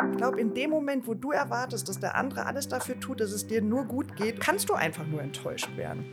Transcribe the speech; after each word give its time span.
Ich 0.00 0.16
glaube, 0.16 0.40
in 0.40 0.54
dem 0.54 0.70
Moment, 0.70 1.08
wo 1.08 1.14
du 1.14 1.32
erwartest, 1.32 1.88
dass 1.88 1.98
der 1.98 2.14
andere 2.14 2.46
alles 2.46 2.68
dafür 2.68 3.00
tut, 3.00 3.20
dass 3.20 3.32
es 3.32 3.48
dir 3.48 3.60
nur 3.60 3.84
gut 3.84 4.14
geht, 4.14 4.38
kannst 4.40 4.68
du 4.68 4.74
einfach 4.74 5.04
nur 5.06 5.20
enttäuscht 5.20 5.76
werden. 5.76 6.04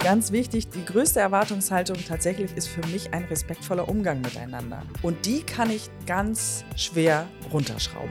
Ganz 0.00 0.32
wichtig, 0.32 0.68
die 0.68 0.84
größte 0.84 1.20
Erwartungshaltung 1.20 1.96
tatsächlich 2.06 2.56
ist 2.56 2.66
für 2.66 2.84
mich 2.88 3.14
ein 3.14 3.24
respektvoller 3.24 3.88
Umgang 3.88 4.20
miteinander. 4.20 4.82
Und 5.02 5.26
die 5.26 5.42
kann 5.42 5.70
ich 5.70 5.90
ganz 6.06 6.64
schwer 6.76 7.28
runterschrauben. 7.52 8.10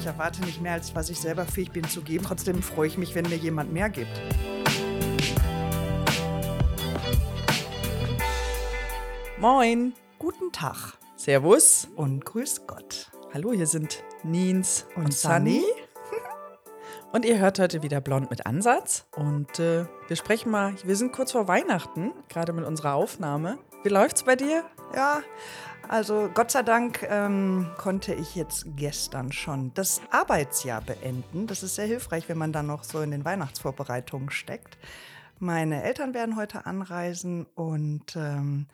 Ich 0.00 0.06
erwarte 0.06 0.42
nicht 0.42 0.60
mehr, 0.60 0.72
als 0.72 0.94
was 0.94 1.10
ich 1.10 1.20
selber 1.20 1.44
fähig 1.44 1.70
bin 1.70 1.84
zu 1.84 2.00
geben. 2.00 2.24
Trotzdem 2.24 2.62
freue 2.62 2.88
ich 2.88 2.98
mich, 2.98 3.14
wenn 3.14 3.28
mir 3.28 3.36
jemand 3.36 3.72
mehr 3.72 3.90
gibt. 3.90 4.20
Moin, 9.44 9.92
Guten 10.18 10.52
Tag 10.52 10.94
Servus. 11.16 11.86
und 11.96 12.24
grüß 12.24 12.66
Gott. 12.66 13.10
Hallo, 13.34 13.52
hier 13.52 13.66
sind 13.66 14.02
Nins 14.22 14.86
und, 14.96 15.04
Und 15.04 15.12
Sunny. 15.12 15.60
Sunny? 15.60 15.64
Und 17.12 17.26
ihr 17.26 17.38
hört 17.38 17.58
heute 17.58 17.82
wieder 17.82 18.00
Blond 18.00 18.30
mit 18.30 18.46
Ansatz. 18.46 19.04
Und 19.14 19.58
äh, 19.58 19.84
wir 20.08 20.16
sprechen 20.16 20.50
mal, 20.50 20.74
wir 20.82 20.96
sind 20.96 21.12
kurz 21.12 21.32
vor 21.32 21.46
Weihnachten, 21.46 22.12
gerade 22.30 22.54
mit 22.54 22.64
unserer 22.64 22.94
Aufnahme. 22.94 23.58
Wie 23.82 23.90
läuft's 23.90 24.22
bei 24.22 24.34
dir? 24.34 24.64
Ja, 24.96 25.20
also 25.88 26.30
Gott 26.32 26.50
sei 26.50 26.62
Dank 26.62 27.02
ähm, 27.02 27.70
konnte 27.76 28.14
ich 28.14 28.34
jetzt 28.34 28.64
gestern 28.76 29.30
schon 29.30 29.74
das 29.74 30.00
Arbeitsjahr 30.10 30.80
beenden. 30.80 31.46
Das 31.46 31.62
ist 31.62 31.74
sehr 31.74 31.86
hilfreich, 31.86 32.30
wenn 32.30 32.38
man 32.38 32.54
dann 32.54 32.66
noch 32.66 32.82
so 32.82 33.02
in 33.02 33.10
den 33.10 33.26
Weihnachtsvorbereitungen 33.26 34.30
steckt. 34.30 34.78
Meine 35.44 35.82
Eltern 35.82 36.14
werden 36.14 36.36
heute 36.36 36.64
anreisen 36.64 37.44
und 37.54 38.16
ähm, 38.16 38.66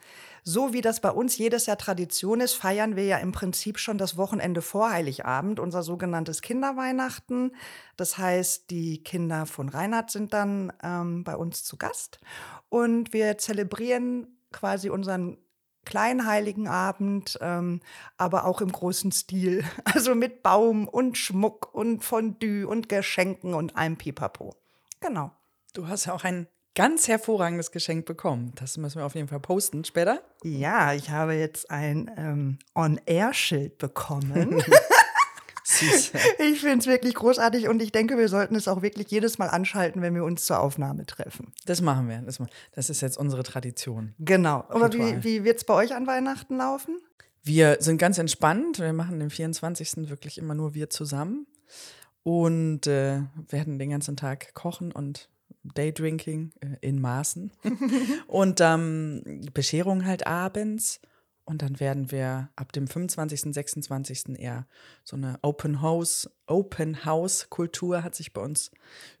so 0.45 0.71
wie 0.71 0.79
das 0.79 1.01
bei 1.01 1.11
uns 1.11 1.37
jedes 1.37 1.65
Jahr 1.65 1.77
Tradition 1.77 2.39
ist, 2.39 2.53
feiern 2.53 2.95
wir 2.95 3.03
ja 3.03 3.17
im 3.17 3.33
Prinzip 3.33 3.77
schon 3.77 3.97
das 3.97 4.15
Wochenende 4.15 4.61
vor 4.61 4.89
Heiligabend, 4.89 5.59
unser 5.59 5.83
sogenanntes 5.83 6.41
Kinderweihnachten. 6.41 7.53
Das 7.97 8.17
heißt, 8.17 8.69
die 8.69 9.03
Kinder 9.03 9.47
von 9.47 9.67
Reinhard 9.67 10.11
sind 10.11 10.31
dann 10.31 10.71
ähm, 10.81 11.25
bei 11.25 11.35
uns 11.35 11.65
zu 11.65 11.75
Gast 11.75 12.21
und 12.69 13.11
wir 13.11 13.37
zelebrieren 13.37 14.27
quasi 14.53 14.89
unseren 14.89 15.39
kleinen 15.83 16.25
heiligen 16.25 16.69
Abend, 16.69 17.37
ähm, 17.41 17.81
aber 18.15 18.45
auch 18.45 18.61
im 18.61 18.71
großen 18.71 19.11
Stil. 19.11 19.65
Also 19.83 20.15
mit 20.15 20.41
Baum 20.41 20.87
und 20.87 21.17
Schmuck 21.17 21.73
und 21.73 22.01
Fondue 22.01 22.65
und 22.65 22.87
Geschenken 22.87 23.55
und 23.55 23.75
allem 23.75 23.97
Pipapo. 23.97 24.55
Genau. 25.01 25.31
Du 25.73 25.89
hast 25.89 26.05
ja 26.05 26.13
auch 26.13 26.23
ein 26.23 26.47
ganz 26.75 27.07
hervorragendes 27.07 27.71
Geschenk 27.71 28.05
bekommen. 28.05 28.53
Das 28.55 28.77
müssen 28.77 28.99
wir 28.99 29.05
auf 29.05 29.15
jeden 29.15 29.27
Fall 29.27 29.39
posten 29.39 29.83
später. 29.83 30.21
Ja, 30.43 30.93
ich 30.93 31.09
habe 31.09 31.33
jetzt 31.33 31.69
ein 31.69 32.09
ähm, 32.17 32.59
On-Air-Schild 32.75 33.77
bekommen. 33.77 34.63
Süß. 35.63 36.11
ich 36.39 36.59
finde 36.59 36.79
es 36.79 36.87
wirklich 36.87 37.15
großartig 37.15 37.69
und 37.69 37.81
ich 37.81 37.91
denke, 37.91 38.17
wir 38.17 38.27
sollten 38.27 38.55
es 38.55 38.67
auch 38.67 38.81
wirklich 38.81 39.09
jedes 39.09 39.37
Mal 39.37 39.47
anschalten, 39.47 40.01
wenn 40.01 40.15
wir 40.15 40.23
uns 40.23 40.45
zur 40.45 40.59
Aufnahme 40.59 41.05
treffen. 41.05 41.53
Das 41.65 41.81
machen 41.81 42.09
wir. 42.09 42.21
Das, 42.73 42.89
ist 42.89 43.01
jetzt 43.01 43.17
unsere 43.17 43.43
Tradition. 43.43 44.13
Genau. 44.19 44.65
Aber 44.69 44.91
wie, 44.93 45.23
wie 45.23 45.43
wird 45.43 45.57
es 45.57 45.63
bei 45.63 45.73
euch 45.73 45.93
an 45.95 46.07
Weihnachten 46.07 46.57
laufen? 46.57 46.99
Wir 47.43 47.77
sind 47.79 47.97
ganz 47.97 48.17
entspannt. 48.17 48.79
Wir 48.79 48.93
machen 48.93 49.19
den 49.19 49.29
24. 49.29 50.09
wirklich 50.09 50.37
immer 50.37 50.55
nur 50.55 50.73
wir 50.73 50.89
zusammen 50.89 51.47
und 52.23 52.85
äh, 52.87 53.21
werden 53.49 53.79
den 53.79 53.89
ganzen 53.89 54.15
Tag 54.15 54.53
kochen 54.53 54.91
und 54.91 55.29
Daydrinking 55.63 56.51
äh, 56.61 56.77
in 56.81 56.99
Maßen 56.99 57.51
und 58.27 58.59
ähm, 58.61 59.41
Bescherung 59.53 60.05
halt 60.05 60.27
abends. 60.27 60.99
Und 61.43 61.63
dann 61.63 61.79
werden 61.79 62.11
wir 62.11 62.49
ab 62.55 62.71
dem 62.71 62.87
25., 62.87 63.53
26. 63.53 64.39
eher 64.39 64.67
so 65.03 65.17
eine 65.17 65.39
Open 65.41 65.81
House, 65.81 66.29
Open 66.47 67.03
House 67.03 67.49
Kultur 67.49 68.03
hat 68.03 68.15
sich 68.15 68.31
bei 68.31 68.41
uns 68.41 68.71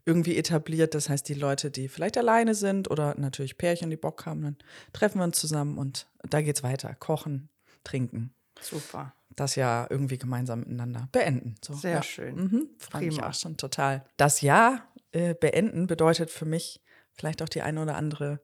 irgendwie 0.05 0.37
etabliert. 0.37 0.93
Das 0.93 1.09
heißt, 1.09 1.27
die 1.27 1.33
Leute, 1.33 1.71
die 1.71 1.89
vielleicht 1.89 2.17
alleine 2.17 2.53
sind 2.55 2.89
oder 2.89 3.15
natürlich 3.17 3.57
Pärchen, 3.57 3.89
die 3.89 3.97
Bock 3.97 4.25
haben, 4.27 4.43
dann 4.43 4.57
treffen 4.93 5.19
wir 5.19 5.25
uns 5.25 5.39
zusammen 5.39 5.77
und 5.77 6.07
da 6.29 6.41
geht's 6.41 6.63
weiter. 6.63 6.95
Kochen, 6.95 7.49
trinken. 7.83 8.33
Super. 8.61 9.13
Das 9.35 9.55
Jahr 9.55 9.89
irgendwie 9.89 10.17
gemeinsam 10.17 10.59
miteinander 10.59 11.09
beenden. 11.11 11.55
So, 11.63 11.73
Sehr 11.73 11.95
ja. 11.95 12.03
schön. 12.03 12.35
Mhm, 12.35 12.69
freue 12.77 13.05
mich 13.07 13.15
Prima. 13.15 13.29
auch 13.29 13.33
schon 13.33 13.57
total. 13.57 14.05
Das 14.17 14.41
Jahr 14.41 14.87
äh, 15.11 15.33
beenden 15.33 15.87
bedeutet 15.87 16.29
für 16.29 16.45
mich 16.45 16.81
vielleicht 17.13 17.41
auch 17.41 17.49
die 17.49 17.61
eine 17.61 17.81
oder 17.81 17.95
andere 17.95 18.39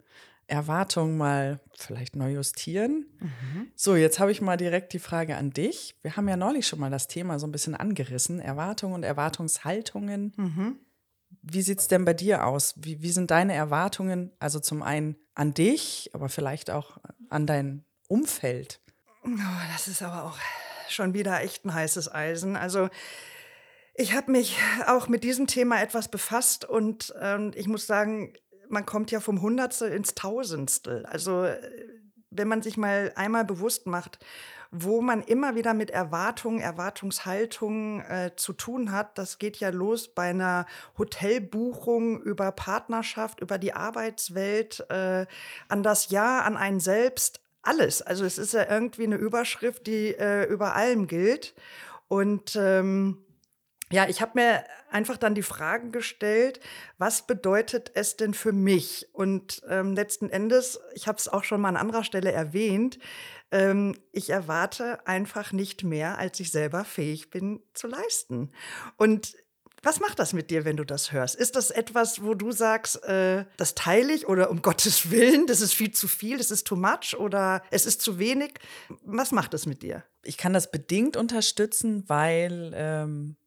Erwartung 0.48 1.18
mal 1.18 1.60
vielleicht 1.74 2.16
neu 2.16 2.32
justieren. 2.32 3.06
Mhm. 3.20 3.72
So, 3.76 3.96
jetzt 3.96 4.20
habe 4.20 4.32
ich 4.32 4.42
mal 4.42 4.56
direkt 4.56 4.94
die 4.94 5.00
Frage 5.00 5.36
an 5.36 5.52
dich. 5.52 5.96
Wir 6.02 6.16
haben 6.16 6.28
ja 6.30 6.38
neulich 6.38 6.66
schon 6.68 6.80
mal 6.80 6.90
das 6.90 7.08
Thema 7.08 7.38
so 7.38 7.46
ein 7.46 7.52
bisschen 7.52 7.76
angerissen, 7.76 8.40
Erwartungen 8.40 8.96
und 8.96 9.04
Erwartungshaltungen. 9.04 10.34
Mhm. 10.38 10.80
Wie 11.42 11.62
sieht 11.62 11.80
es 11.80 11.90
denn 11.90 12.06
bei 12.06 12.14
dir 12.14 12.46
aus? 12.46 12.76
Wie, 12.78 13.02
wie 13.02 13.12
sind 13.12 13.30
deine 13.30 13.54
Erwartungen? 13.54 14.32
Also 14.40 14.60
zum 14.62 14.84
einen 14.84 15.18
an 15.36 15.54
dich, 15.54 16.10
aber 16.14 16.30
vielleicht 16.30 16.72
auch 16.72 16.98
an 17.30 17.46
dein 17.46 17.84
Umfeld. 18.08 18.80
Oh, 19.26 19.30
das 19.74 19.90
ist 19.90 20.02
aber 20.02 20.24
auch 20.24 20.38
schon 20.88 21.14
wieder 21.14 21.42
echt 21.42 21.66
ein 21.66 21.74
heißes 21.74 22.14
Eisen. 22.14 22.56
Also 22.56 22.90
ich 23.98 24.16
habe 24.16 24.32
mich 24.32 24.58
auch 24.86 25.08
mit 25.08 25.24
diesem 25.24 25.48
Thema 25.48 25.82
etwas 25.82 26.08
befasst 26.08 26.64
und 26.64 27.14
ähm, 27.20 27.52
ich 27.56 27.68
muss 27.68 27.88
sagen, 27.88 28.34
man 28.70 28.86
kommt 28.86 29.10
ja 29.12 29.20
vom 29.20 29.42
Hundertstel 29.42 29.92
ins 29.92 30.14
Tausendstel. 30.14 31.06
Also 31.08 31.44
äh, 31.44 31.60
wenn 32.30 32.48
man 32.48 32.62
sich 32.62 32.78
mal 32.78 33.12
einmal 33.16 33.44
bewusst 33.44 33.88
macht, 33.88 34.20
wo 34.70 35.02
man 35.02 35.24
immer 35.24 35.56
wieder 35.56 35.74
mit 35.74 35.90
Erwartungen, 35.90 36.60
Erwartungshaltungen 36.60 38.02
äh, 38.02 38.32
zu 38.36 38.54
tun 38.54 38.92
hat. 38.92 39.18
Das 39.18 39.40
geht 39.40 39.58
ja 39.58 39.70
los 39.70 40.10
bei 40.10 40.30
einer 40.30 40.66
Hotelbuchung 40.98 42.22
über 42.22 42.52
Partnerschaft, 42.52 43.40
über 43.40 43.58
die 43.58 43.74
Arbeitswelt, 43.74 44.86
äh, 44.90 45.26
an 45.70 45.84
das 45.84 46.10
Ja, 46.10 46.42
an 46.42 46.58
einen 46.58 46.82
selbst, 46.82 47.40
alles. 47.64 48.02
Also 48.02 48.26
es 48.26 48.38
ist 48.38 48.54
ja 48.54 48.70
irgendwie 48.70 49.06
eine 49.06 49.16
Überschrift, 49.16 49.88
die 49.88 50.14
äh, 50.14 50.44
über 50.44 50.76
allem 50.76 51.08
gilt. 51.08 51.56
Und 52.10 52.56
ähm, 52.56 53.24
ja, 53.92 54.08
ich 54.10 54.22
habe 54.22 54.34
mir 54.36 54.64
einfach 54.92 55.18
dann 55.18 55.36
die 55.36 55.44
Fragen 55.44 55.92
gestellt, 55.92 56.60
was 56.98 57.26
bedeutet 57.26 57.92
es 57.94 58.18
denn 58.18 58.34
für 58.34 58.52
mich? 58.52 59.08
Und 59.14 59.62
ähm, 59.70 59.94
letzten 59.94 60.30
Endes, 60.30 60.80
ich 60.94 61.08
habe 61.08 61.18
es 61.18 61.28
auch 61.28 61.44
schon 61.44 61.62
mal 61.62 61.70
an 61.70 61.78
anderer 61.78 62.04
Stelle 62.04 62.32
erwähnt, 62.32 63.00
ähm, 63.52 63.96
ich 64.12 64.30
erwarte 64.30 65.06
einfach 65.08 65.54
nicht 65.54 65.84
mehr, 65.84 66.18
als 66.18 66.40
ich 66.40 66.52
selber 66.52 66.84
fähig 66.84 67.30
bin 67.30 67.62
zu 67.74 67.88
leisten. 67.88 68.52
Und 68.98 69.36
was 69.84 70.00
macht 70.00 70.20
das 70.20 70.34
mit 70.34 70.50
dir, 70.50 70.66
wenn 70.66 70.76
du 70.76 70.84
das 70.84 71.12
hörst? 71.12 71.36
Ist 71.36 71.56
das 71.56 71.70
etwas, 71.70 72.24
wo 72.24 72.34
du 72.34 72.52
sagst, 72.52 73.04
äh, 73.04 73.46
das 73.56 73.74
teile 73.76 74.12
ich 74.12 74.28
oder 74.28 74.50
um 74.50 74.62
Gottes 74.62 75.12
Willen, 75.12 75.48
das 75.48 75.62
ist 75.62 75.74
viel 75.74 75.92
zu 75.92 76.10
viel, 76.10 76.38
das 76.38 76.52
ist 76.52 76.68
too 76.68 76.76
much 76.76 77.16
oder 77.18 77.62
es 77.72 77.86
ist 77.86 78.02
zu 78.02 78.20
wenig? 78.20 78.56
Was 79.04 79.32
macht 79.32 79.54
das 79.54 79.66
mit 79.66 79.82
dir? 79.82 80.04
Ich 80.24 80.38
kann 80.38 80.52
das 80.52 80.72
bedingt 80.72 81.16
unterstützen, 81.16 82.04
weil 82.08 82.74
ähm, 82.76 83.38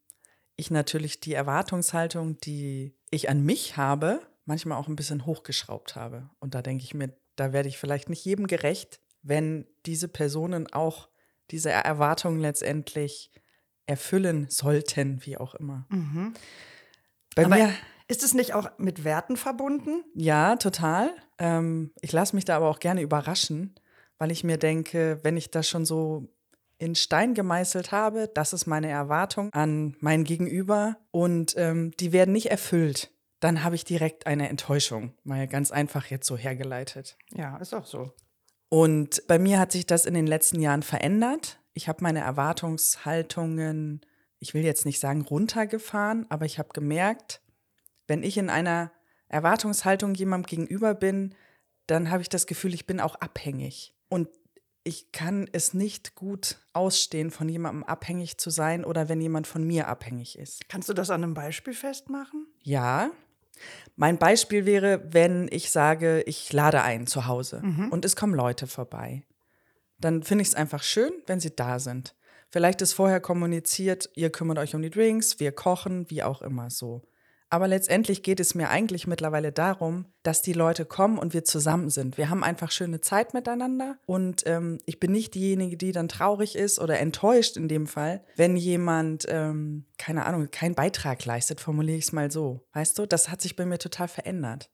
ich 0.61 0.71
natürlich 0.71 1.19
die 1.19 1.33
Erwartungshaltung, 1.33 2.37
die 2.39 2.95
ich 3.09 3.29
an 3.29 3.43
mich 3.43 3.77
habe, 3.77 4.21
manchmal 4.45 4.77
auch 4.77 4.87
ein 4.87 4.95
bisschen 4.95 5.25
hochgeschraubt 5.25 5.95
habe. 5.95 6.29
Und 6.39 6.55
da 6.55 6.61
denke 6.61 6.83
ich 6.83 6.93
mir, 6.93 7.13
da 7.35 7.51
werde 7.53 7.69
ich 7.69 7.77
vielleicht 7.77 8.09
nicht 8.09 8.23
jedem 8.23 8.47
gerecht, 8.47 8.99
wenn 9.21 9.67
diese 9.85 10.07
Personen 10.07 10.71
auch 10.71 11.09
diese 11.51 11.71
Erwartungen 11.71 12.39
letztendlich 12.39 13.31
erfüllen 13.85 14.47
sollten, 14.49 15.25
wie 15.25 15.37
auch 15.37 15.55
immer. 15.55 15.87
Bei 17.35 17.45
Aber 17.45 17.55
mir, 17.55 17.73
ist 18.07 18.23
es 18.23 18.33
nicht 18.33 18.53
auch 18.53 18.69
mit 18.77 19.03
Werten 19.03 19.37
verbunden? 19.37 20.03
ja, 20.15 20.55
total. 20.55 21.11
Ähm, 21.39 21.91
ich 22.01 22.11
lasse 22.11 22.35
mich 22.35 22.45
da 22.45 22.55
aber 22.57 22.69
auch 22.69 22.79
gerne 22.79 23.01
überraschen, 23.01 23.75
weil 24.17 24.31
ich 24.31 24.43
mir 24.43 24.57
denke, 24.57 25.19
wenn 25.23 25.37
ich 25.37 25.49
das 25.51 25.67
schon 25.67 25.85
so 25.85 26.30
in 26.81 26.95
Stein 26.95 27.35
gemeißelt 27.35 27.91
habe, 27.91 28.27
das 28.33 28.53
ist 28.53 28.65
meine 28.65 28.89
Erwartung 28.89 29.53
an 29.53 29.95
mein 29.99 30.23
Gegenüber 30.23 30.97
und 31.11 31.53
ähm, 31.55 31.91
die 31.99 32.11
werden 32.11 32.33
nicht 32.33 32.49
erfüllt, 32.49 33.11
dann 33.39 33.63
habe 33.63 33.75
ich 33.75 33.85
direkt 33.85 34.25
eine 34.25 34.49
Enttäuschung, 34.49 35.13
mal 35.23 35.47
ganz 35.47 35.69
einfach 35.71 36.07
jetzt 36.07 36.25
so 36.25 36.37
hergeleitet. 36.37 37.17
Ja, 37.35 37.57
ist 37.57 37.75
auch 37.75 37.85
so. 37.85 38.11
Und 38.69 39.27
bei 39.27 39.37
mir 39.37 39.59
hat 39.59 39.71
sich 39.71 39.85
das 39.85 40.05
in 40.05 40.15
den 40.15 40.25
letzten 40.25 40.59
Jahren 40.59 40.81
verändert. 40.81 41.59
Ich 41.73 41.87
habe 41.87 42.01
meine 42.01 42.21
Erwartungshaltungen, 42.21 44.01
ich 44.39 44.55
will 44.55 44.63
jetzt 44.63 44.85
nicht 44.85 44.99
sagen 44.99 45.21
runtergefahren, 45.21 46.25
aber 46.29 46.45
ich 46.45 46.57
habe 46.57 46.69
gemerkt, 46.73 47.41
wenn 48.07 48.23
ich 48.23 48.37
in 48.37 48.49
einer 48.49 48.91
Erwartungshaltung 49.27 50.15
jemandem 50.15 50.49
gegenüber 50.49 50.95
bin, 50.95 51.35
dann 51.85 52.09
habe 52.09 52.23
ich 52.23 52.29
das 52.29 52.47
Gefühl, 52.47 52.73
ich 52.73 52.87
bin 52.87 52.99
auch 52.99 53.15
abhängig. 53.15 53.93
Und 54.09 54.29
ich 54.83 55.11
kann 55.11 55.47
es 55.51 55.73
nicht 55.73 56.15
gut 56.15 56.57
ausstehen, 56.73 57.31
von 57.31 57.47
jemandem 57.47 57.83
abhängig 57.83 58.37
zu 58.37 58.49
sein 58.49 58.83
oder 58.83 59.09
wenn 59.09 59.21
jemand 59.21 59.47
von 59.47 59.63
mir 59.63 59.87
abhängig 59.87 60.37
ist. 60.37 60.67
Kannst 60.69 60.89
du 60.89 60.93
das 60.93 61.09
an 61.09 61.23
einem 61.23 61.33
Beispiel 61.33 61.73
festmachen? 61.73 62.47
Ja, 62.63 63.11
Mein 63.95 64.17
Beispiel 64.17 64.65
wäre, 64.65 65.03
wenn 65.13 65.47
ich 65.51 65.69
sage, 65.69 66.21
ich 66.25 66.51
lade 66.51 66.81
ein 66.81 67.05
zu 67.05 67.27
Hause 67.27 67.61
und 67.91 68.05
es 68.05 68.15
kommen 68.15 68.33
Leute 68.33 68.65
vorbei. 68.65 69.23
Dann 69.99 70.23
finde 70.23 70.41
ich 70.41 70.47
es 70.47 70.55
einfach 70.55 70.81
schön, 70.81 71.11
wenn 71.27 71.39
sie 71.39 71.55
da 71.55 71.77
sind. 71.77 72.15
Vielleicht 72.49 72.81
ist 72.81 72.93
vorher 72.93 73.19
kommuniziert, 73.19 74.09
ihr 74.15 74.31
kümmert 74.31 74.57
euch 74.57 74.73
um 74.73 74.81
die 74.81 74.89
Drinks, 74.89 75.39
wir 75.39 75.51
kochen, 75.51 76.09
wie 76.09 76.23
auch 76.23 76.41
immer 76.41 76.69
so. 76.71 77.01
Aber 77.51 77.67
letztendlich 77.67 78.23
geht 78.23 78.39
es 78.39 78.55
mir 78.55 78.69
eigentlich 78.69 79.07
mittlerweile 79.07 79.51
darum, 79.51 80.05
dass 80.23 80.41
die 80.41 80.53
Leute 80.53 80.85
kommen 80.85 81.19
und 81.19 81.33
wir 81.33 81.43
zusammen 81.43 81.89
sind. 81.89 82.17
Wir 82.17 82.29
haben 82.29 82.45
einfach 82.45 82.71
schöne 82.71 83.01
Zeit 83.01 83.33
miteinander 83.33 83.97
und 84.05 84.43
ähm, 84.45 84.77
ich 84.85 85.01
bin 85.01 85.11
nicht 85.11 85.35
diejenige, 85.35 85.75
die 85.75 85.91
dann 85.91 86.07
traurig 86.07 86.55
ist 86.55 86.79
oder 86.79 86.97
enttäuscht 86.99 87.57
in 87.57 87.67
dem 87.67 87.87
Fall, 87.87 88.23
wenn 88.37 88.55
jemand, 88.55 89.25
ähm, 89.27 89.83
keine 89.97 90.25
Ahnung, 90.25 90.49
keinen 90.49 90.75
Beitrag 90.75 91.25
leistet, 91.25 91.59
formuliere 91.59 91.97
ich 91.97 92.05
es 92.05 92.13
mal 92.13 92.31
so. 92.31 92.65
Weißt 92.71 92.97
du, 92.97 93.05
das 93.05 93.27
hat 93.29 93.41
sich 93.41 93.57
bei 93.57 93.65
mir 93.65 93.79
total 93.79 94.07
verändert. 94.07 94.69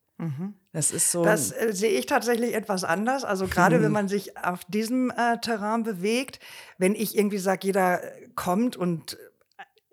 Das 0.71 0.91
ist 0.91 1.11
so. 1.11 1.23
Das 1.23 1.51
äh, 1.51 1.73
sehe 1.73 1.91
ich 1.91 2.05
tatsächlich 2.05 2.53
etwas 2.53 2.83
anders. 2.83 3.23
Also 3.23 3.47
gerade 3.47 3.81
wenn 3.81 3.91
man 3.91 4.07
sich 4.07 4.37
auf 4.37 4.65
diesem 4.65 5.11
äh, 5.11 5.39
Terrain 5.39 5.83
bewegt, 5.83 6.39
wenn 6.77 6.93
ich 6.93 7.17
irgendwie 7.17 7.37
sage, 7.37 7.67
jeder 7.67 8.01
kommt 8.35 8.75
und 8.75 9.17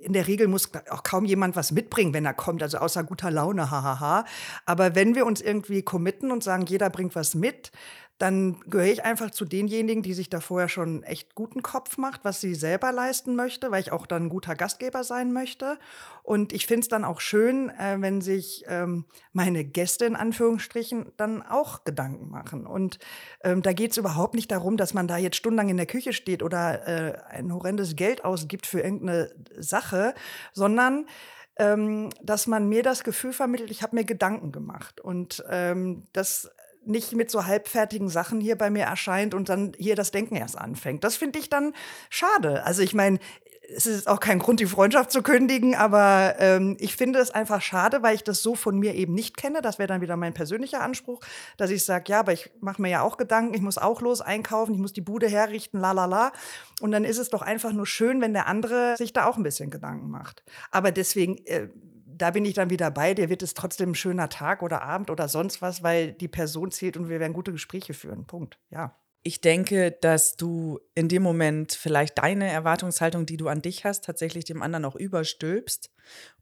in 0.04 0.12
der 0.12 0.26
Regel 0.26 0.48
muss 0.48 0.70
auch 0.90 1.02
kaum 1.02 1.24
jemand 1.24 1.56
was 1.56 1.72
mitbringen, 1.72 2.14
wenn 2.14 2.24
er 2.24 2.34
kommt, 2.34 2.62
also 2.62 2.78
außer 2.78 3.04
guter 3.04 3.30
Laune, 3.30 3.70
hahaha. 3.70 4.24
Aber 4.66 4.94
wenn 4.94 5.14
wir 5.14 5.26
uns 5.26 5.40
irgendwie 5.40 5.82
committen 5.82 6.30
und 6.30 6.44
sagen, 6.44 6.66
jeder 6.66 6.90
bringt 6.90 7.14
was 7.14 7.34
mit, 7.34 7.72
dann 8.18 8.60
gehöre 8.68 8.92
ich 8.92 9.04
einfach 9.04 9.30
zu 9.32 9.44
denjenigen, 9.44 10.02
die 10.02 10.14
sich 10.14 10.30
da 10.30 10.40
vorher 10.40 10.68
schon 10.68 11.02
echt 11.02 11.34
guten 11.34 11.62
Kopf 11.62 11.98
macht, 11.98 12.24
was 12.24 12.40
sie 12.40 12.54
selber 12.54 12.92
leisten 12.92 13.34
möchte, 13.34 13.72
weil 13.72 13.80
ich 13.80 13.90
auch 13.90 14.06
dann 14.06 14.24
ein 14.24 14.28
guter 14.28 14.54
Gastgeber 14.54 15.02
sein 15.02 15.32
möchte. 15.32 15.78
Und 16.22 16.52
ich 16.52 16.66
finde 16.66 16.82
es 16.82 16.88
dann 16.88 17.04
auch 17.04 17.20
schön, 17.20 17.70
äh, 17.70 17.96
wenn 17.98 18.20
sich 18.20 18.64
ähm, 18.68 19.04
meine 19.32 19.64
Gäste 19.64 20.04
in 20.04 20.14
Anführungsstrichen 20.14 21.12
dann 21.16 21.42
auch 21.42 21.82
Gedanken 21.82 22.30
machen. 22.30 22.66
Und 22.66 22.98
ähm, 23.42 23.62
da 23.62 23.72
geht 23.72 23.90
es 23.90 23.96
überhaupt 23.96 24.34
nicht 24.34 24.52
darum, 24.52 24.76
dass 24.76 24.94
man 24.94 25.08
da 25.08 25.16
jetzt 25.16 25.36
stundenlang 25.36 25.68
in 25.68 25.76
der 25.76 25.86
Küche 25.86 26.12
steht 26.12 26.42
oder 26.42 26.86
äh, 26.86 27.18
ein 27.30 27.52
horrendes 27.52 27.96
Geld 27.96 28.24
ausgibt 28.24 28.66
für 28.66 28.80
irgendeine 28.80 29.34
Sache, 29.58 30.14
sondern 30.52 31.06
ähm, 31.56 32.10
dass 32.22 32.46
man 32.46 32.68
mir 32.68 32.82
das 32.82 33.04
Gefühl 33.04 33.32
vermittelt, 33.32 33.70
ich 33.70 33.82
habe 33.82 33.96
mir 33.96 34.04
Gedanken 34.04 34.52
gemacht. 34.52 35.00
Und 35.00 35.44
ähm, 35.50 36.04
das 36.12 36.50
nicht 36.86 37.12
mit 37.12 37.30
so 37.30 37.46
halbfertigen 37.46 38.08
Sachen 38.08 38.40
hier 38.40 38.56
bei 38.56 38.70
mir 38.70 38.84
erscheint 38.84 39.34
und 39.34 39.48
dann 39.48 39.72
hier 39.78 39.96
das 39.96 40.10
Denken 40.10 40.36
erst 40.36 40.58
anfängt. 40.58 41.04
Das 41.04 41.16
finde 41.16 41.38
ich 41.38 41.48
dann 41.48 41.72
schade. 42.10 42.64
Also 42.64 42.82
ich 42.82 42.94
meine, 42.94 43.18
es 43.68 43.86
ist 43.86 44.08
auch 44.08 44.20
kein 44.20 44.38
Grund, 44.38 44.60
die 44.60 44.66
Freundschaft 44.66 45.10
zu 45.10 45.22
kündigen, 45.22 45.74
aber 45.74 46.34
ähm, 46.38 46.76
ich 46.78 46.96
finde 46.96 47.18
es 47.18 47.30
einfach 47.30 47.62
schade, 47.62 48.02
weil 48.02 48.14
ich 48.14 48.24
das 48.24 48.42
so 48.42 48.54
von 48.54 48.78
mir 48.78 48.94
eben 48.94 49.14
nicht 49.14 49.36
kenne. 49.36 49.62
Das 49.62 49.78
wäre 49.78 49.86
dann 49.86 50.00
wieder 50.00 50.16
mein 50.16 50.34
persönlicher 50.34 50.82
Anspruch, 50.82 51.20
dass 51.56 51.70
ich 51.70 51.84
sage, 51.84 52.04
ja, 52.08 52.20
aber 52.20 52.32
ich 52.32 52.50
mache 52.60 52.82
mir 52.82 52.90
ja 52.90 53.02
auch 53.02 53.16
Gedanken, 53.16 53.54
ich 53.54 53.62
muss 53.62 53.78
auch 53.78 54.00
los 54.00 54.20
einkaufen, 54.20 54.74
ich 54.74 54.80
muss 54.80 54.92
die 54.92 55.00
Bude 55.00 55.28
herrichten, 55.28 55.80
la 55.80 55.92
la 55.92 56.04
la. 56.04 56.32
Und 56.80 56.92
dann 56.92 57.04
ist 57.04 57.18
es 57.18 57.30
doch 57.30 57.42
einfach 57.42 57.72
nur 57.72 57.86
schön, 57.86 58.20
wenn 58.20 58.32
der 58.32 58.46
andere 58.46 58.96
sich 58.96 59.12
da 59.12 59.26
auch 59.26 59.36
ein 59.36 59.42
bisschen 59.42 59.70
Gedanken 59.70 60.10
macht. 60.10 60.44
Aber 60.70 60.92
deswegen 60.92 61.38
äh, 61.46 61.68
da 62.16 62.30
bin 62.30 62.44
ich 62.44 62.54
dann 62.54 62.70
wieder 62.70 62.90
bei 62.90 63.14
dir, 63.14 63.28
wird 63.28 63.42
es 63.42 63.54
trotzdem 63.54 63.90
ein 63.90 63.94
schöner 63.94 64.28
Tag 64.28 64.62
oder 64.62 64.82
Abend 64.82 65.10
oder 65.10 65.28
sonst 65.28 65.62
was, 65.62 65.82
weil 65.82 66.12
die 66.12 66.28
Person 66.28 66.70
zählt 66.70 66.96
und 66.96 67.08
wir 67.08 67.20
werden 67.20 67.32
gute 67.32 67.52
Gespräche 67.52 67.94
führen. 67.94 68.26
Punkt. 68.26 68.58
Ja. 68.70 68.96
Ich 69.22 69.40
denke, 69.40 69.90
dass 69.90 70.36
du 70.36 70.80
in 70.94 71.08
dem 71.08 71.22
Moment 71.22 71.72
vielleicht 71.72 72.18
deine 72.18 72.50
Erwartungshaltung, 72.50 73.24
die 73.24 73.38
du 73.38 73.48
an 73.48 73.62
dich 73.62 73.84
hast, 73.84 74.04
tatsächlich 74.04 74.44
dem 74.44 74.60
anderen 74.60 74.84
auch 74.84 74.96
überstülpst. 74.96 75.90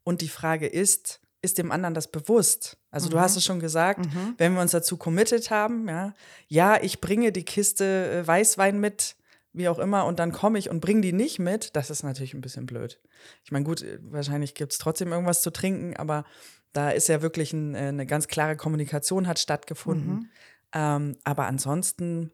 Und 0.03 0.19
die 0.21 0.27
Frage 0.27 0.67
ist, 0.67 1.21
ist 1.41 1.57
dem 1.57 1.71
anderen 1.71 1.93
das 1.93 2.11
bewusst? 2.11 2.77
Also 2.91 3.07
mhm. 3.07 3.11
du 3.11 3.19
hast 3.19 3.37
es 3.37 3.45
schon 3.45 3.59
gesagt, 3.59 4.05
mhm. 4.05 4.35
wenn 4.37 4.53
wir 4.53 4.61
uns 4.61 4.71
dazu 4.71 4.97
committed 4.97 5.49
haben, 5.49 5.87
ja, 5.87 6.13
ja, 6.47 6.81
ich 6.81 6.99
bringe 6.99 7.31
die 7.31 7.45
Kiste 7.45 8.11
äh, 8.11 8.27
Weißwein 8.27 8.79
mit, 8.79 9.15
wie 9.53 9.69
auch 9.69 9.79
immer, 9.79 10.05
und 10.05 10.19
dann 10.19 10.31
komme 10.31 10.59
ich 10.59 10.69
und 10.69 10.81
bringe 10.81 11.01
die 11.01 11.13
nicht 11.13 11.39
mit, 11.39 11.75
das 11.75 11.89
ist 11.89 12.03
natürlich 12.03 12.33
ein 12.33 12.41
bisschen 12.41 12.65
blöd. 12.65 12.99
Ich 13.43 13.51
meine, 13.51 13.65
gut, 13.65 13.85
wahrscheinlich 14.01 14.55
gibt 14.55 14.73
es 14.73 14.79
trotzdem 14.79 15.11
irgendwas 15.11 15.41
zu 15.41 15.51
trinken, 15.51 15.95
aber 15.95 16.25
da 16.73 16.89
ist 16.89 17.07
ja 17.07 17.21
wirklich 17.21 17.53
ein, 17.53 17.75
äh, 17.75 17.89
eine 17.89 18.05
ganz 18.05 18.27
klare 18.27 18.57
Kommunikation 18.57 19.27
hat 19.27 19.39
stattgefunden. 19.39 20.13
Mhm. 20.13 20.29
Ähm, 20.73 21.17
aber 21.23 21.45
ansonsten 21.45 22.31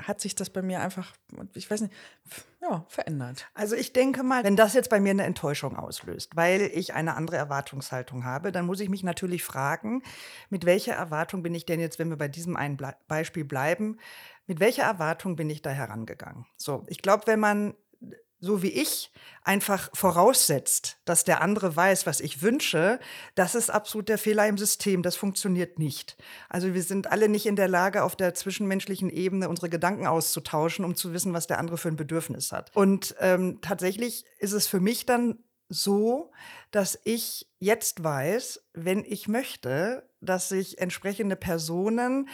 hat 0.00 0.20
sich 0.20 0.34
das 0.34 0.50
bei 0.50 0.62
mir 0.62 0.80
einfach, 0.80 1.14
ich 1.54 1.70
weiß 1.70 1.82
nicht, 1.82 1.94
ja, 2.60 2.84
verändert. 2.88 3.46
Also 3.54 3.76
ich 3.76 3.92
denke 3.92 4.22
mal, 4.22 4.42
wenn 4.42 4.56
das 4.56 4.74
jetzt 4.74 4.90
bei 4.90 5.00
mir 5.00 5.10
eine 5.10 5.24
Enttäuschung 5.24 5.76
auslöst, 5.76 6.34
weil 6.34 6.70
ich 6.74 6.94
eine 6.94 7.14
andere 7.14 7.36
Erwartungshaltung 7.36 8.24
habe, 8.24 8.52
dann 8.52 8.66
muss 8.66 8.80
ich 8.80 8.88
mich 8.88 9.02
natürlich 9.02 9.44
fragen, 9.44 10.02
mit 10.48 10.64
welcher 10.64 10.94
Erwartung 10.94 11.42
bin 11.42 11.54
ich 11.54 11.66
denn 11.66 11.78
jetzt, 11.78 11.98
wenn 11.98 12.08
wir 12.08 12.16
bei 12.16 12.28
diesem 12.28 12.56
einen 12.56 12.78
Beispiel 13.06 13.44
bleiben, 13.44 13.98
mit 14.46 14.60
welcher 14.60 14.84
Erwartung 14.84 15.36
bin 15.36 15.50
ich 15.50 15.62
da 15.62 15.70
herangegangen? 15.70 16.46
So, 16.56 16.84
ich 16.88 17.02
glaube, 17.02 17.26
wenn 17.26 17.40
man 17.40 17.74
so 18.42 18.60
wie 18.60 18.72
ich 18.72 19.12
einfach 19.44 19.88
voraussetzt, 19.94 20.98
dass 21.04 21.22
der 21.22 21.40
andere 21.40 21.76
weiß, 21.76 22.06
was 22.06 22.20
ich 22.20 22.42
wünsche, 22.42 22.98
das 23.36 23.54
ist 23.54 23.70
absolut 23.70 24.08
der 24.08 24.18
Fehler 24.18 24.48
im 24.48 24.58
System. 24.58 25.02
Das 25.02 25.14
funktioniert 25.14 25.78
nicht. 25.78 26.16
Also 26.48 26.74
wir 26.74 26.82
sind 26.82 27.10
alle 27.10 27.28
nicht 27.28 27.46
in 27.46 27.54
der 27.54 27.68
Lage, 27.68 28.02
auf 28.02 28.16
der 28.16 28.34
zwischenmenschlichen 28.34 29.10
Ebene 29.10 29.48
unsere 29.48 29.70
Gedanken 29.70 30.08
auszutauschen, 30.08 30.84
um 30.84 30.96
zu 30.96 31.12
wissen, 31.12 31.32
was 31.32 31.46
der 31.46 31.60
andere 31.60 31.78
für 31.78 31.88
ein 31.88 31.96
Bedürfnis 31.96 32.50
hat. 32.50 32.74
Und 32.74 33.14
ähm, 33.20 33.60
tatsächlich 33.62 34.24
ist 34.38 34.52
es 34.52 34.66
für 34.66 34.80
mich 34.80 35.06
dann 35.06 35.38
so, 35.68 36.32
dass 36.72 36.98
ich 37.04 37.48
jetzt 37.60 38.02
weiß, 38.02 38.64
wenn 38.74 39.04
ich 39.04 39.28
möchte, 39.28 40.08
dass 40.20 40.48
sich 40.48 40.78
entsprechende 40.78 41.36
Personen 41.36 42.28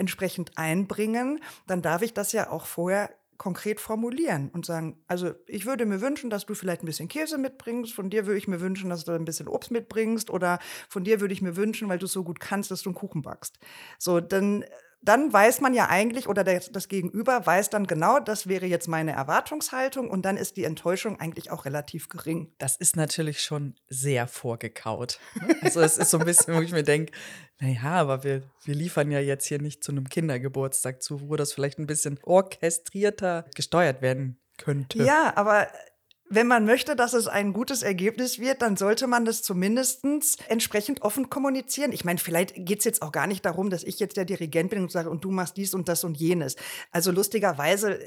entsprechend 0.00 0.58
einbringen, 0.58 1.40
dann 1.66 1.82
darf 1.82 2.02
ich 2.02 2.12
das 2.12 2.32
ja 2.32 2.50
auch 2.50 2.66
vorher 2.66 3.10
konkret 3.40 3.80
formulieren 3.80 4.50
und 4.52 4.66
sagen, 4.66 5.02
also 5.06 5.32
ich 5.46 5.64
würde 5.64 5.86
mir 5.86 6.02
wünschen, 6.02 6.28
dass 6.28 6.44
du 6.44 6.54
vielleicht 6.54 6.82
ein 6.82 6.86
bisschen 6.86 7.08
Käse 7.08 7.38
mitbringst, 7.38 7.94
von 7.94 8.10
dir 8.10 8.26
würde 8.26 8.36
ich 8.36 8.48
mir 8.48 8.60
wünschen, 8.60 8.90
dass 8.90 9.04
du 9.04 9.12
ein 9.12 9.24
bisschen 9.24 9.48
Obst 9.48 9.70
mitbringst 9.70 10.28
oder 10.28 10.58
von 10.90 11.04
dir 11.04 11.22
würde 11.22 11.32
ich 11.32 11.40
mir 11.40 11.56
wünschen, 11.56 11.88
weil 11.88 11.98
du 11.98 12.04
es 12.04 12.12
so 12.12 12.22
gut 12.22 12.38
kannst, 12.38 12.70
dass 12.70 12.82
du 12.82 12.90
einen 12.90 12.96
Kuchen 12.96 13.22
backst. 13.22 13.58
So, 13.98 14.20
dann 14.20 14.64
dann 15.02 15.32
weiß 15.32 15.60
man 15.60 15.72
ja 15.72 15.88
eigentlich 15.88 16.28
oder 16.28 16.44
das, 16.44 16.70
das 16.70 16.88
Gegenüber 16.88 17.46
weiß 17.46 17.70
dann 17.70 17.86
genau, 17.86 18.20
das 18.20 18.46
wäre 18.46 18.66
jetzt 18.66 18.86
meine 18.86 19.12
Erwartungshaltung 19.12 20.10
und 20.10 20.22
dann 20.22 20.36
ist 20.36 20.56
die 20.56 20.64
Enttäuschung 20.64 21.18
eigentlich 21.18 21.50
auch 21.50 21.64
relativ 21.64 22.08
gering. 22.08 22.52
Das 22.58 22.76
ist 22.76 22.96
natürlich 22.96 23.40
schon 23.40 23.74
sehr 23.88 24.28
vorgekaut. 24.28 25.18
Also 25.62 25.80
es 25.80 25.98
ist 25.98 26.10
so 26.10 26.18
ein 26.18 26.24
bisschen, 26.24 26.54
wo 26.54 26.60
ich 26.60 26.72
mir 26.72 26.82
denke, 26.82 27.12
naja, 27.60 27.92
aber 27.92 28.24
wir, 28.24 28.42
wir 28.64 28.74
liefern 28.74 29.10
ja 29.10 29.20
jetzt 29.20 29.46
hier 29.46 29.60
nicht 29.60 29.84
zu 29.84 29.92
einem 29.92 30.08
Kindergeburtstag 30.08 31.02
zu, 31.02 31.28
wo 31.28 31.36
das 31.36 31.52
vielleicht 31.52 31.78
ein 31.78 31.86
bisschen 31.86 32.18
orchestrierter 32.22 33.46
gesteuert 33.54 34.02
werden 34.02 34.38
könnte. 34.58 35.02
Ja, 35.02 35.32
aber 35.36 35.68
wenn 36.32 36.46
man 36.46 36.64
möchte, 36.64 36.94
dass 36.94 37.12
es 37.12 37.26
ein 37.26 37.52
gutes 37.52 37.82
Ergebnis 37.82 38.38
wird, 38.38 38.62
dann 38.62 38.76
sollte 38.76 39.08
man 39.08 39.24
das 39.24 39.42
zumindest 39.42 40.04
entsprechend 40.48 41.02
offen 41.02 41.28
kommunizieren. 41.28 41.90
Ich 41.90 42.04
meine, 42.04 42.20
vielleicht 42.20 42.54
geht 42.54 42.78
es 42.78 42.84
jetzt 42.84 43.02
auch 43.02 43.10
gar 43.10 43.26
nicht 43.26 43.44
darum, 43.44 43.68
dass 43.68 43.82
ich 43.82 43.98
jetzt 43.98 44.16
der 44.16 44.24
Dirigent 44.24 44.70
bin 44.70 44.80
und 44.80 44.92
sage, 44.92 45.10
und 45.10 45.24
du 45.24 45.32
machst 45.32 45.56
dies 45.56 45.74
und 45.74 45.88
das 45.88 46.04
und 46.04 46.16
jenes. 46.16 46.54
Also 46.92 47.10
lustigerweise 47.10 47.98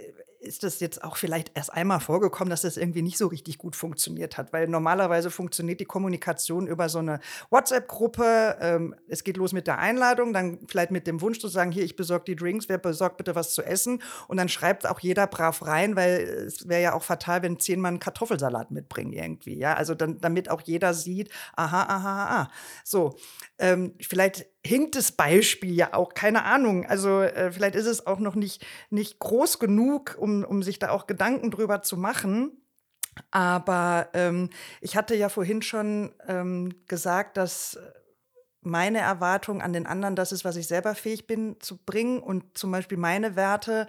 ist 0.44 0.64
das 0.64 0.80
jetzt 0.80 1.04
auch 1.04 1.18
vielleicht 1.18 1.52
erst 1.56 1.74
einmal 1.74 2.00
vorgekommen, 2.00 2.50
dass 2.50 2.62
das 2.62 2.78
irgendwie 2.78 3.02
nicht 3.02 3.18
so 3.18 3.28
richtig 3.28 3.58
gut 3.58 3.76
funktioniert 3.76 4.38
hat, 4.38 4.54
weil 4.54 4.68
normalerweise 4.68 5.32
funktioniert 5.32 5.80
die 5.80 5.86
Kommunikation 5.86 6.68
über 6.68 6.90
so 6.90 7.00
eine 7.00 7.20
WhatsApp-Gruppe. 7.50 8.58
Ähm, 8.60 8.96
es 9.08 9.24
geht 9.24 9.38
los 9.38 9.54
mit 9.54 9.68
der 9.68 9.80
Einladung, 9.80 10.34
dann 10.34 10.60
vielleicht 10.68 10.92
mit 10.92 11.08
dem 11.08 11.22
Wunsch 11.22 11.40
zu 11.40 11.48
sagen, 11.48 11.72
hier, 11.72 11.84
ich 11.84 11.96
besorge 11.96 12.26
die 12.26 12.36
Drinks, 12.36 12.70
wer 12.70 12.78
besorgt 12.78 13.18
bitte 13.18 13.36
was 13.36 13.54
zu 13.54 13.64
essen 13.64 14.02
und 14.28 14.38
dann 14.38 14.50
schreibt 14.50 14.88
auch 14.88 15.00
jeder 15.00 15.28
brav 15.28 15.66
rein, 15.66 15.96
weil 15.96 16.22
es 16.48 16.68
wäre 16.68 16.82
ja 16.82 16.94
auch 16.94 17.04
fatal, 17.04 17.42
wenn 17.42 17.60
zehn 17.60 17.80
Mann 17.80 18.00
Kartoffelsalat 18.00 18.72
mitbringen 18.72 19.14
irgendwie, 19.14 19.58
ja, 19.58 19.74
also 19.74 19.96
dann, 19.96 20.20
damit 20.20 20.50
auch 20.50 20.62
jeder 20.62 20.94
sieht, 20.94 21.30
aha, 21.56 21.84
aha, 21.84 22.26
aha. 22.26 22.52
So, 22.84 23.16
ähm, 23.58 23.94
vielleicht 24.02 24.46
hinkt 24.66 24.96
das 24.96 25.12
Beispiel 25.12 25.74
ja 25.74 25.94
auch, 25.94 26.14
keine 26.14 26.44
Ahnung. 26.46 26.86
Also 26.86 27.22
äh, 27.22 27.52
vielleicht 27.52 27.76
ist 27.76 27.86
es 27.86 28.08
auch 28.08 28.20
noch 28.20 28.36
nicht, 28.36 28.66
nicht 28.90 29.20
groß 29.20 29.60
genug, 29.60 30.16
um, 30.18 30.44
um 30.44 30.64
sich 30.64 30.80
da 30.80 30.90
auch 30.90 31.08
Gedanken 31.08 31.52
drüber 31.52 31.82
zu 31.82 31.98
machen. 31.98 32.52
Aber 33.30 34.10
ähm, 34.14 34.50
ich 34.82 34.96
hatte 34.96 35.16
ja 35.16 35.30
vorhin 35.30 35.62
schon 35.62 36.14
ähm, 36.28 36.74
gesagt, 36.88 37.38
dass 37.38 37.78
meine 38.62 39.00
Erwartung 39.00 39.62
an 39.62 39.74
den 39.74 39.86
anderen 39.86 40.16
das 40.16 40.32
ist, 40.32 40.46
was 40.46 40.56
ich 40.56 40.68
selber 40.68 40.96
fähig 40.96 41.28
bin 41.28 41.58
zu 41.60 41.78
bringen. 41.78 42.20
Und 42.20 42.58
zum 42.58 42.72
Beispiel 42.72 42.98
meine 42.98 43.36
Werte, 43.36 43.88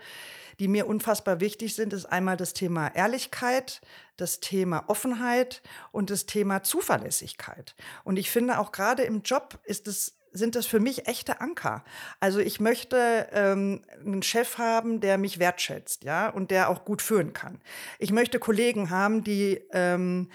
die 0.59 0.69
mir 0.69 0.87
unfassbar 0.87 1.41
wichtig 1.41 1.75
sind, 1.75 1.93
ist 1.93 2.07
einmal 2.07 2.37
das 2.37 2.53
Thema 2.53 2.89
Ehrlichkeit, 2.89 3.81
das 4.17 4.41
Thema 4.41 4.85
Offenheit 4.89 5.63
und 5.93 6.11
das 6.11 6.27
Thema 6.27 6.63
Zuverlässigkeit. 6.63 7.75
Und 8.03 8.19
ich 8.19 8.31
finde 8.31 8.59
auch 8.59 8.73
gerade 8.73 9.05
im 9.05 9.23
Job 9.23 9.61
ist 9.65 9.87
es 9.87 10.19
sind 10.35 10.57
das 10.57 10.67
für 10.67 10.81
mich 10.81 11.07
echte 11.07 11.41
Anker. 11.41 11.85
Also 12.21 12.41
ich 12.41 12.61
möchte 12.61 13.29
ähm, 13.33 13.83
einen 14.05 14.23
Chef 14.23 14.59
haben, 14.59 15.01
der 15.01 15.17
mich 15.17 15.39
wertschätzt, 15.39 16.05
ja, 16.05 16.29
und 16.29 16.51
der 16.51 16.69
auch 16.69 16.85
gut 16.85 17.01
führen 17.01 17.33
kann. 17.33 17.63
Ich 17.99 18.13
möchte 18.13 18.39
Kollegen 18.39 18.91
haben, 18.91 19.25
die 19.25 19.63
ähm, 19.73 20.29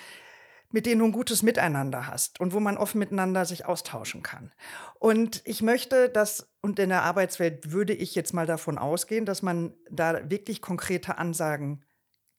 mit 0.71 0.85
denen 0.85 0.99
du 0.99 1.05
ein 1.05 1.11
gutes 1.11 1.41
Miteinander 1.41 2.07
hast 2.07 2.39
und 2.39 2.53
wo 2.53 2.59
man 2.59 2.77
offen 2.77 2.99
miteinander 2.99 3.45
sich 3.45 3.65
austauschen 3.65 4.21
kann. 4.21 4.51
Und 4.99 5.41
ich 5.45 5.61
möchte, 5.61 6.09
dass, 6.09 6.47
und 6.61 6.77
in 6.77 6.89
der 6.89 7.03
Arbeitswelt 7.03 7.71
würde 7.71 7.93
ich 7.93 8.13
jetzt 8.13 8.33
mal 8.33 8.45
davon 8.45 8.77
ausgehen, 8.77 9.25
dass 9.25 9.41
man 9.41 9.73
da 9.89 10.29
wirklich 10.29 10.61
konkrete 10.61 11.17
Ansagen 11.17 11.83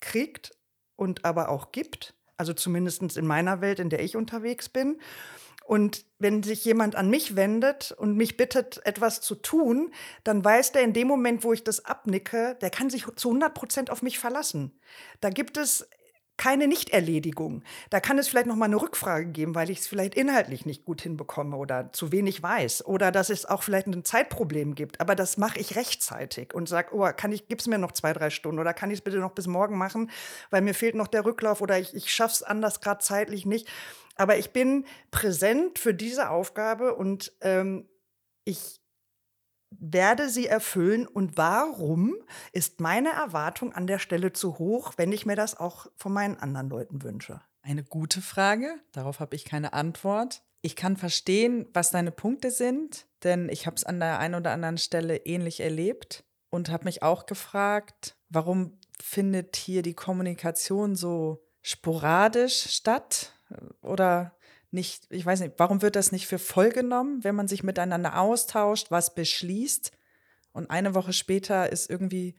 kriegt 0.00 0.52
und 0.96 1.24
aber 1.24 1.48
auch 1.48 1.72
gibt. 1.72 2.14
Also 2.36 2.52
zumindest 2.52 3.16
in 3.16 3.26
meiner 3.26 3.60
Welt, 3.60 3.80
in 3.80 3.90
der 3.90 4.02
ich 4.02 4.16
unterwegs 4.16 4.68
bin. 4.68 5.00
Und 5.70 6.04
wenn 6.18 6.42
sich 6.42 6.64
jemand 6.64 6.96
an 6.96 7.10
mich 7.10 7.36
wendet 7.36 7.92
und 7.92 8.16
mich 8.16 8.36
bittet, 8.36 8.84
etwas 8.84 9.20
zu 9.20 9.36
tun, 9.36 9.92
dann 10.24 10.44
weiß 10.44 10.72
der 10.72 10.82
in 10.82 10.92
dem 10.92 11.06
Moment, 11.06 11.44
wo 11.44 11.52
ich 11.52 11.62
das 11.62 11.84
abnicke, 11.84 12.56
der 12.60 12.70
kann 12.70 12.90
sich 12.90 13.06
zu 13.14 13.28
100 13.28 13.54
Prozent 13.54 13.90
auf 13.92 14.02
mich 14.02 14.18
verlassen. 14.18 14.76
Da 15.20 15.30
gibt 15.30 15.56
es 15.56 15.88
keine 16.40 16.68
Nichterledigung. 16.68 17.62
Da 17.90 18.00
kann 18.00 18.16
es 18.16 18.28
vielleicht 18.28 18.46
noch 18.46 18.56
mal 18.56 18.64
eine 18.64 18.80
Rückfrage 18.80 19.26
geben, 19.26 19.54
weil 19.54 19.68
ich 19.68 19.80
es 19.80 19.86
vielleicht 19.86 20.14
inhaltlich 20.14 20.64
nicht 20.64 20.86
gut 20.86 21.02
hinbekomme 21.02 21.54
oder 21.54 21.92
zu 21.92 22.12
wenig 22.12 22.42
weiß 22.42 22.86
oder 22.86 23.12
dass 23.12 23.28
es 23.28 23.44
auch 23.44 23.62
vielleicht 23.62 23.86
ein 23.86 24.06
Zeitproblem 24.06 24.74
gibt. 24.74 25.02
Aber 25.02 25.14
das 25.14 25.36
mache 25.36 25.58
ich 25.58 25.76
rechtzeitig 25.76 26.54
und 26.54 26.66
sage, 26.66 26.94
oh, 26.94 27.06
kann 27.14 27.30
ich, 27.30 27.48
gib's 27.48 27.66
mir 27.66 27.76
noch 27.76 27.92
zwei, 27.92 28.14
drei 28.14 28.30
Stunden 28.30 28.58
oder 28.58 28.72
kann 28.72 28.90
ich 28.90 29.00
es 29.00 29.04
bitte 29.04 29.18
noch 29.18 29.32
bis 29.32 29.48
morgen 29.48 29.76
machen, 29.76 30.10
weil 30.48 30.62
mir 30.62 30.72
fehlt 30.72 30.94
noch 30.94 31.08
der 31.08 31.26
Rücklauf 31.26 31.60
oder 31.60 31.78
ich, 31.78 31.94
ich 31.94 32.10
schaffe 32.10 32.36
es 32.36 32.42
anders 32.42 32.80
gerade 32.80 33.04
zeitlich 33.04 33.44
nicht. 33.44 33.68
Aber 34.16 34.38
ich 34.38 34.50
bin 34.50 34.86
präsent 35.10 35.78
für 35.78 35.92
diese 35.92 36.30
Aufgabe 36.30 36.94
und 36.94 37.34
ähm, 37.42 37.86
ich 38.46 38.79
werde 39.70 40.28
sie 40.28 40.46
erfüllen 40.46 41.06
und 41.06 41.36
warum 41.36 42.14
ist 42.52 42.80
meine 42.80 43.10
Erwartung 43.10 43.72
an 43.72 43.86
der 43.86 43.98
Stelle 43.98 44.32
zu 44.32 44.58
hoch, 44.58 44.94
wenn 44.96 45.12
ich 45.12 45.26
mir 45.26 45.36
das 45.36 45.58
auch 45.58 45.86
von 45.96 46.12
meinen 46.12 46.36
anderen 46.36 46.68
Leuten 46.68 47.02
wünsche? 47.02 47.40
Eine 47.62 47.84
gute 47.84 48.22
Frage, 48.22 48.74
darauf 48.92 49.20
habe 49.20 49.36
ich 49.36 49.44
keine 49.44 49.72
Antwort. 49.72 50.42
Ich 50.62 50.76
kann 50.76 50.96
verstehen, 50.96 51.68
was 51.72 51.90
deine 51.90 52.10
Punkte 52.10 52.50
sind, 52.50 53.06
denn 53.22 53.48
ich 53.48 53.66
habe 53.66 53.76
es 53.76 53.84
an 53.84 54.00
der 54.00 54.18
einen 54.18 54.34
oder 54.34 54.52
anderen 54.52 54.78
Stelle 54.78 55.16
ähnlich 55.18 55.60
erlebt 55.60 56.24
und 56.50 56.68
habe 56.68 56.84
mich 56.84 57.02
auch 57.02 57.26
gefragt, 57.26 58.16
warum 58.28 58.78
findet 59.00 59.56
hier 59.56 59.82
die 59.82 59.94
Kommunikation 59.94 60.96
so 60.96 61.42
sporadisch 61.62 62.70
statt 62.70 63.34
oder 63.82 64.36
nicht, 64.70 65.06
ich 65.10 65.26
weiß 65.26 65.40
nicht, 65.40 65.54
warum 65.58 65.82
wird 65.82 65.96
das 65.96 66.12
nicht 66.12 66.26
für 66.26 66.38
voll 66.38 66.70
genommen, 66.70 67.24
wenn 67.24 67.34
man 67.34 67.48
sich 67.48 67.62
miteinander 67.62 68.20
austauscht, 68.20 68.90
was 68.90 69.14
beschließt 69.14 69.92
und 70.52 70.70
eine 70.70 70.94
Woche 70.94 71.12
später 71.12 71.70
ist 71.70 71.90
irgendwie 71.90 72.36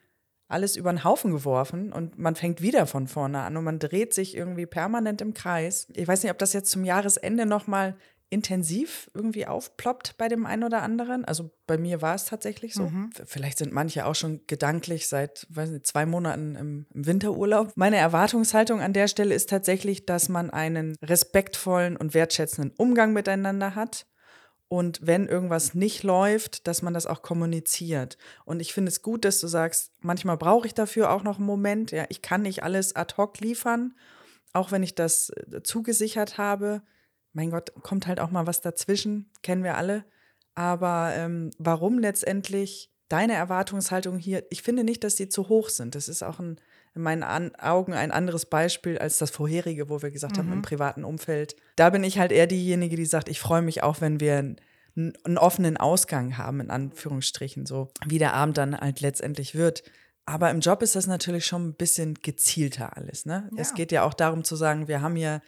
alles 0.47 0.75
über 0.75 0.91
den 0.91 1.03
Haufen 1.03 1.31
geworfen 1.31 1.93
und 1.93 2.19
man 2.19 2.35
fängt 2.35 2.61
wieder 2.61 2.85
von 2.85 3.07
vorne 3.07 3.39
an 3.39 3.55
und 3.55 3.63
man 3.63 3.79
dreht 3.79 4.13
sich 4.13 4.35
irgendwie 4.35 4.65
permanent 4.65 5.21
im 5.21 5.33
Kreis. 5.33 5.88
Ich 5.93 6.07
weiß 6.07 6.23
nicht, 6.23 6.31
ob 6.31 6.38
das 6.39 6.53
jetzt 6.53 6.71
zum 6.71 6.83
Jahresende 6.83 7.45
noch 7.45 7.67
mal 7.67 7.95
intensiv 8.31 9.11
irgendwie 9.13 9.45
aufploppt 9.45 10.17
bei 10.17 10.29
dem 10.29 10.45
einen 10.45 10.63
oder 10.63 10.81
anderen. 10.81 11.25
Also 11.25 11.51
bei 11.67 11.77
mir 11.77 12.01
war 12.01 12.15
es 12.15 12.25
tatsächlich 12.25 12.73
so. 12.73 12.83
Mhm. 12.83 13.09
Vielleicht 13.25 13.57
sind 13.57 13.73
manche 13.73 14.05
auch 14.05 14.15
schon 14.15 14.39
gedanklich 14.47 15.09
seit 15.09 15.45
nicht, 15.53 15.85
zwei 15.85 16.05
Monaten 16.05 16.55
im, 16.55 16.85
im, 16.93 17.05
Winterurlaub. 17.07 17.73
Meine 17.75 17.97
Erwartungshaltung 17.97 18.79
an 18.79 18.93
der 18.93 19.09
Stelle 19.09 19.35
ist 19.35 19.50
tatsächlich, 19.50 20.05
dass 20.05 20.29
man 20.29 20.50
einen 20.50 20.95
respektvollen 21.03 21.97
und 21.97 22.13
wertschätzenden 22.13 22.73
Umgang 22.77 23.11
miteinander 23.11 23.75
hat. 23.75 24.07
Und 24.69 25.05
wenn 25.05 25.27
irgendwas 25.27 25.73
nicht 25.73 26.03
läuft, 26.03 26.67
dass 26.67 26.81
man 26.81 26.93
das 26.93 27.07
auch 27.07 27.21
kommuniziert. 27.23 28.17
Und 28.45 28.61
ich 28.61 28.73
finde 28.73 28.91
es 28.91 29.01
gut, 29.01 29.25
dass 29.25 29.41
du 29.41 29.47
sagst, 29.47 29.91
manchmal 30.00 30.38
brauche 30.38 30.65
ich 30.65 30.73
dafür 30.73 31.11
auch 31.11 31.23
noch 31.23 31.38
einen 31.38 31.45
Moment. 31.45 31.91
Ja, 31.91 32.05
ich 32.07 32.21
kann 32.21 32.43
nicht 32.43 32.63
alles 32.63 32.95
ad 32.95 33.15
hoc 33.17 33.41
liefern, 33.41 33.93
auch 34.53 34.71
wenn 34.71 34.83
ich 34.83 34.95
das 34.95 35.31
äh, 35.31 35.61
zugesichert 35.63 36.38
habe 36.38 36.81
mein 37.33 37.51
Gott, 37.51 37.73
kommt 37.81 38.07
halt 38.07 38.19
auch 38.19 38.31
mal 38.31 38.47
was 38.47 38.61
dazwischen, 38.61 39.29
kennen 39.41 39.63
wir 39.63 39.77
alle. 39.77 40.05
Aber 40.53 41.13
ähm, 41.15 41.51
warum 41.57 42.00
letztendlich 42.00 42.91
deine 43.11 43.33
Erwartungshaltung 43.33 44.17
hier, 44.17 44.45
ich 44.50 44.61
finde 44.61 44.83
nicht, 44.83 45.03
dass 45.03 45.17
sie 45.17 45.27
zu 45.27 45.50
hoch 45.50 45.69
sind. 45.69 45.95
Das 45.95 46.07
ist 46.07 46.23
auch 46.23 46.39
ein, 46.39 46.59
in 46.95 47.01
meinen 47.01 47.23
An 47.23 47.53
Augen 47.55 47.93
ein 47.93 48.11
anderes 48.11 48.45
Beispiel 48.45 48.97
als 48.97 49.17
das 49.17 49.31
vorherige, 49.31 49.89
wo 49.89 50.01
wir 50.01 50.11
gesagt 50.11 50.35
mhm. 50.35 50.39
haben, 50.39 50.51
im 50.51 50.57
mhm. 50.59 50.63
privaten 50.63 51.03
Umfeld. 51.03 51.55
Da 51.75 51.89
bin 51.89 52.03
ich 52.03 52.19
halt 52.19 52.31
eher 52.31 52.47
diejenige, 52.47 52.95
die 52.95 53.05
sagt, 53.05 53.27
ich 53.27 53.39
freue 53.39 53.61
mich 53.61 53.83
auch, 53.83 54.00
wenn 54.00 54.21
wir 54.21 54.38
einen, 54.38 54.57
einen 55.23 55.38
offenen 55.38 55.75
Ausgang 55.75 56.38
haben, 56.38 56.61
in 56.61 56.69
Anführungsstrichen, 56.69 57.65
so 57.65 57.89
wie 58.05 58.17
der 58.17 58.33
Abend 58.33 58.57
dann 58.57 58.79
halt 58.79 59.01
letztendlich 59.01 59.55
wird. 59.55 59.83
Aber 60.25 60.50
im 60.50 60.61
Job 60.61 60.81
ist 60.81 60.95
das 60.95 61.07
natürlich 61.07 61.45
schon 61.45 61.69
ein 61.69 61.73
bisschen 61.73 62.13
gezielter 62.13 62.95
alles. 62.95 63.25
Ne? 63.25 63.50
Ja. 63.51 63.61
Es 63.61 63.73
geht 63.73 63.91
ja 63.91 64.03
auch 64.03 64.13
darum 64.13 64.45
zu 64.45 64.55
sagen, 64.55 64.88
wir 64.88 65.01
haben 65.01 65.15
hier 65.15 65.41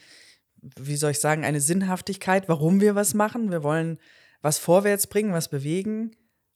wie 0.78 0.96
soll 0.96 1.12
ich 1.12 1.20
sagen, 1.20 1.46
eine 1.46 1.62
Sinnhaftigkeit, 1.62 2.48
warum 2.50 2.82
wir 2.82 2.96
was 2.96 3.14
machen. 3.14 3.52
Wir 3.52 3.64
wollen 3.64 4.00
was 4.42 4.58
vorwärts 4.58 5.08
bringen, 5.08 5.34
was 5.34 5.50
bewegen. 5.50 6.16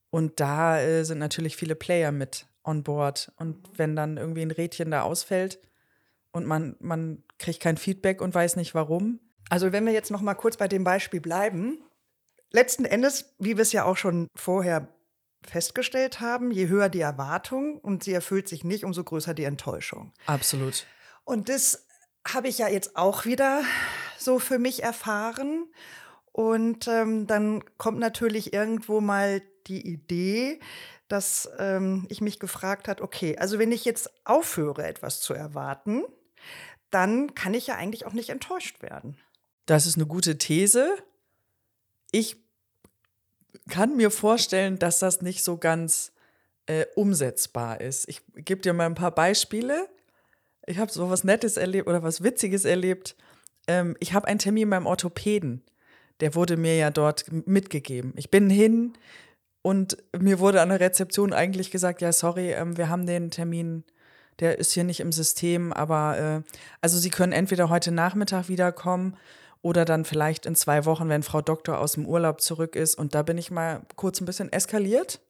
Und 0.09 0.39
da 0.39 0.79
äh, 0.79 1.03
sind 1.03 1.19
natürlich 1.19 1.57
viele 1.57 1.75
Player 1.75 2.11
mit 2.11 2.47
on 2.63 2.83
board. 2.83 3.31
Und 3.37 3.57
wenn 3.77 3.95
dann 3.95 4.17
irgendwie 4.17 4.41
ein 4.41 4.51
Rädchen 4.51 4.91
da 4.91 5.01
ausfällt 5.01 5.59
und 6.31 6.45
man, 6.45 6.75
man 6.79 7.23
kriegt 7.39 7.61
kein 7.61 7.77
Feedback 7.77 8.21
und 8.21 8.33
weiß 8.33 8.55
nicht 8.55 8.75
warum. 8.75 9.19
Also 9.49 9.71
wenn 9.71 9.85
wir 9.85 9.93
jetzt 9.93 10.11
noch 10.11 10.21
mal 10.21 10.35
kurz 10.35 10.57
bei 10.57 10.67
dem 10.67 10.83
Beispiel 10.83 11.21
bleiben. 11.21 11.79
Letzten 12.51 12.85
Endes, 12.85 13.35
wie 13.39 13.57
wir 13.57 13.61
es 13.61 13.73
ja 13.73 13.83
auch 13.83 13.97
schon 13.97 14.27
vorher 14.35 14.87
festgestellt 15.45 16.19
haben, 16.19 16.51
je 16.51 16.67
höher 16.67 16.89
die 16.89 17.01
Erwartung 17.01 17.77
und 17.79 18.03
sie 18.03 18.13
erfüllt 18.13 18.47
sich 18.47 18.63
nicht, 18.63 18.83
umso 18.83 19.03
größer 19.03 19.33
die 19.33 19.43
Enttäuschung. 19.43 20.13
Absolut. 20.25 20.85
Und 21.23 21.49
das 21.49 21.86
habe 22.33 22.47
ich 22.47 22.57
ja 22.57 22.67
jetzt 22.67 22.95
auch 22.95 23.25
wieder 23.25 23.63
so 24.17 24.39
für 24.39 24.59
mich 24.59 24.83
erfahren. 24.83 25.65
Und 26.31 26.87
ähm, 26.87 27.25
dann 27.25 27.63
kommt 27.77 27.99
natürlich 27.99 28.53
irgendwo 28.53 29.01
mal 29.01 29.41
die 29.67 29.87
Idee, 29.87 30.59
dass 31.07 31.49
ähm, 31.57 32.05
ich 32.09 32.21
mich 32.21 32.39
gefragt 32.39 32.87
habe, 32.87 33.01
okay, 33.01 33.37
also 33.37 33.59
wenn 33.59 33.71
ich 33.71 33.85
jetzt 33.85 34.11
aufhöre, 34.25 34.85
etwas 34.85 35.21
zu 35.21 35.33
erwarten, 35.33 36.03
dann 36.91 37.33
kann 37.33 37.53
ich 37.53 37.67
ja 37.67 37.75
eigentlich 37.75 38.05
auch 38.05 38.13
nicht 38.13 38.29
enttäuscht 38.29 38.81
werden. 38.81 39.17
Das 39.65 39.85
ist 39.85 39.95
eine 39.95 40.05
gute 40.05 40.37
These. 40.37 40.95
Ich 42.11 42.37
kann 43.69 43.97
mir 43.97 44.11
vorstellen, 44.11 44.79
dass 44.79 44.99
das 44.99 45.21
nicht 45.21 45.43
so 45.43 45.57
ganz 45.57 46.13
äh, 46.67 46.85
umsetzbar 46.95 47.81
ist. 47.81 48.07
Ich 48.07 48.21
gebe 48.35 48.61
dir 48.61 48.73
mal 48.73 48.85
ein 48.85 48.95
paar 48.95 49.11
Beispiele 49.11 49.89
ich 50.67 50.77
habe 50.77 50.91
so 50.91 51.09
was 51.09 51.23
Nettes 51.23 51.57
erlebt 51.57 51.87
oder 51.87 52.03
was 52.03 52.23
Witziges 52.23 52.65
erlebt. 52.65 53.15
Ähm, 53.67 53.95
ich 53.99 54.13
habe 54.13 54.27
einen 54.27 54.39
Termin 54.39 54.69
beim 54.69 54.85
Orthopäden. 54.85 55.63
Der 56.19 56.35
wurde 56.35 56.57
mir 56.57 56.75
ja 56.75 56.91
dort 56.91 57.25
mitgegeben. 57.31 58.13
Ich 58.15 58.29
bin 58.29 58.49
hin 58.49 58.93
und 59.61 59.97
mir 60.17 60.39
wurde 60.39 60.61
an 60.61 60.69
der 60.69 60.79
Rezeption 60.79 61.33
eigentlich 61.33 61.71
gesagt, 61.71 62.01
ja, 62.01 62.11
sorry, 62.11 62.51
ähm, 62.51 62.77
wir 62.77 62.89
haben 62.89 63.05
den 63.05 63.31
Termin, 63.31 63.83
der 64.39 64.59
ist 64.59 64.73
hier 64.73 64.83
nicht 64.83 64.99
im 64.99 65.11
System, 65.11 65.73
aber 65.73 66.17
äh, 66.45 66.51
also 66.81 66.97
Sie 66.97 67.09
können 67.09 67.33
entweder 67.33 67.69
heute 67.69 67.91
Nachmittag 67.91 68.49
wiederkommen 68.49 69.15
oder 69.61 69.85
dann 69.85 70.05
vielleicht 70.05 70.45
in 70.45 70.55
zwei 70.55 70.85
Wochen, 70.85 71.09
wenn 71.09 71.23
Frau 71.23 71.41
Doktor 71.41 71.79
aus 71.79 71.93
dem 71.93 72.05
Urlaub 72.05 72.41
zurück 72.41 72.75
ist. 72.75 72.95
Und 72.95 73.15
da 73.15 73.23
bin 73.23 73.37
ich 73.37 73.51
mal 73.51 73.81
kurz 73.95 74.21
ein 74.21 74.25
bisschen 74.25 74.51
eskaliert. 74.51 75.21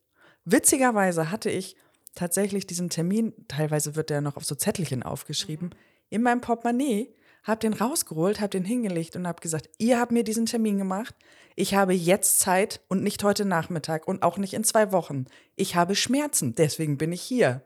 Witzigerweise 0.46 1.32
hatte 1.32 1.50
ich 1.50 1.76
tatsächlich 2.18 2.68
diesen 2.68 2.90
Termin, 2.90 3.34
teilweise 3.48 3.96
wird 3.96 4.10
der 4.10 4.22
noch 4.22 4.38
auf 4.38 4.46
so 4.46 4.56
Zettelchen 4.56 5.04
aufgeschrieben, 5.04 5.72
in 6.10 6.22
meinem 6.22 6.42
Portemonnaie, 6.42 7.14
habe 7.44 7.60
den 7.60 7.74
rausgeholt, 7.74 8.42
habe 8.42 8.50
den 8.50 8.66
hingelegt 8.66 9.16
und 9.16 9.28
habe 9.28 9.42
gesagt, 9.42 9.70
ihr 9.78 10.00
habt 10.00 10.12
mir 10.12 10.24
diesen 10.24 10.46
Termin 10.46 10.78
gemacht, 10.78 11.16
ich 11.56 11.74
habe 11.74 11.94
jetzt 11.94 12.40
Zeit 12.40 12.82
und 12.88 13.02
nicht 13.02 13.24
heute 13.24 13.46
Nachmittag 13.46 14.08
und 14.08 14.22
auch 14.22 14.38
nicht 14.38 14.54
in 14.54 14.64
zwei 14.64 14.92
Wochen. 14.92 15.26
Ich 15.56 15.76
habe 15.76 15.96
Schmerzen, 15.96 16.54
deswegen 16.54 16.98
bin 16.98 17.12
ich 17.12 17.22
hier. 17.22 17.64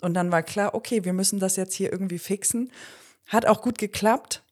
Und 0.00 0.14
dann 0.14 0.32
war 0.32 0.42
klar, 0.42 0.74
okay, 0.74 1.04
wir 1.04 1.12
müssen 1.12 1.38
das 1.38 1.56
jetzt 1.56 1.74
hier 1.74 1.92
irgendwie 1.92 2.18
fixen. 2.18 2.72
Hat 3.26 3.46
auch 3.46 3.62
gut 3.62 3.78
geklappt. 3.78 4.42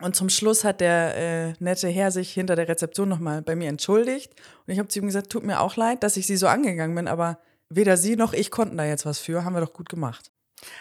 Und 0.00 0.14
zum 0.14 0.28
Schluss 0.28 0.64
hat 0.64 0.80
der 0.80 1.16
äh, 1.16 1.54
nette 1.60 1.88
Herr 1.88 2.10
sich 2.10 2.30
hinter 2.32 2.56
der 2.56 2.68
Rezeption 2.68 3.08
nochmal 3.08 3.42
bei 3.42 3.56
mir 3.56 3.68
entschuldigt. 3.68 4.32
Und 4.66 4.72
ich 4.72 4.78
habe 4.78 4.88
zu 4.88 4.98
ihm 4.98 5.06
gesagt, 5.06 5.30
tut 5.30 5.44
mir 5.44 5.60
auch 5.60 5.76
leid, 5.76 6.02
dass 6.02 6.16
ich 6.16 6.26
Sie 6.26 6.36
so 6.36 6.46
angegangen 6.46 6.94
bin, 6.94 7.08
aber 7.08 7.38
weder 7.70 7.96
Sie 7.96 8.16
noch 8.16 8.32
ich 8.32 8.50
konnten 8.50 8.76
da 8.76 8.84
jetzt 8.84 9.06
was 9.06 9.18
für, 9.18 9.44
haben 9.44 9.54
wir 9.54 9.60
doch 9.60 9.72
gut 9.72 9.88
gemacht. 9.88 10.30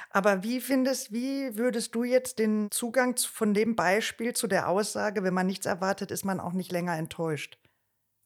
Aber 0.10 0.44
wie 0.44 0.60
findest, 0.60 1.12
wie 1.12 1.56
würdest 1.56 1.94
du 1.94 2.04
jetzt 2.04 2.40
den 2.40 2.72
Zugang 2.72 3.16
von 3.18 3.54
dem 3.54 3.76
Beispiel 3.76 4.34
zu 4.34 4.48
der 4.48 4.70
Aussage, 4.70 5.24
wenn 5.24 5.34
man 5.34 5.48
nichts 5.48 5.66
erwartet, 5.66 6.12
ist 6.12 6.26
man 6.26 6.40
auch 6.40 6.54
nicht 6.54 6.72
länger 6.72 6.98
enttäuscht? 6.98 7.60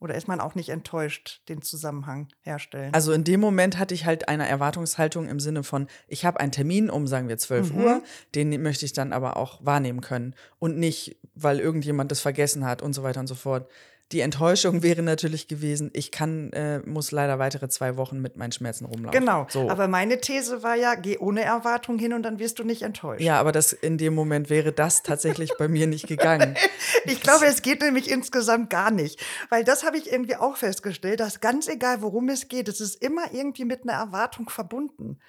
Oder 0.02 0.16
ist 0.16 0.28
man 0.28 0.42
auch 0.42 0.56
nicht 0.56 0.70
enttäuscht, 0.70 1.44
den 1.48 1.62
Zusammenhang 1.62 2.28
herstellen? 2.42 2.92
Also 2.92 3.12
in 3.12 3.24
dem 3.24 3.40
Moment 3.40 3.78
hatte 3.78 3.94
ich 3.94 4.08
halt 4.08 4.30
eine 4.30 4.48
Erwartungshaltung 4.48 5.30
im 5.30 5.40
Sinne 5.40 5.62
von, 5.62 5.88
ich 6.08 6.26
habe 6.26 6.40
einen 6.40 6.52
Termin 6.52 6.90
um, 6.90 7.06
sagen 7.06 7.28
wir, 7.28 7.38
12 7.38 7.72
mhm. 7.72 7.84
Uhr, 7.84 8.04
den 8.34 8.62
möchte 8.64 8.84
ich 8.84 8.94
dann 8.94 9.14
aber 9.14 9.38
auch 9.38 9.64
wahrnehmen 9.64 10.02
können. 10.02 10.34
Und 10.58 10.80
nicht, 10.80 11.20
weil 11.36 11.60
irgendjemand 11.60 12.10
das 12.12 12.20
vergessen 12.20 12.66
hat 12.66 12.82
und 12.82 12.94
so 12.94 13.04
weiter 13.04 13.20
und 13.20 13.28
so 13.28 13.36
fort. 13.36 13.70
Die 14.12 14.20
Enttäuschung 14.20 14.84
wäre 14.84 15.02
natürlich 15.02 15.48
gewesen, 15.48 15.90
ich 15.94 16.12
kann, 16.12 16.52
äh, 16.54 16.80
muss 16.80 17.12
leider 17.12 17.40
weitere 17.40 17.70
zwei 17.70 17.98
Wochen 17.98 18.20
mit 18.20 18.36
meinen 18.38 18.52
Schmerzen 18.52 18.86
rumlaufen. 18.86 19.20
Genau. 19.20 19.48
So. 19.50 19.70
Aber 19.70 19.88
meine 19.88 20.20
These 20.20 20.64
war 20.64 20.76
ja, 20.76 20.96
geh 20.96 21.18
ohne 21.18 21.42
Erwartung 21.44 21.98
hin 21.98 22.14
und 22.14 22.24
dann 22.24 22.40
wirst 22.40 22.60
du 22.60 22.64
nicht 22.64 22.82
enttäuscht. 22.82 23.22
ja, 23.22 23.40
aber 23.40 23.52
das 23.52 23.74
in 23.74 23.98
dem 23.98 24.14
Moment 24.14 24.50
wäre 24.50 24.72
das 24.74 25.04
tatsächlich 25.04 25.52
bei 25.58 25.68
mir 25.68 25.88
nicht 25.88 26.08
gegangen. 26.08 26.56
Ich 27.06 27.22
glaube, 27.22 27.46
es 27.46 27.62
geht 27.62 27.82
nämlich 27.82 28.12
insgesamt 28.12 28.70
gar 28.70 28.92
nicht. 28.92 29.20
Weil 29.50 29.64
das 29.64 29.84
habe 29.84 29.98
ich 29.98 30.12
irgendwie 30.12 30.36
auch 30.36 30.58
festgestellt, 30.58 31.20
dass 31.20 31.40
ganz 31.40 31.68
egal, 31.68 32.02
worum 32.02 32.30
es 32.30 32.48
geht, 32.48 32.68
es 32.68 32.80
ist 32.80 33.02
immer 33.02 33.34
irgendwie 33.34 33.66
mit 33.66 33.84
einer 33.84 33.98
Erwartung 33.98 34.50
verbunden. 34.50 35.20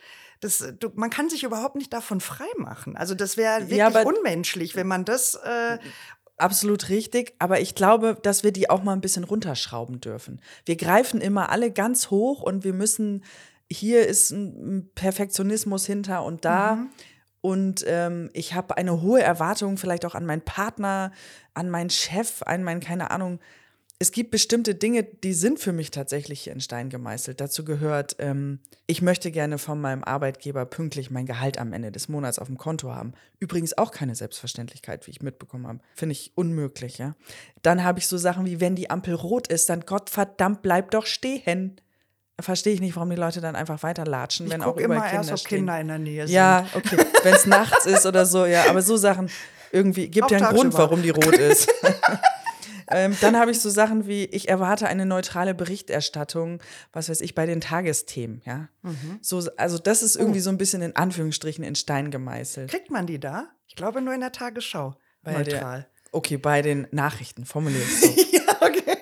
Das, 0.41 0.59
du, 0.79 0.91
man 0.95 1.09
kann 1.09 1.31
sich 1.31 1.45
überhaupt 1.45 1.77
nicht 1.77 1.93
davon 1.93 2.21
freimachen. 2.21 2.97
Also 2.97 3.15
das 3.15 3.37
wäre 3.37 3.61
wirklich 3.61 3.79
Ja, 3.79 4.03
unmenschlich, 4.03 4.75
wenn 4.77 4.87
man 4.87 5.05
das 5.05 5.35
äh, 5.37 5.79
Absolut 6.43 6.89
richtig, 6.89 7.35
aber 7.39 7.61
ich 7.61 7.77
glaube, 7.77 8.19
dass 8.21 8.43
wir 8.43 8.51
die 8.51 8.69
auch 8.69 8.83
mal 8.83 8.95
ein 8.95 9.01
bisschen 9.01 9.23
runterschrauben 9.23 10.01
dürfen. 10.01 10.41
Wir 10.65 10.75
greifen 10.75 11.21
immer 11.21 11.51
alle 11.51 11.71
ganz 11.71 12.11
hoch 12.11 12.43
und 12.43 12.65
wir 12.65 12.73
müssen, 12.73 13.23
hier 13.71 14.09
ist 14.09 14.33
ein 14.33 14.91
Perfektionismus 14.97 15.87
hinter 15.87 16.25
und 16.25 16.45
da. 16.45 16.89
Und 17.43 17.85
ähm, 17.87 18.29
ich 18.33 18.55
habe 18.55 18.77
eine 18.77 19.03
hohe 19.03 19.23
Erwartung 19.23 19.77
vielleicht 19.77 20.05
auch 20.05 20.17
an 20.17 20.27
meinen 20.27 20.43
Partner, 20.43 21.13
an 21.55 21.71
meinen 21.71 21.91
Chef, 21.91 22.43
an 22.43 22.65
meinen, 22.65 22.81
keine 22.81 23.13
Ahnung. 23.13 23.39
Es 24.03 24.11
gibt 24.11 24.33
bestimmte 24.33 24.75
Dinge, 24.75 25.05
die 25.05 25.33
sind 25.33 25.61
für 25.61 25.73
mich 25.73 25.93
tatsächlich 25.93 26.41
hier 26.41 26.53
in 26.53 26.61
Stein 26.61 26.91
gemeißelt. 26.91 27.41
Dazu 27.41 27.65
gehört, 27.65 28.17
ähm, 28.19 28.59
ich 28.89 29.01
möchte 29.01 29.31
gerne 29.31 29.59
von 29.59 29.81
meinem 29.81 30.03
Arbeitgeber 30.03 30.67
pünktlich 30.67 31.13
mein 31.13 31.25
Gehalt 31.25 31.57
am 31.57 31.73
Ende 31.73 31.93
des 31.93 32.09
Monats 32.09 32.41
auf 32.41 32.49
dem 32.49 32.59
Konto 32.59 32.93
haben. 32.93 33.13
Übrigens 33.39 33.79
auch 33.79 33.93
keine 33.93 34.17
Selbstverständlichkeit, 34.17 35.07
wie 35.07 35.13
ich 35.13 35.23
mitbekommen 35.23 35.69
habe. 35.69 35.79
Finde 35.95 36.15
ich 36.15 36.33
unmöglich, 36.35 36.99
ja. 36.99 37.15
Dann 37.63 37.85
habe 37.85 38.01
ich 38.01 38.09
so 38.09 38.19
Sachen 38.19 38.45
wie, 38.45 38.61
wenn 38.61 38.75
die 38.75 38.91
Ampel 38.91 39.15
rot 39.15 39.47
ist, 39.47 39.69
dann 39.69 39.83
Gott 39.83 40.11
verdammt, 40.11 40.63
bleib 40.63 40.91
doch 40.91 41.07
stehen. 41.07 41.81
Verstehe 42.41 42.73
ich 42.73 42.81
nicht, 42.81 42.97
warum 42.97 43.11
die 43.11 43.15
Leute 43.15 43.41
dann 43.41 43.55
einfach 43.55 43.85
weiterlatschen, 43.85 44.47
ich 44.47 44.53
wenn 44.53 44.63
auch 44.63 44.79
immer 44.79 44.97
Kinder 44.97 45.13
erst, 45.13 45.31
ob 45.31 45.39
stehen. 45.39 45.59
Kinder 45.59 45.81
in 45.81 45.87
der 45.87 45.99
Nähe 46.01 46.27
sind. 46.27 46.35
Ja, 46.35 46.67
okay. 46.75 46.97
Wenn 47.23 47.35
es 47.35 47.47
nachts 47.47 47.87
ist 47.87 48.05
oder 48.05 48.27
so, 48.27 48.47
ja. 48.47 48.69
Aber 48.69 48.83
so 48.83 48.97
Sachen 48.97 49.31
irgendwie 49.71 50.09
gibt 50.09 50.27
Auch 50.27 50.31
ja 50.33 50.39
einen 50.39 50.57
Grund, 50.57 50.75
warum 50.75 51.03
die 51.03 51.11
rot 51.11 51.39
ist. 51.39 51.73
ähm, 52.93 53.17
dann 53.21 53.39
habe 53.39 53.51
ich 53.51 53.61
so 53.61 53.71
Sachen 53.71 54.07
wie, 54.07 54.25
ich 54.25 54.49
erwarte 54.49 54.87
eine 54.87 55.07
neutrale 55.07 55.55
Berichterstattung, 55.55 56.63
was 56.93 57.09
weiß 57.09 57.21
ich, 57.21 57.35
bei 57.35 57.47
den 57.47 57.61
Tagesthemen, 57.61 58.43
ja. 58.45 58.69
Mhm. 58.83 59.19
So, 59.21 59.43
also 59.57 59.79
das 59.79 60.03
ist 60.03 60.17
irgendwie 60.17 60.41
so 60.41 60.51
ein 60.51 60.59
bisschen 60.59 60.83
in 60.83 60.97
Anführungsstrichen 60.97 61.65
in 61.65 61.75
Stein 61.75 62.11
gemeißelt. 62.11 62.71
Kriegt 62.71 62.91
man 62.91 63.07
die 63.07 63.21
da? 63.21 63.49
Ich 63.67 63.77
glaube 63.77 64.03
nur 64.03 64.15
in 64.15 64.21
der 64.21 64.33
Tagesschau. 64.33 64.95
Bei 65.23 65.33
Neutral. 65.33 65.81
Der, 65.81 65.89
okay, 66.13 66.37
bei 66.37 66.63
den 66.63 66.87
Nachrichten, 66.91 67.45
formuliert 67.45 67.89
so. 68.01 68.07
ja, 68.33 68.43
okay. 68.61 68.97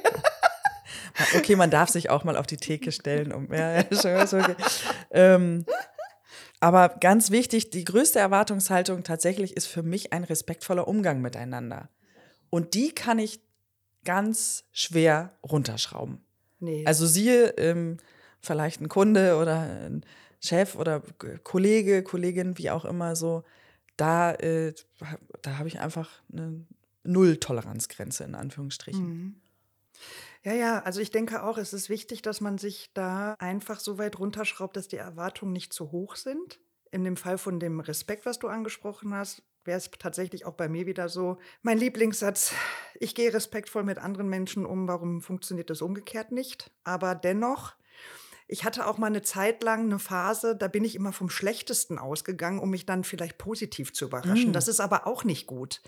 Okay, 1.37 1.57
man 1.57 1.71
darf 1.71 1.91
sich 1.91 2.11
auch 2.11 2.25
mal 2.25 2.37
auf 2.37 2.47
die 2.47 2.57
Theke 2.57 2.93
stellen. 2.93 3.33
Um, 3.33 3.53
ja, 3.53 3.83
ja, 3.83 4.27
schon, 4.27 4.41
okay. 4.41 4.57
ähm, 5.11 5.65
aber 6.61 6.91
ganz 7.01 7.31
wichtig, 7.31 7.71
die 7.71 7.85
größte 7.85 8.19
Erwartungshaltung 8.19 9.03
tatsächlich 9.03 9.57
ist 9.57 9.67
für 9.67 9.83
mich 9.83 10.13
ein 10.13 10.25
respektvoller 10.25 10.87
Umgang 10.87 11.21
miteinander. 11.21 11.89
Und 12.51 12.75
die 12.75 12.93
kann 12.93 13.19
ich 13.19 13.41
ganz 14.05 14.65
schwer 14.73 15.33
runterschrauben. 15.43 16.21
Nee. 16.59 16.85
Also 16.87 17.07
siehe 17.07 17.55
ähm, 17.57 17.99
vielleicht 18.41 18.81
ein 18.81 18.89
Kunde 18.89 19.37
oder 19.37 19.61
ein 19.61 20.05
Chef 20.41 20.75
oder 20.75 21.03
Kollege, 21.45 22.03
Kollegin, 22.03 22.57
wie 22.59 22.71
auch 22.71 22.85
immer 22.85 23.15
so, 23.17 23.45
da, 23.97 24.33
äh, 24.35 24.73
da 25.43 25.59
habe 25.59 25.69
ich 25.69 25.81
einfach 25.81 26.23
eine 26.33 26.65
Null-Toleranzgrenze 27.05 28.25
in 28.25 28.35
Anführungsstrichen. 28.35 29.41
Ja, 30.43 30.55
ja, 30.55 30.83
also 30.83 31.01
ich 31.01 31.11
denke 31.11 31.43
auch, 31.43 31.59
es 31.59 31.75
ist 31.75 31.91
wichtig, 31.91 32.23
dass 32.23 32.41
man 32.41 32.57
sich 32.57 32.91
da 32.95 33.35
einfach 33.39 33.79
so 33.79 33.99
weit 33.99 34.19
runterschraubt, 34.19 34.77
dass 34.77 34.89
die 34.89 34.97
Erwartungen 34.97 35.53
nicht 35.53 35.75
zu 35.75 35.93
hoch 35.93 36.17
sind. 36.17 36.59
In 36.91 37.05
dem 37.05 37.17
Fall 37.17 37.37
von 37.37 37.61
dem 37.61 37.81
Respekt, 37.81 38.25
was 38.25 38.39
du 38.39 38.49
angesprochen 38.49 39.15
hast, 39.15 39.43
wäre 39.65 39.79
es 39.79 39.91
tatsächlich 39.91 40.47
auch 40.47 40.55
bei 40.55 40.69
mir 40.69 40.87
wieder 40.87 41.09
so. 41.09 41.39
Mein 41.63 41.79
Lieblingssatz, 41.79 42.55
ich 42.99 43.15
gehe 43.15 43.33
respektvoll 43.33 43.85
mit 43.85 43.99
anderen 43.99 44.29
Menschen 44.29 44.65
um, 44.67 44.89
warum 44.89 45.21
funktioniert 45.21 45.71
das 45.71 45.83
umgekehrt 45.83 46.33
nicht? 46.33 46.71
Aber 46.85 47.15
dennoch, 47.15 47.75
ich 48.51 48.65
hatte 48.65 48.87
auch 48.87 48.99
mal 48.99 49.07
eine 49.07 49.23
Zeit 49.23 49.63
lang 49.63 49.85
eine 49.85 50.01
Phase, 50.01 50.57
da 50.57 50.67
bin 50.67 50.85
ich 50.85 50.97
immer 50.97 51.13
vom 51.13 51.31
Schlechtesten 51.31 51.99
ausgegangen, 51.99 52.59
um 52.59 52.71
mich 52.71 52.85
dann 52.85 53.05
vielleicht 53.05 53.39
positiv 53.39 53.93
zu 53.93 54.07
überraschen. 54.07 54.53
Das 54.53 54.67
ist 54.67 54.81
aber 54.81 55.07
auch 55.07 55.23
nicht 55.23 55.47
gut, 55.47 55.81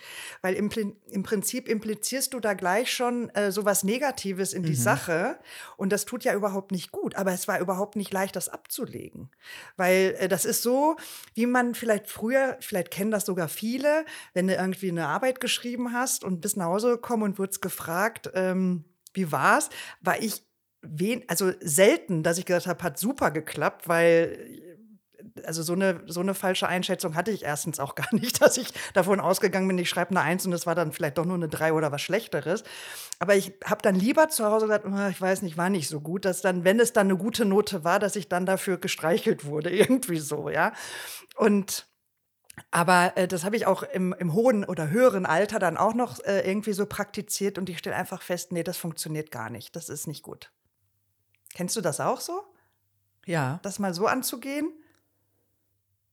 weil 0.43 0.55
im, 0.55 0.71
im 1.11 1.23
Prinzip 1.25 1.69
implizierst 1.69 2.33
du 2.33 2.39
da 2.39 2.55
gleich 2.55 2.93
schon 2.93 3.31
äh, 3.31 3.51
sowas 3.51 3.83
Negatives 3.83 4.53
in 4.53 4.63
die 4.63 4.77
Sache 4.77 5.41
und 5.77 5.91
das 5.91 6.05
tut 6.05 6.23
ja 6.23 6.35
überhaupt 6.35 6.71
nicht 6.71 6.93
gut. 6.93 7.17
Aber 7.17 7.33
es 7.33 7.49
war 7.49 7.59
überhaupt 7.59 7.97
nicht 7.97 8.13
leicht, 8.13 8.37
das 8.37 8.49
abzulegen, 8.49 9.31
weil 9.77 10.15
äh, 10.19 10.29
das 10.29 10.45
ist 10.45 10.63
so, 10.63 10.97
wie 11.35 11.47
man 11.47 11.75
vielleicht 11.75 12.09
früher, 12.09 12.59
vielleicht 12.61 12.93
kennen 12.93 13.11
das 13.11 13.27
sogar 13.27 13.49
viele, 13.49 14.05
wenn 14.35 14.47
du 14.47 14.55
irgendwie 14.55 14.91
eine 14.91 15.09
Arbeit 15.09 15.41
geschrieben 15.41 15.93
hast 15.93 16.23
und 16.23 16.41
bist 16.41 16.57
nach 16.57 16.67
Hause 16.67 16.91
gekommen 16.91 17.25
und 17.25 17.39
wurdest 17.41 17.61
gefragt, 17.61 18.31
ähm, 18.35 18.85
wie 19.15 19.33
war's, 19.33 19.69
war 20.01 20.23
ich 20.23 20.45
wen, 20.83 21.25
also 21.29 21.53
selten, 21.61 22.23
dass 22.23 22.39
ich 22.39 22.47
gesagt 22.47 22.67
habe, 22.67 22.83
hat 22.83 22.99
super 22.99 23.31
geklappt, 23.31 23.89
weil 23.89 24.63
also 25.45 25.63
so 25.63 25.73
eine, 25.73 26.03
so 26.07 26.21
eine 26.21 26.35
falsche 26.35 26.69
Einschätzung 26.69 27.15
hatte 27.15 27.31
ich 27.31 27.45
erstens 27.45 27.81
auch 27.81 27.95
gar 27.97 28.13
nicht, 28.15 28.43
dass 28.43 28.57
ich 28.57 28.69
davon 28.95 29.21
ausgegangen 29.21 29.69
bin, 29.69 29.79
ich 29.79 29.89
schreibe 29.89 30.11
eine 30.11 30.21
Eins 30.21 30.47
und 30.47 30.53
es 30.53 30.67
war 30.67 30.75
dann 30.75 30.93
vielleicht 30.93 31.19
doch 31.19 31.25
nur 31.25 31.37
eine 31.37 31.49
Drei 31.49 31.73
oder 31.73 31.93
was 31.93 32.03
Schlechteres. 32.03 32.65
Aber 33.19 33.37
ich 33.37 33.53
habe 33.65 33.83
dann 33.83 33.95
lieber 33.95 34.29
zu 34.29 34.45
Hause 34.45 34.67
gesagt, 34.67 34.87
"Ah, 34.87 35.09
ich 35.09 35.21
weiß 35.21 35.43
nicht, 35.43 35.57
war 35.57 35.71
nicht 35.71 35.89
so 35.89 36.01
gut, 36.01 36.25
dass 36.25 36.41
dann, 36.43 36.65
wenn 36.65 36.81
es 36.81 36.93
dann 36.93 37.07
eine 37.07 37.17
gute 37.17 37.45
Note 37.45 37.85
war, 37.85 37.99
dass 37.99 38.17
ich 38.17 38.29
dann 38.29 38.47
dafür 38.47 38.79
gestreichelt 38.79 39.45
wurde, 39.45 39.71
irgendwie 39.77 40.19
so, 40.19 40.49
ja. 40.49 40.73
Und 41.37 41.87
aber 42.71 43.15
äh, 43.17 43.29
das 43.29 43.45
habe 43.45 43.57
ich 43.57 43.67
auch 43.67 43.83
im, 43.83 44.13
im 44.19 44.35
hohen 44.35 44.65
oder 44.65 44.91
höheren 44.91 45.27
Alter 45.27 45.59
dann 45.59 45.79
auch 45.79 45.95
noch 45.95 46.21
äh, 46.21 46.49
irgendwie 46.49 46.75
so 46.75 46.87
praktiziert 46.87 47.59
und 47.59 47.71
ich 47.71 47.79
stelle 47.79 47.97
einfach 47.97 48.23
fest, 48.23 48.53
nee, 48.53 48.63
das 48.63 48.77
funktioniert 48.77 49.31
gar 49.31 49.51
nicht. 49.51 49.75
Das 49.77 49.89
ist 49.89 50.07
nicht 50.07 50.23
gut. 50.23 50.53
Kennst 51.55 51.77
du 51.77 51.81
das 51.81 52.01
auch 52.01 52.21
so? 52.21 52.43
Ja. 53.27 53.61
Das 53.63 53.79
mal 53.79 53.95
so 53.95 54.07
anzugehen? 54.07 54.73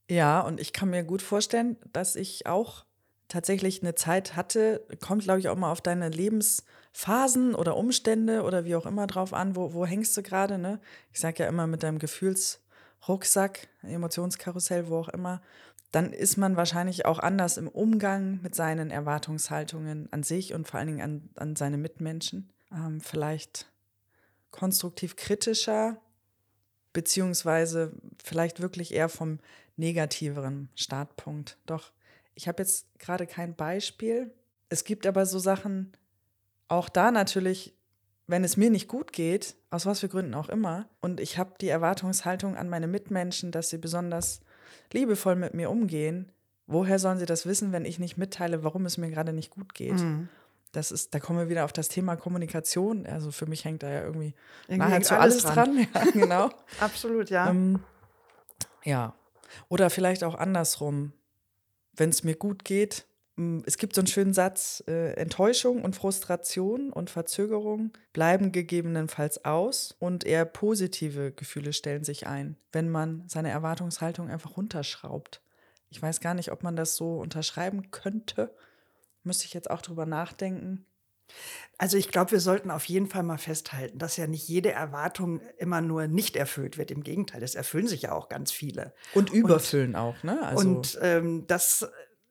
Ja, 0.08 0.40
und 0.40 0.60
ich 0.60 0.72
kann 0.72 0.90
mir 0.90 1.04
gut 1.04 1.22
vorstellen, 1.22 1.76
dass 1.92 2.16
ich 2.16 2.46
auch 2.46 2.84
tatsächlich 3.28 3.80
eine 3.80 3.94
Zeit 3.94 4.34
hatte, 4.34 4.84
kommt, 5.00 5.22
glaube 5.22 5.38
ich, 5.38 5.48
auch 5.48 5.56
mal 5.56 5.70
auf 5.70 5.80
deine 5.80 6.08
Lebensphasen 6.08 7.54
oder 7.54 7.76
Umstände 7.76 8.42
oder 8.42 8.64
wie 8.64 8.74
auch 8.74 8.86
immer 8.86 9.06
drauf 9.06 9.32
an, 9.32 9.54
wo, 9.54 9.72
wo 9.72 9.86
hängst 9.86 10.16
du 10.16 10.22
gerade, 10.22 10.58
ne? 10.58 10.80
Ich 11.12 11.20
sage 11.20 11.44
ja 11.44 11.48
immer 11.48 11.68
mit 11.68 11.84
deinem 11.84 12.00
Gefühlsrucksack, 12.00 13.68
Emotionskarussell, 13.82 14.88
wo 14.88 14.98
auch 14.98 15.08
immer, 15.08 15.40
dann 15.92 16.12
ist 16.12 16.36
man 16.36 16.56
wahrscheinlich 16.56 17.06
auch 17.06 17.20
anders 17.20 17.56
im 17.56 17.68
Umgang 17.68 18.40
mit 18.42 18.54
seinen 18.54 18.90
Erwartungshaltungen 18.90 20.08
an 20.12 20.22
sich 20.22 20.52
und 20.52 20.68
vor 20.68 20.78
allen 20.78 20.88
Dingen 20.88 21.00
an, 21.00 21.30
an 21.36 21.56
seine 21.56 21.78
Mitmenschen. 21.78 22.50
Ähm, 22.72 23.00
vielleicht 23.00 23.70
konstruktiv 24.50 25.16
kritischer, 25.16 26.00
beziehungsweise 26.92 27.92
vielleicht 28.22 28.60
wirklich 28.60 28.92
eher 28.92 29.08
vom 29.08 29.38
negativeren 29.76 30.68
Startpunkt. 30.74 31.56
Doch, 31.66 31.92
ich 32.34 32.48
habe 32.48 32.62
jetzt 32.62 32.86
gerade 32.98 33.26
kein 33.26 33.54
Beispiel. 33.54 34.32
Es 34.68 34.84
gibt 34.84 35.06
aber 35.06 35.26
so 35.26 35.38
Sachen, 35.38 35.92
auch 36.68 36.88
da 36.88 37.10
natürlich, 37.10 37.74
wenn 38.26 38.44
es 38.44 38.56
mir 38.56 38.70
nicht 38.70 38.88
gut 38.88 39.12
geht, 39.12 39.56
aus 39.70 39.86
was 39.86 40.00
für 40.00 40.08
Gründen 40.08 40.34
auch 40.34 40.48
immer, 40.48 40.88
und 41.00 41.20
ich 41.20 41.38
habe 41.38 41.54
die 41.60 41.68
Erwartungshaltung 41.68 42.56
an 42.56 42.68
meine 42.68 42.86
Mitmenschen, 42.86 43.50
dass 43.50 43.70
sie 43.70 43.78
besonders 43.78 44.40
liebevoll 44.92 45.36
mit 45.36 45.54
mir 45.54 45.70
umgehen, 45.70 46.30
woher 46.66 46.98
sollen 46.98 47.18
sie 47.18 47.26
das 47.26 47.46
wissen, 47.46 47.72
wenn 47.72 47.84
ich 47.84 47.98
nicht 47.98 48.16
mitteile, 48.16 48.62
warum 48.62 48.86
es 48.86 48.98
mir 48.98 49.10
gerade 49.10 49.32
nicht 49.32 49.50
gut 49.50 49.74
geht? 49.74 49.98
Das 50.72 50.92
ist, 50.92 51.14
da 51.14 51.18
kommen 51.18 51.38
wir 51.38 51.48
wieder 51.48 51.64
auf 51.64 51.72
das 51.72 51.88
Thema 51.88 52.16
Kommunikation. 52.16 53.06
Also 53.06 53.30
für 53.32 53.46
mich 53.46 53.64
hängt 53.64 53.82
da 53.82 53.90
ja 53.90 54.02
irgendwie, 54.02 54.34
Irgendwie 54.68 54.88
nahezu 54.88 55.14
alles 55.14 55.44
alles 55.44 55.54
dran. 55.54 55.88
Ja, 55.94 56.10
genau. 56.12 56.50
Absolut, 56.80 57.30
ja. 57.30 57.50
Ähm, 57.50 57.80
ja. 58.84 59.14
Oder 59.68 59.90
vielleicht 59.90 60.22
auch 60.24 60.34
andersrum. 60.36 61.12
Wenn 61.96 62.10
es 62.10 62.22
mir 62.22 62.36
gut 62.36 62.64
geht, 62.64 63.04
m, 63.36 63.62
es 63.66 63.78
gibt 63.78 63.94
so 63.96 64.00
einen 64.00 64.06
schönen 64.06 64.32
Satz, 64.32 64.84
äh, 64.86 65.14
Enttäuschung 65.14 65.82
und 65.82 65.96
Frustration 65.96 66.92
und 66.92 67.10
Verzögerung 67.10 67.92
bleiben 68.12 68.52
gegebenenfalls 68.52 69.44
aus 69.44 69.96
und 69.98 70.24
eher 70.24 70.44
positive 70.44 71.32
Gefühle 71.32 71.72
stellen 71.72 72.04
sich 72.04 72.28
ein, 72.28 72.56
wenn 72.70 72.88
man 72.88 73.24
seine 73.26 73.50
Erwartungshaltung 73.50 74.30
einfach 74.30 74.56
runterschraubt. 74.56 75.42
Ich 75.88 76.00
weiß 76.00 76.20
gar 76.20 76.34
nicht, 76.34 76.52
ob 76.52 76.62
man 76.62 76.76
das 76.76 76.94
so 76.94 77.18
unterschreiben 77.18 77.90
könnte. 77.90 78.54
Müsste 79.22 79.44
ich 79.44 79.54
jetzt 79.54 79.70
auch 79.70 79.82
drüber 79.82 80.06
nachdenken. 80.06 80.86
Also 81.78 81.96
ich 81.96 82.10
glaube, 82.10 82.32
wir 82.32 82.40
sollten 82.40 82.70
auf 82.70 82.84
jeden 82.86 83.06
Fall 83.06 83.22
mal 83.22 83.38
festhalten, 83.38 83.98
dass 83.98 84.16
ja 84.16 84.26
nicht 84.26 84.48
jede 84.48 84.72
Erwartung 84.72 85.40
immer 85.58 85.80
nur 85.80 86.08
nicht 86.08 86.36
erfüllt 86.36 86.76
wird. 86.76 86.90
Im 86.90 87.02
Gegenteil, 87.02 87.42
es 87.42 87.54
erfüllen 87.54 87.86
sich 87.86 88.02
ja 88.02 88.12
auch 88.12 88.28
ganz 88.28 88.52
viele. 88.52 88.92
Und 89.14 89.30
überfüllen 89.30 89.96
auch, 89.96 90.22
ne? 90.22 90.42
Also, 90.42 90.68
und 90.68 90.98
ähm, 91.02 91.46
das 91.46 91.88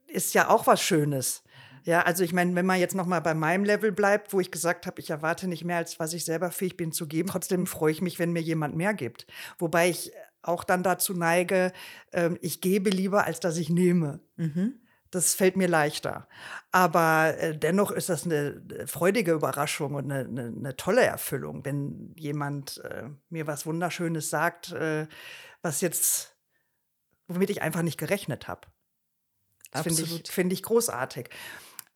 ist 0.08 0.34
ja 0.34 0.49
auch 0.49 0.67
was 0.67 0.82
Schönes. 0.82 1.43
Ja, 1.84 2.02
also 2.02 2.23
ich 2.23 2.34
meine, 2.34 2.54
wenn 2.56 2.65
man 2.65 2.80
jetzt 2.80 2.95
noch 2.95 3.06
mal 3.06 3.21
bei 3.21 3.34
meinem 3.34 3.63
Level 3.63 3.91
bleibt, 3.91 4.34
wo 4.34 4.39
ich 4.39 4.52
gesagt 4.52 4.86
habe, 4.86 4.99
ich 4.99 5.10
erwarte 5.10 5.47
nicht 5.47 5.63
mehr, 5.63 5.78
als 5.78 5.99
was 5.99 6.13
ich 6.13 6.25
selber 6.25 6.52
fähig 6.52 6.78
bin 6.78 6.91
zu 6.91 7.08
geben, 7.08 7.30
trotzdem 7.30 7.65
freue 7.65 7.91
ich 7.91 8.02
mich, 8.02 8.19
wenn 8.19 8.34
mir 8.34 8.41
jemand 8.41 8.75
mehr 8.75 8.93
gibt. 8.93 9.25
Wobei 9.58 9.89
ich 9.89 10.12
auch 10.41 10.63
dann 10.63 10.84
dazu 10.84 11.13
neige, 11.13 11.71
ähm, 12.12 12.38
ich 12.41 12.62
gebe 12.62 12.89
lieber, 12.89 13.25
als 13.25 13.39
dass 13.39 13.58
ich 13.58 13.69
nehme. 13.69 14.19
Mhm. 14.36 14.80
Das 15.12 15.34
fällt 15.34 15.58
mir 15.58 15.67
leichter. 15.67 16.28
Aber 16.72 17.36
äh, 17.38 17.58
dennoch 17.58 17.91
ist 17.91 18.10
das 18.10 18.26
eine 18.26 18.62
äh, 18.72 18.86
freudige 18.86 19.32
Überraschung 19.32 19.95
und 19.95 20.12
eine, 20.12 20.28
eine, 20.28 20.54
eine 20.56 20.76
tolle 20.76 21.02
Erfüllung, 21.02 21.65
wenn 21.65 22.13
jemand 22.15 22.78
äh, 22.84 23.06
mir 23.30 23.48
was 23.48 23.65
Wunderschönes 23.65 24.30
sagt, 24.30 24.72
äh, 24.72 25.08
was 25.62 25.82
jetzt, 25.82 26.36
womit 27.28 27.50
ich 27.50 27.62
einfach 27.62 27.82
nicht 27.82 27.98
gerechnet 27.98 28.48
habe. 28.48 28.67
Das 29.72 29.84
finde 29.84 30.02
ich, 30.02 30.32
find 30.32 30.54
ich 30.54 30.63
großartig. 30.63 31.30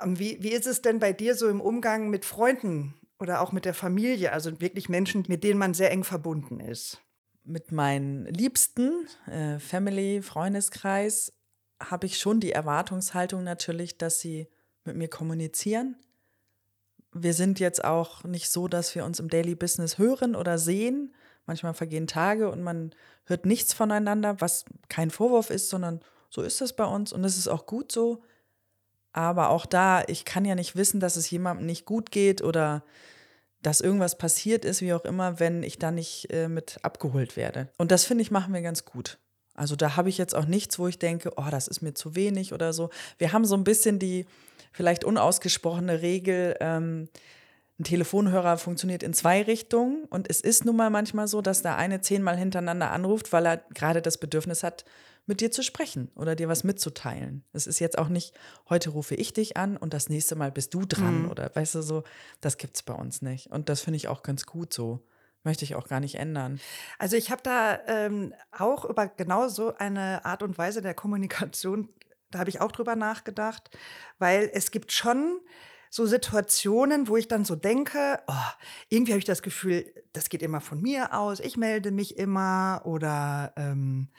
Ähm, 0.01 0.17
wie, 0.19 0.41
wie 0.41 0.51
ist 0.51 0.67
es 0.67 0.81
denn 0.81 0.99
bei 0.99 1.13
dir 1.13 1.35
so 1.35 1.47
im 1.49 1.61
Umgang 1.61 2.09
mit 2.09 2.25
Freunden 2.25 2.95
oder 3.19 3.41
auch 3.41 3.51
mit 3.51 3.65
der 3.65 3.73
Familie, 3.73 4.31
also 4.31 4.59
wirklich 4.59 4.89
Menschen, 4.89 5.23
mit 5.27 5.43
denen 5.43 5.59
man 5.59 5.73
sehr 5.73 5.91
eng 5.91 6.03
verbunden 6.03 6.59
ist? 6.59 6.99
Mit 7.43 7.71
meinen 7.71 8.25
Liebsten, 8.25 9.07
äh, 9.27 9.59
Family, 9.59 10.21
Freundeskreis, 10.21 11.33
habe 11.79 12.05
ich 12.05 12.17
schon 12.17 12.39
die 12.39 12.51
Erwartungshaltung 12.51 13.43
natürlich, 13.43 13.97
dass 13.97 14.19
sie 14.19 14.47
mit 14.85 14.95
mir 14.95 15.07
kommunizieren. 15.07 15.95
Wir 17.11 17.33
sind 17.33 17.59
jetzt 17.59 17.83
auch 17.83 18.23
nicht 18.23 18.49
so, 18.49 18.67
dass 18.67 18.95
wir 18.95 19.05
uns 19.05 19.19
im 19.19 19.29
Daily 19.29 19.55
Business 19.55 19.97
hören 19.97 20.35
oder 20.35 20.57
sehen. 20.57 21.13
Manchmal 21.45 21.73
vergehen 21.73 22.07
Tage 22.07 22.49
und 22.49 22.63
man 22.63 22.95
hört 23.25 23.45
nichts 23.45 23.73
voneinander, 23.73 24.39
was 24.39 24.65
kein 24.89 25.11
Vorwurf 25.11 25.49
ist, 25.49 25.69
sondern 25.69 25.99
so 26.29 26.41
ist 26.41 26.61
das 26.61 26.73
bei 26.73 26.85
uns 26.85 27.13
und 27.13 27.23
es 27.23 27.37
ist 27.37 27.47
auch 27.47 27.65
gut 27.65 27.91
so. 27.91 28.23
Aber 29.11 29.49
auch 29.49 29.67
da, 29.67 30.03
ich 30.07 30.25
kann 30.25 30.45
ja 30.45 30.55
nicht 30.55 30.75
wissen, 30.75 30.99
dass 30.99 31.15
es 31.15 31.29
jemandem 31.29 31.67
nicht 31.67 31.85
gut 31.85 32.11
geht 32.11 32.41
oder 32.41 32.83
dass 33.61 33.79
irgendwas 33.79 34.17
passiert 34.17 34.65
ist, 34.65 34.81
wie 34.81 34.93
auch 34.93 35.05
immer, 35.05 35.39
wenn 35.39 35.63
ich 35.63 35.79
da 35.79 35.91
nicht 35.91 36.31
äh, 36.31 36.47
mit 36.47 36.79
abgeholt 36.81 37.37
werde. 37.37 37.69
Und 37.77 37.91
das 37.91 38.05
finde 38.05 38.23
ich, 38.23 38.31
machen 38.31 38.53
wir 38.53 38.61
ganz 38.61 38.85
gut. 38.85 39.19
Also 39.53 39.75
da 39.75 39.95
habe 39.95 40.09
ich 40.09 40.17
jetzt 40.17 40.35
auch 40.35 40.45
nichts, 40.45 40.79
wo 40.79 40.87
ich 40.87 40.99
denke, 40.99 41.31
oh, 41.37 41.47
das 41.51 41.67
ist 41.67 41.81
mir 41.81 41.93
zu 41.93 42.15
wenig 42.15 42.53
oder 42.53 42.73
so. 42.73 42.89
Wir 43.17 43.33
haben 43.33 43.45
so 43.45 43.55
ein 43.55 43.63
bisschen 43.63 43.99
die 43.99 44.25
vielleicht 44.71 45.03
unausgesprochene 45.03 46.01
Regel, 46.01 46.55
ähm, 46.59 47.07
ein 47.79 47.85
Telefonhörer 47.85 48.57
funktioniert 48.57 49.01
in 49.01 49.13
zwei 49.13 49.41
Richtungen 49.41 50.05
und 50.05 50.29
es 50.29 50.41
ist 50.41 50.63
nun 50.63 50.75
mal 50.75 50.91
manchmal 50.91 51.27
so, 51.27 51.41
dass 51.41 51.63
der 51.63 51.75
eine 51.75 52.01
zehnmal 52.01 52.37
hintereinander 52.37 52.91
anruft, 52.91 53.33
weil 53.33 53.47
er 53.47 53.57
gerade 53.73 54.01
das 54.01 54.19
Bedürfnis 54.19 54.61
hat, 54.61 54.85
mit 55.25 55.41
dir 55.41 55.51
zu 55.51 55.63
sprechen 55.63 56.11
oder 56.15 56.35
dir 56.35 56.49
was 56.49 56.63
mitzuteilen. 56.63 57.43
Es 57.53 57.65
ist 57.65 57.79
jetzt 57.79 57.97
auch 57.97 58.09
nicht, 58.09 58.33
heute 58.69 58.89
rufe 58.89 59.15
ich 59.15 59.33
dich 59.33 59.57
an 59.57 59.77
und 59.77 59.93
das 59.93 60.09
nächste 60.09 60.35
Mal 60.35 60.51
bist 60.51 60.73
du 60.73 60.85
dran 60.85 61.23
mhm. 61.23 61.31
oder 61.31 61.49
weißt 61.53 61.75
du 61.75 61.81
so, 61.81 62.03
das 62.41 62.57
gibt 62.57 62.75
es 62.75 62.83
bei 62.83 62.93
uns 62.93 63.21
nicht. 63.21 63.47
Und 63.47 63.69
das 63.69 63.81
finde 63.81 63.97
ich 63.97 64.07
auch 64.07 64.21
ganz 64.21 64.45
gut 64.45 64.73
so. 64.73 64.99
Möchte 65.43 65.65
ich 65.65 65.75
auch 65.75 65.87
gar 65.87 65.99
nicht 65.99 66.15
ändern. 66.15 66.59
Also 66.97 67.17
ich 67.17 67.29
habe 67.29 67.41
da 67.43 67.79
ähm, 67.87 68.33
auch 68.51 68.85
über 68.85 69.07
genau 69.07 69.49
so 69.49 69.75
eine 69.75 70.23
Art 70.25 70.41
und 70.41 70.57
Weise 70.57 70.81
der 70.81 70.93
Kommunikation, 70.93 71.89
da 72.31 72.39
habe 72.39 72.49
ich 72.49 72.61
auch 72.61 72.71
drüber 72.71 72.95
nachgedacht, 72.95 73.69
weil 74.19 74.49
es 74.53 74.71
gibt 74.71 74.91
schon 74.91 75.39
so 75.89 76.07
Situationen, 76.07 77.07
wo 77.07 77.17
ich 77.17 77.27
dann 77.27 77.45
so 77.45 77.55
denke, 77.55 78.19
oh, 78.25 78.33
irgendwie 78.89 79.11
habe 79.11 79.19
ich 79.19 79.25
das 79.25 79.43
Gefühl, 79.43 79.85
das 80.11 80.29
geht 80.29 80.41
immer 80.41 80.59
von 80.59 80.81
mir 80.81 81.13
aus, 81.13 81.39
ich 81.39 81.55
melde 81.55 81.91
mich 81.91 82.17
immer 82.17 82.81
oder 82.85 83.53
ähm, 83.57 84.09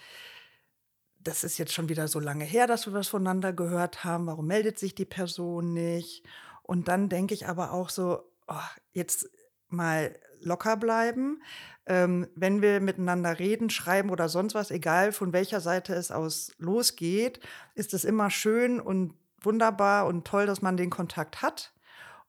das 1.18 1.42
ist 1.42 1.58
jetzt 1.58 1.72
schon 1.72 1.88
wieder 1.88 2.06
so 2.06 2.20
lange 2.20 2.44
her, 2.44 2.68
dass 2.68 2.87
wir 2.87 2.92
was 2.92 3.08
voneinander 3.08 3.52
gehört 3.52 4.04
haben, 4.04 4.26
warum 4.26 4.46
meldet 4.46 4.78
sich 4.78 4.94
die 4.94 5.04
Person 5.04 5.72
nicht? 5.72 6.22
Und 6.62 6.87
dann 6.87 7.08
denke 7.08 7.34
ich 7.34 7.48
aber 7.48 7.72
auch 7.72 7.88
so, 7.88 8.22
oh, 8.46 8.54
jetzt 8.92 9.28
mal 9.74 10.18
locker 10.40 10.76
bleiben. 10.76 11.42
Ähm, 11.87 12.26
wenn 12.34 12.62
wir 12.62 12.80
miteinander 12.80 13.38
reden, 13.38 13.68
schreiben 13.70 14.10
oder 14.10 14.28
sonst 14.28 14.54
was, 14.54 14.70
egal 14.70 15.12
von 15.12 15.32
welcher 15.32 15.60
Seite 15.60 15.94
es 15.94 16.10
aus 16.10 16.52
losgeht, 16.58 17.40
ist 17.74 17.92
es 17.92 18.04
immer 18.04 18.30
schön 18.30 18.80
und 18.80 19.14
wunderbar 19.42 20.06
und 20.06 20.26
toll, 20.26 20.46
dass 20.46 20.62
man 20.62 20.76
den 20.76 20.90
Kontakt 20.90 21.42
hat. 21.42 21.72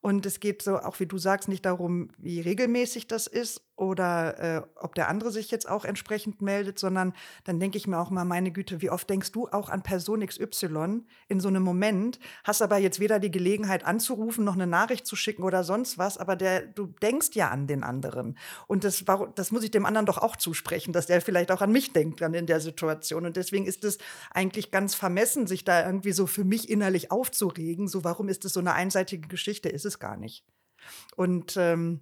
Und 0.02 0.26
es 0.26 0.40
geht 0.40 0.62
so, 0.62 0.78
auch 0.78 1.00
wie 1.00 1.08
du 1.08 1.18
sagst, 1.18 1.50
nicht 1.50 1.66
darum, 1.66 2.10
wie 2.18 2.42
regelmäßig 2.42 3.08
das 3.08 3.28
ist 3.28 3.65
oder 3.76 4.40
äh, 4.40 4.62
ob 4.76 4.96
der 4.96 5.10
andere 5.10 5.32
sich 5.32 5.52
jetzt 5.52 5.68
auch 5.68 5.84
entsprechend 5.84 6.42
meldet, 6.42 6.80
sondern 6.80 7.14
dann 7.44 7.60
denke 7.60 7.78
ich 7.78 7.88
mir 7.88 8.00
auch 8.00 8.10
mal, 8.10 8.24
meine 8.24 8.52
Güte, 8.52 8.82
wie 8.82 8.90
oft 8.90 9.10
denkst 9.10 9.32
du 9.34 9.48
auch 9.50 9.70
an 9.70 9.84
Person 9.84 10.26
XY 10.26 11.04
in 11.28 11.40
so 11.40 11.50
einem 11.50 11.64
Moment, 11.64 12.20
hast 12.44 12.62
aber 12.62 12.78
jetzt 12.78 13.00
weder 13.00 13.20
die 13.20 13.32
Gelegenheit 13.32 13.86
anzurufen, 13.86 14.46
noch 14.46 14.54
eine 14.54 14.68
Nachricht 14.68 15.06
zu 15.06 15.16
schicken 15.16 15.44
oder 15.44 15.64
sonst 15.64 15.98
was, 15.98 16.18
aber 16.18 16.36
der, 16.36 16.62
du 16.62 16.88
denkst 17.02 17.30
ja 17.34 17.50
an 17.50 17.68
den 17.68 17.84
anderen. 17.84 18.38
Und 18.68 18.84
das, 18.84 19.04
das 19.36 19.52
muss 19.52 19.64
ich 19.64 19.72
dem 19.72 19.86
anderen 19.86 20.06
doch 20.06 20.18
auch 20.18 20.38
zusprechen, 20.38 20.94
dass 20.94 21.08
der 21.08 21.22
vielleicht 21.22 21.52
auch 21.52 21.62
an 21.62 21.72
mich 21.72 21.92
denkt 21.92 22.22
dann 22.22 22.34
in 22.34 22.46
der 22.46 22.62
Situation. 22.62 23.26
Und 23.26 23.36
deswegen 23.36 23.66
ist 23.66 23.84
es 23.84 23.98
eigentlich 24.32 24.72
ganz 24.72 24.96
vermessen, 24.96 25.48
sich 25.48 25.66
da 25.66 25.86
irgendwie 25.86 26.14
so 26.14 26.28
für 26.28 26.46
mich 26.46 26.70
innerlich 26.70 27.12
aufzuregen. 27.12 27.88
So, 27.88 28.04
warum 28.04 28.30
ist 28.30 28.46
das 28.46 28.54
so 28.54 28.62
eine 28.62 28.74
einseitige 28.74 29.28
Geschichte? 29.28 29.68
Ist 29.68 29.86
es 29.86 30.00
gar 30.00 30.16
nicht. 30.16 30.46
Und 31.16 31.58
ähm, 31.58 32.02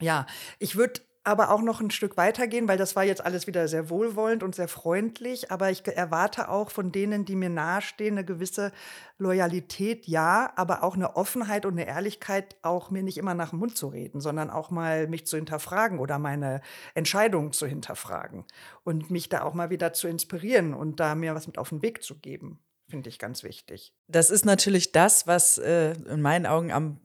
ja, 0.00 0.26
ich 0.58 0.76
würde 0.76 1.00
aber 1.24 1.50
auch 1.50 1.62
noch 1.62 1.80
ein 1.80 1.90
Stück 1.90 2.18
weitergehen, 2.18 2.68
weil 2.68 2.76
das 2.76 2.96
war 2.96 3.02
jetzt 3.02 3.24
alles 3.24 3.46
wieder 3.46 3.66
sehr 3.66 3.88
wohlwollend 3.88 4.42
und 4.42 4.54
sehr 4.54 4.68
freundlich. 4.68 5.50
Aber 5.50 5.70
ich 5.70 5.86
erwarte 5.86 6.50
auch 6.50 6.70
von 6.70 6.92
denen, 6.92 7.24
die 7.24 7.34
mir 7.34 7.48
nahestehen, 7.48 8.18
eine 8.18 8.26
gewisse 8.26 8.72
Loyalität, 9.16 10.06
ja, 10.06 10.52
aber 10.56 10.84
auch 10.84 10.96
eine 10.96 11.16
Offenheit 11.16 11.64
und 11.64 11.72
eine 11.72 11.86
Ehrlichkeit, 11.86 12.56
auch 12.60 12.90
mir 12.90 13.02
nicht 13.02 13.16
immer 13.16 13.32
nach 13.32 13.50
dem 13.50 13.60
Mund 13.60 13.76
zu 13.76 13.88
reden, 13.88 14.20
sondern 14.20 14.50
auch 14.50 14.70
mal 14.70 15.08
mich 15.08 15.26
zu 15.26 15.36
hinterfragen 15.36 15.98
oder 15.98 16.18
meine 16.18 16.60
Entscheidungen 16.92 17.52
zu 17.52 17.66
hinterfragen 17.66 18.44
und 18.84 19.10
mich 19.10 19.30
da 19.30 19.42
auch 19.44 19.54
mal 19.54 19.70
wieder 19.70 19.94
zu 19.94 20.08
inspirieren 20.08 20.74
und 20.74 21.00
da 21.00 21.14
mir 21.14 21.34
was 21.34 21.46
mit 21.46 21.56
auf 21.56 21.70
den 21.70 21.80
Weg 21.80 22.02
zu 22.02 22.18
geben. 22.18 22.58
Finde 22.90 23.08
ich 23.08 23.18
ganz 23.18 23.42
wichtig. 23.42 23.94
Das 24.08 24.28
ist 24.28 24.44
natürlich 24.44 24.92
das, 24.92 25.26
was 25.26 25.56
äh, 25.56 25.92
in 25.92 26.20
meinen 26.20 26.44
Augen 26.44 26.70
am 26.70 27.00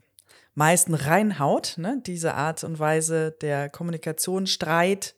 meisten 0.59 0.93
reinhaut, 0.93 1.75
ne? 1.77 2.01
diese 2.05 2.35
Art 2.35 2.63
und 2.63 2.77
Weise 2.77 3.31
der 3.31 3.69
Kommunikation, 3.69 4.45
Streit, 4.45 5.15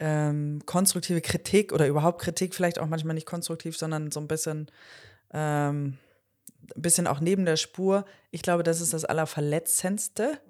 ähm, 0.00 0.62
konstruktive 0.64 1.20
Kritik 1.20 1.72
oder 1.72 1.86
überhaupt 1.86 2.20
Kritik, 2.20 2.54
vielleicht 2.54 2.78
auch 2.78 2.88
manchmal 2.88 3.14
nicht 3.14 3.26
konstruktiv, 3.26 3.76
sondern 3.76 4.10
so 4.10 4.20
ein 4.20 4.26
bisschen, 4.26 4.70
ähm, 5.32 5.98
ein 6.74 6.82
bisschen 6.82 7.06
auch 7.06 7.20
neben 7.20 7.44
der 7.44 7.56
Spur. 7.56 8.06
Ich 8.30 8.42
glaube, 8.42 8.62
das 8.62 8.80
ist 8.80 8.94
das 8.94 9.04
Allerverletzendste, 9.04 10.40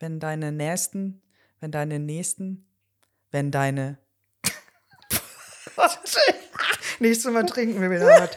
wenn 0.00 0.18
deine 0.18 0.52
Nächsten, 0.52 1.22
wenn 1.60 1.70
deine 1.70 1.98
Nächsten, 1.98 2.66
wenn 3.30 3.50
deine. 3.50 3.98
Nächstes 6.98 7.30
Mal 7.30 7.44
trinken 7.44 7.80
wir 7.80 7.90
wieder 7.90 8.06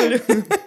was. 0.00 0.60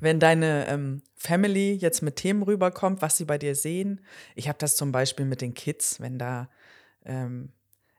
Wenn 0.00 0.20
deine 0.20 0.66
ähm, 0.68 1.02
Family 1.18 1.72
jetzt 1.72 2.02
mit 2.02 2.16
Themen 2.16 2.42
rüberkommt, 2.42 3.02
was 3.02 3.16
sie 3.16 3.24
bei 3.24 3.38
dir 3.38 3.54
sehen. 3.54 4.00
Ich 4.36 4.48
habe 4.48 4.58
das 4.58 4.76
zum 4.76 4.92
Beispiel 4.92 5.26
mit 5.26 5.40
den 5.40 5.52
Kids, 5.52 6.00
wenn 6.00 6.18
da, 6.18 6.48
ähm, 7.04 7.50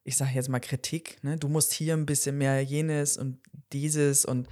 ich 0.06 0.16
sage 0.16 0.32
jetzt 0.34 0.50
mal 0.50 0.60
Kritik, 0.60 1.22
ne? 1.22 1.38
du 1.38 1.50
musst 1.50 1.74
hier 1.74 1.96
ein 1.96 2.06
bisschen 2.06 2.38
mehr 2.38 2.62
jenes 2.64 3.18
und 3.18 3.40
dieses 3.74 4.26
und 4.26 4.48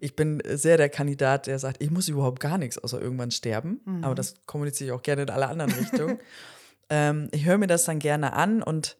ich 0.00 0.16
bin 0.16 0.42
sehr 0.46 0.76
der 0.76 0.88
Kandidat, 0.88 1.46
der 1.46 1.58
sagt, 1.58 1.82
ich 1.82 1.90
muss 1.90 2.08
überhaupt 2.08 2.40
gar 2.40 2.58
nichts, 2.58 2.78
außer 2.78 3.00
irgendwann 3.00 3.30
sterben. 3.30 3.80
Mhm. 3.84 4.04
Aber 4.04 4.14
das 4.14 4.34
kommuniziere 4.46 4.88
ich 4.88 4.92
auch 4.92 5.02
gerne 5.02 5.22
in 5.22 5.30
alle 5.30 5.48
anderen 5.48 5.72
Richtungen. 5.72 6.18
ähm, 6.90 7.28
ich 7.32 7.44
höre 7.44 7.58
mir 7.58 7.66
das 7.68 7.84
dann 7.84 7.98
gerne 7.98 8.32
an 8.32 8.62
und 8.62 8.96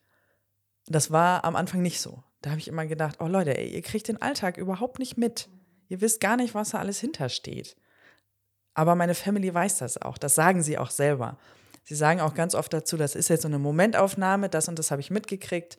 das 0.86 1.10
war 1.10 1.44
am 1.44 1.56
Anfang 1.56 1.82
nicht 1.82 2.00
so. 2.00 2.22
Da 2.40 2.50
habe 2.50 2.60
ich 2.60 2.68
immer 2.68 2.86
gedacht, 2.86 3.16
oh 3.20 3.26
Leute, 3.26 3.56
ey, 3.56 3.68
ihr 3.68 3.82
kriegt 3.82 4.08
den 4.08 4.20
Alltag 4.20 4.58
überhaupt 4.58 4.98
nicht 4.98 5.16
mit. 5.16 5.48
Ihr 5.88 6.00
wisst 6.00 6.20
gar 6.20 6.36
nicht, 6.36 6.54
was 6.54 6.70
da 6.70 6.78
alles 6.78 7.00
hintersteht. 7.00 7.76
Aber 8.74 8.94
meine 8.94 9.14
Family 9.14 9.52
weiß 9.52 9.78
das 9.78 10.00
auch. 10.00 10.18
Das 10.18 10.35
sagen 10.35 10.62
sie 10.62 10.78
auch 10.78 10.90
selber. 10.90 11.37
Sie 11.85 11.94
sagen 11.94 12.20
auch 12.20 12.35
ganz 12.35 12.54
oft 12.54 12.72
dazu, 12.72 12.96
das 12.96 13.14
ist 13.14 13.28
jetzt 13.28 13.42
so 13.42 13.48
eine 13.48 13.58
Momentaufnahme, 13.58 14.48
das 14.48 14.68
und 14.68 14.78
das 14.78 14.90
habe 14.90 15.00
ich 15.00 15.11
mitgekriegt. 15.11 15.78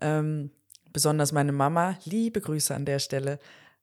Ähm, 0.00 0.50
besonders 0.92 1.32
meine 1.32 1.52
Mama, 1.52 1.98
liebe 2.04 2.40
Grüße 2.40 2.74
an 2.74 2.84
der 2.84 2.98
Stelle, 2.98 3.38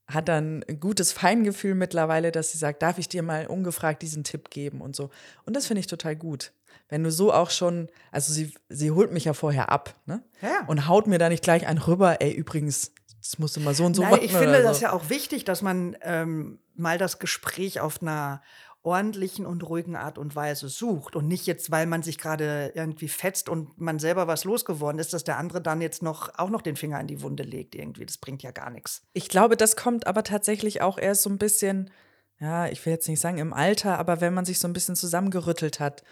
hat 0.07 0.29
dann 0.29 0.63
ein 0.69 0.79
gutes 0.79 1.11
Feingefühl 1.11 1.75
mittlerweile, 1.75 2.31
dass 2.31 2.51
sie 2.51 2.57
sagt, 2.57 2.81
darf 2.81 2.97
ich 2.97 3.09
dir 3.09 3.23
mal 3.23 3.47
ungefragt 3.47 4.01
diesen 4.01 4.23
Tipp 4.23 4.49
geben 4.49 4.79
und 4.79 4.95
so. 4.95 5.09
Und 5.45 5.55
das 5.55 5.67
finde 5.67 5.81
ich 5.81 5.87
total 5.87 6.15
gut. 6.15 6.53
Wenn 6.87 7.03
du 7.03 7.11
so 7.11 7.33
auch 7.33 7.49
schon, 7.49 7.89
also 8.11 8.31
sie, 8.31 8.53
sie 8.69 8.91
holt 8.91 9.11
mich 9.11 9.25
ja 9.25 9.33
vorher 9.33 9.69
ab, 9.69 9.93
ne? 10.05 10.23
Ja. 10.41 10.65
Und 10.67 10.87
haut 10.87 11.07
mir 11.07 11.17
da 11.17 11.27
nicht 11.27 11.43
gleich 11.43 11.67
einen 11.67 11.79
rüber, 11.79 12.21
ey, 12.21 12.31
übrigens, 12.31 12.93
das 13.21 13.39
musst 13.39 13.57
du 13.57 13.59
mal 13.59 13.73
so 13.73 13.83
und 13.83 13.95
so 13.95 14.03
Nein, 14.03 14.11
machen. 14.11 14.23
Ich 14.23 14.31
finde 14.31 14.63
das 14.63 14.79
ja 14.79 14.93
auch 14.93 15.09
wichtig, 15.09 15.43
dass 15.43 15.61
man 15.61 15.97
ähm, 16.01 16.59
mal 16.79 16.97
das 16.97 17.19
Gespräch 17.19 17.79
auf 17.79 18.01
einer 18.01 18.41
ordentlichen 18.83 19.45
und 19.45 19.63
ruhigen 19.63 19.95
Art 19.97 20.17
und 20.17 20.35
Weise 20.35 20.69
sucht 20.69 21.15
und 21.15 21.27
nicht 21.27 21.45
jetzt, 21.45 21.71
weil 21.71 21.85
man 21.85 22.03
sich 22.03 22.17
gerade 22.17 22.71
irgendwie 22.73 23.09
fetzt 23.09 23.49
und 23.49 23.79
man 23.81 23.99
selber 23.99 24.27
was 24.27 24.45
losgeworden 24.45 24.99
ist, 24.99 25.11
dass 25.13 25.25
der 25.25 25.37
andere 25.37 25.61
dann 25.61 25.81
jetzt 25.81 26.01
noch 26.01 26.37
auch 26.37 26.49
noch 26.49 26.61
den 26.61 26.77
Finger 26.77 26.99
in 27.01 27.07
die 27.07 27.21
Wunde 27.21 27.43
legt 27.43 27.75
irgendwie. 27.75 28.05
Das 28.05 28.17
bringt 28.17 28.43
ja 28.43 28.51
gar 28.51 28.69
nichts. 28.69 29.01
Ich 29.11 29.27
glaube, 29.27 29.57
das 29.57 29.75
kommt 29.75 30.07
aber 30.07 30.23
tatsächlich 30.23 30.81
auch 30.81 30.97
erst 30.97 31.23
so 31.23 31.29
ein 31.29 31.37
bisschen, 31.37 31.91
ja, 32.39 32.67
ich 32.67 32.85
will 32.85 32.93
jetzt 32.93 33.09
nicht 33.09 33.19
sagen 33.19 33.39
im 33.39 33.53
Alter, 33.53 33.99
aber 33.99 34.21
wenn 34.21 34.33
man 34.33 34.45
sich 34.45 34.59
so 34.59 34.67
ein 34.69 34.73
bisschen 34.73 34.95
zusammengerüttelt 34.95 35.81
hat 35.81 36.03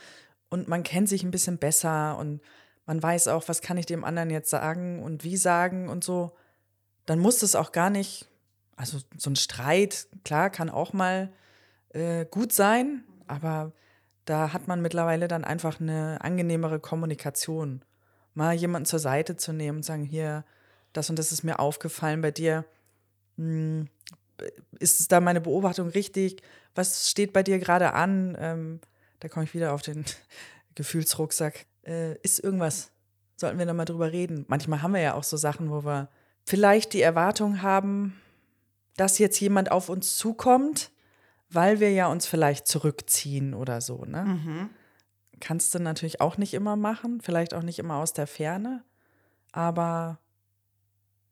und 0.50 0.68
man 0.68 0.84
kennt 0.84 1.08
sich 1.08 1.24
ein 1.24 1.32
bisschen 1.32 1.58
besser 1.58 2.18
und 2.18 2.42
man 2.86 3.02
weiß 3.02 3.30
auch, 3.30 3.48
was 3.48 3.62
kann 3.62 3.78
ich 3.78 3.86
dem 3.86 4.04
anderen 4.04 4.30
jetzt 4.30 4.50
sagen 4.50 5.02
und 5.02 5.24
wie 5.24 5.38
sagen 5.38 5.88
und 5.88 6.04
so, 6.04 6.36
dann 7.06 7.20
muss 7.20 7.42
es 7.42 7.56
auch 7.56 7.72
gar 7.72 7.90
nicht, 7.90 8.28
also 8.76 9.00
so 9.18 9.30
ein 9.30 9.36
Streit, 9.36 10.08
klar, 10.24 10.50
kann 10.50 10.70
auch 10.70 10.94
mal 10.94 11.32
äh, 11.90 12.26
gut 12.26 12.52
sein, 12.52 13.04
aber 13.28 13.72
da 14.26 14.54
hat 14.54 14.68
man 14.68 14.82
mittlerweile 14.82 15.28
dann 15.28 15.44
einfach 15.44 15.80
eine 15.80 16.20
angenehmere 16.22 16.80
Kommunikation. 16.80 17.84
Mal 18.34 18.54
jemanden 18.54 18.86
zur 18.86 19.00
Seite 19.00 19.38
zu 19.38 19.54
nehmen 19.54 19.78
und 19.78 19.84
sagen, 19.84 20.04
hier, 20.04 20.44
das 20.94 21.10
und 21.10 21.20
das 21.20 21.32
ist 21.32 21.44
mir 21.44 21.60
aufgefallen 21.60 22.22
bei 22.22 22.32
dir. 22.32 22.66
Hm, 23.38 23.88
ist 24.80 25.12
da 25.12 25.20
meine 25.22 25.42
Beobachtung 25.42 25.90
richtig? 25.90 26.42
Was 26.74 27.10
steht 27.10 27.32
bei 27.32 27.44
dir 27.44 27.60
gerade 27.60 27.94
an? 27.94 28.36
Ähm, 28.40 28.80
da 29.20 29.30
komme 29.30 29.46
ich 29.46 29.54
wieder 29.54 29.74
auf 29.74 29.82
den 29.82 30.04
Gefühlsrucksack. 30.76 31.66
Äh, 31.86 32.18
ist 32.22 32.40
irgendwas? 32.40 32.92
Sollten 33.38 33.60
wir 33.60 33.66
da 33.66 33.74
mal 33.74 33.86
drüber 33.86 34.12
reden? 34.12 34.46
Manchmal 34.48 34.82
haben 34.82 34.94
wir 34.94 35.02
ja 35.02 35.14
auch 35.14 35.24
so 35.24 35.38
Sachen, 35.38 35.70
wo 35.70 35.86
wir 35.86 36.10
vielleicht 36.46 36.94
die 36.94 37.02
Erwartung 37.02 37.62
haben, 37.62 38.20
dass 38.98 39.18
jetzt 39.18 39.40
jemand 39.40 39.72
auf 39.72 39.90
uns 39.90 40.18
zukommt, 40.18 40.92
weil 41.50 41.80
wir 41.80 41.92
ja 41.92 42.08
uns 42.08 42.26
vielleicht 42.26 42.68
zurückziehen 42.68 43.54
oder 43.54 43.82
so, 43.82 44.06
ne? 44.06 44.26
Mhm. 44.26 44.70
Kannst 45.40 45.76
du 45.76 45.80
natürlich 45.80 46.22
auch 46.22 46.38
nicht 46.38 46.54
immer 46.54 46.76
machen, 46.76 47.20
vielleicht 47.22 47.54
auch 47.54 47.62
nicht 47.62 47.80
immer 47.80 47.96
aus 47.96 48.14
der 48.14 48.26
Ferne, 48.26 48.84
aber 49.52 50.20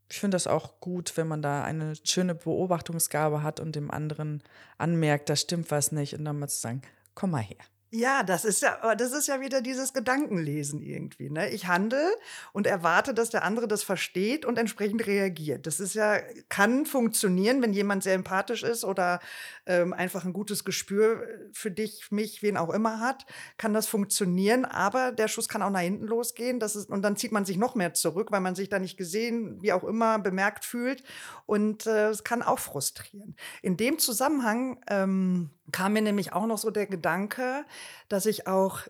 ich 0.09 0.19
finde 0.19 0.35
das 0.35 0.45
auch 0.45 0.79
gut, 0.79 1.17
wenn 1.17 1.27
man 1.27 1.41
da 1.41 1.63
eine 1.63 1.95
schöne 2.03 2.35
Beobachtungsgabe 2.35 3.41
hat 3.41 3.59
und 3.59 3.75
dem 3.75 3.89
anderen 3.89 4.43
anmerkt, 4.77 5.29
da 5.29 5.35
stimmt 5.35 5.71
was 5.71 5.91
nicht 5.91 6.13
und 6.13 6.25
dann 6.25 6.37
mal 6.37 6.47
zu 6.49 6.59
sagen, 6.59 6.81
komm 7.15 7.31
mal 7.31 7.41
her. 7.41 7.57
Ja, 7.95 8.23
das 8.23 8.43
ist 8.43 8.63
ja, 8.63 8.95
das 8.95 9.11
ist 9.11 9.27
ja 9.27 9.39
wieder 9.39 9.61
dieses 9.61 9.93
Gedankenlesen 9.93 10.81
irgendwie. 10.81 11.29
Ne? 11.29 11.51
Ich 11.51 11.67
handle 11.67 12.11
und 12.51 12.65
erwarte, 12.65 13.13
dass 13.13 13.29
der 13.29 13.43
andere 13.43 13.67
das 13.67 13.83
versteht 13.83 14.45
und 14.45 14.57
entsprechend 14.57 15.05
reagiert. 15.05 15.67
Das 15.67 15.79
ist 15.79 15.93
ja, 15.93 16.17
kann 16.49 16.87
funktionieren, 16.87 17.61
wenn 17.61 17.71
jemand 17.71 18.01
sehr 18.01 18.15
empathisch 18.15 18.63
ist 18.63 18.83
oder 18.83 19.19
ähm, 19.67 19.93
einfach 19.93 20.25
ein 20.25 20.33
gutes 20.33 20.65
Gespür 20.65 21.27
für 21.51 21.69
dich, 21.69 22.09
mich, 22.09 22.41
wen 22.41 22.57
auch 22.57 22.71
immer 22.71 22.99
hat, 22.99 23.27
kann 23.57 23.75
das 23.75 23.85
funktionieren. 23.85 24.65
Aber 24.65 25.11
der 25.11 25.27
Schuss 25.27 25.47
kann 25.47 25.61
auch 25.61 25.69
nach 25.69 25.81
hinten 25.81 26.07
losgehen. 26.07 26.59
Das 26.59 26.75
ist, 26.75 26.89
und 26.89 27.03
dann 27.03 27.15
zieht 27.15 27.31
man 27.31 27.45
sich 27.45 27.57
noch 27.57 27.75
mehr 27.75 27.93
zurück, 27.93 28.31
weil 28.31 28.41
man 28.41 28.55
sich 28.55 28.69
da 28.69 28.79
nicht 28.79 28.97
gesehen, 28.97 29.61
wie 29.61 29.71
auch 29.71 29.83
immer, 29.83 30.17
bemerkt 30.17 30.65
fühlt. 30.65 31.03
Und 31.45 31.85
äh, 31.85 32.09
es 32.09 32.23
kann 32.23 32.41
auch 32.41 32.57
frustrieren. 32.57 33.35
In 33.61 33.77
dem 33.77 33.99
Zusammenhang 33.99 34.81
ähm, 34.87 35.51
kam 35.71 35.93
mir 35.93 36.01
nämlich 36.01 36.33
auch 36.33 36.45
noch 36.45 36.57
so 36.57 36.71
der 36.71 36.87
Gedanke, 36.87 37.65
dass 38.09 38.25
ich 38.25 38.47
auch 38.47 38.81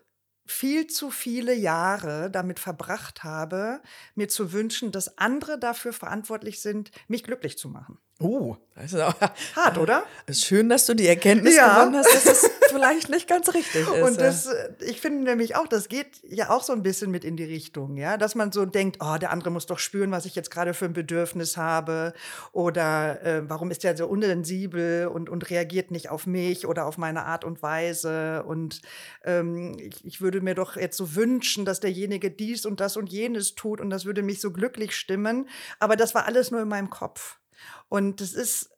viel 0.45 0.87
zu 0.87 1.09
viele 1.09 1.53
Jahre 1.53 2.29
damit 2.29 2.59
verbracht 2.59 3.23
habe, 3.23 3.81
mir 4.15 4.27
zu 4.27 4.51
wünschen, 4.51 4.91
dass 4.91 5.17
andere 5.17 5.57
dafür 5.57 5.93
verantwortlich 5.93 6.61
sind, 6.61 6.91
mich 7.07 7.23
glücklich 7.23 7.57
zu 7.57 7.69
machen. 7.69 7.97
Oh, 8.23 8.55
das 8.75 8.93
ist 8.93 9.01
auch 9.01 9.13
hart, 9.55 9.77
oder? 9.77 10.03
Es 10.25 10.37
ist 10.37 10.45
schön, 10.45 10.69
dass 10.69 10.85
du 10.85 10.93
die 10.93 11.07
Erkenntnis 11.07 11.57
ja. 11.57 11.75
gewonnen 11.75 11.97
hast, 11.97 12.15
dass 12.15 12.25
es 12.25 12.49
vielleicht 12.69 13.09
nicht 13.09 13.27
ganz 13.27 13.53
richtig 13.53 13.81
ist. 13.81 14.01
Und 14.01 14.19
das, 14.19 14.45
äh, 14.45 14.69
ich 14.79 15.01
finde 15.01 15.25
nämlich 15.25 15.57
auch, 15.57 15.67
das 15.67 15.89
geht 15.89 16.07
ja 16.23 16.49
auch 16.49 16.63
so 16.63 16.71
ein 16.71 16.83
bisschen 16.83 17.11
mit 17.11 17.25
in 17.25 17.35
die 17.35 17.43
Richtung, 17.43 17.97
ja, 17.97 18.15
dass 18.15 18.33
man 18.33 18.53
so 18.53 18.65
denkt, 18.65 18.99
oh, 19.01 19.17
der 19.17 19.31
andere 19.31 19.51
muss 19.51 19.65
doch 19.65 19.77
spüren, 19.77 20.11
was 20.11 20.25
ich 20.25 20.35
jetzt 20.35 20.51
gerade 20.51 20.73
für 20.73 20.85
ein 20.85 20.93
Bedürfnis 20.93 21.57
habe 21.57 22.13
oder 22.53 23.21
äh, 23.23 23.49
warum 23.49 23.71
ist 23.71 23.83
der 23.83 23.97
so 23.97 24.07
unsensibel 24.07 25.07
und, 25.07 25.29
und 25.29 25.49
reagiert 25.49 25.91
nicht 25.91 26.09
auf 26.09 26.25
mich 26.25 26.65
oder 26.65 26.85
auf 26.85 26.97
meine 26.97 27.25
Art 27.25 27.43
und 27.43 27.61
Weise 27.61 28.43
und 28.43 28.81
ähm, 29.25 29.75
ich, 29.79 30.05
ich 30.05 30.21
würde 30.21 30.39
mir 30.39 30.55
doch 30.55 30.77
jetzt 30.77 30.95
so 30.95 31.13
wünschen, 31.13 31.65
dass 31.65 31.81
derjenige 31.81 32.31
dies 32.31 32.65
und 32.65 32.79
das 32.79 32.95
und 32.95 33.11
jenes 33.11 33.55
tut 33.55 33.81
und 33.81 33.89
das 33.89 34.05
würde 34.05 34.23
mich 34.23 34.39
so 34.39 34.51
glücklich 34.51 34.95
stimmen, 34.95 35.49
aber 35.79 35.97
das 35.97 36.15
war 36.15 36.25
alles 36.25 36.51
nur 36.51 36.61
in 36.61 36.69
meinem 36.69 36.89
Kopf. 36.89 37.37
Und 37.93 38.21
das 38.21 38.33
ist, 38.33 38.71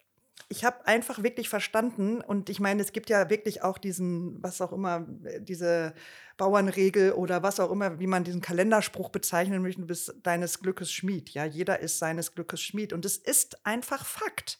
ich 0.50 0.66
habe 0.66 0.86
einfach 0.86 1.24
wirklich 1.24 1.48
verstanden 1.48 2.20
und 2.20 2.50
ich 2.50 2.60
meine, 2.60 2.82
es 2.82 2.92
gibt 2.92 3.10
ja 3.10 3.30
wirklich 3.30 3.64
auch 3.64 3.78
diesen, 3.78 4.44
was 4.44 4.60
auch 4.60 4.74
immer, 4.74 5.06
diese 5.40 5.94
Bauernregel 6.36 7.14
oder 7.14 7.42
was 7.42 7.62
auch 7.62 7.72
immer, 7.72 7.98
wie 8.02 8.08
man 8.08 8.26
diesen 8.26 8.42
Kalenderspruch 8.42 9.08
bezeichnen 9.08 9.62
möchte, 9.62 9.80
du 9.80 9.88
bist 9.88 10.16
deines 10.24 10.60
Glückes 10.60 10.92
Schmied. 10.92 11.30
Ja, 11.30 11.46
jeder 11.46 11.80
ist 11.80 11.98
seines 11.98 12.36
Glückes 12.36 12.62
Schmied. 12.62 12.92
Und 12.92 13.06
es 13.06 13.16
ist 13.16 13.66
einfach 13.66 14.06
Fakt. 14.06 14.60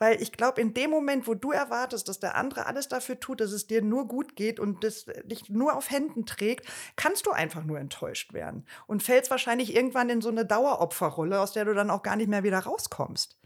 Weil 0.00 0.20
ich 0.20 0.32
glaube, 0.32 0.60
in 0.60 0.74
dem 0.74 0.90
Moment, 0.90 1.28
wo 1.28 1.34
du 1.34 1.52
erwartest, 1.52 2.08
dass 2.08 2.18
der 2.18 2.34
andere 2.34 2.66
alles 2.66 2.88
dafür 2.88 3.20
tut, 3.20 3.40
dass 3.40 3.52
es 3.52 3.68
dir 3.68 3.82
nur 3.82 4.08
gut 4.08 4.34
geht 4.34 4.58
und 4.58 4.82
das 4.82 5.06
dich 5.26 5.48
nur 5.48 5.76
auf 5.76 5.92
Händen 5.92 6.26
trägt, 6.26 6.66
kannst 6.96 7.26
du 7.26 7.30
einfach 7.30 7.62
nur 7.62 7.78
enttäuscht 7.78 8.32
werden. 8.32 8.66
Und 8.88 9.04
fällst 9.04 9.30
wahrscheinlich 9.30 9.76
irgendwann 9.76 10.10
in 10.10 10.22
so 10.22 10.28
eine 10.28 10.44
Daueropferrolle, 10.44 11.38
aus 11.38 11.52
der 11.52 11.66
du 11.66 11.74
dann 11.74 11.90
auch 11.90 12.02
gar 12.02 12.16
nicht 12.16 12.28
mehr 12.28 12.42
wieder 12.42 12.58
rauskommst 12.58 13.38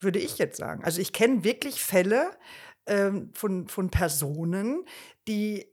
würde 0.00 0.18
ich 0.18 0.38
jetzt 0.38 0.56
sagen. 0.56 0.84
Also 0.84 1.00
ich 1.00 1.12
kenne 1.12 1.44
wirklich 1.44 1.82
Fälle 1.82 2.30
ähm, 2.86 3.30
von, 3.34 3.68
von 3.68 3.90
Personen, 3.90 4.84
die 5.28 5.66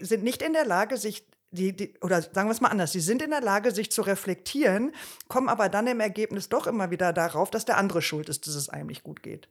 sind 0.00 0.22
nicht 0.22 0.42
in 0.42 0.52
der 0.52 0.64
Lage, 0.64 0.96
sich 0.96 1.26
die, 1.50 1.74
die, 1.74 1.94
oder 2.00 2.20
sagen 2.20 2.48
wir 2.48 2.52
es 2.52 2.60
mal 2.60 2.68
anders, 2.68 2.92
sie 2.92 3.00
sind 3.00 3.22
in 3.22 3.30
der 3.30 3.40
Lage, 3.40 3.70
sich 3.70 3.90
zu 3.92 4.02
reflektieren, 4.02 4.92
kommen 5.28 5.48
aber 5.48 5.68
dann 5.68 5.86
im 5.86 6.00
Ergebnis 6.00 6.48
doch 6.48 6.66
immer 6.66 6.90
wieder 6.90 7.12
darauf, 7.12 7.50
dass 7.50 7.64
der 7.64 7.78
andere 7.78 8.02
schuld 8.02 8.28
ist, 8.28 8.46
dass 8.46 8.56
es 8.56 8.68
einem 8.68 8.88
nicht 8.88 9.04
gut 9.04 9.22
geht. 9.22 9.48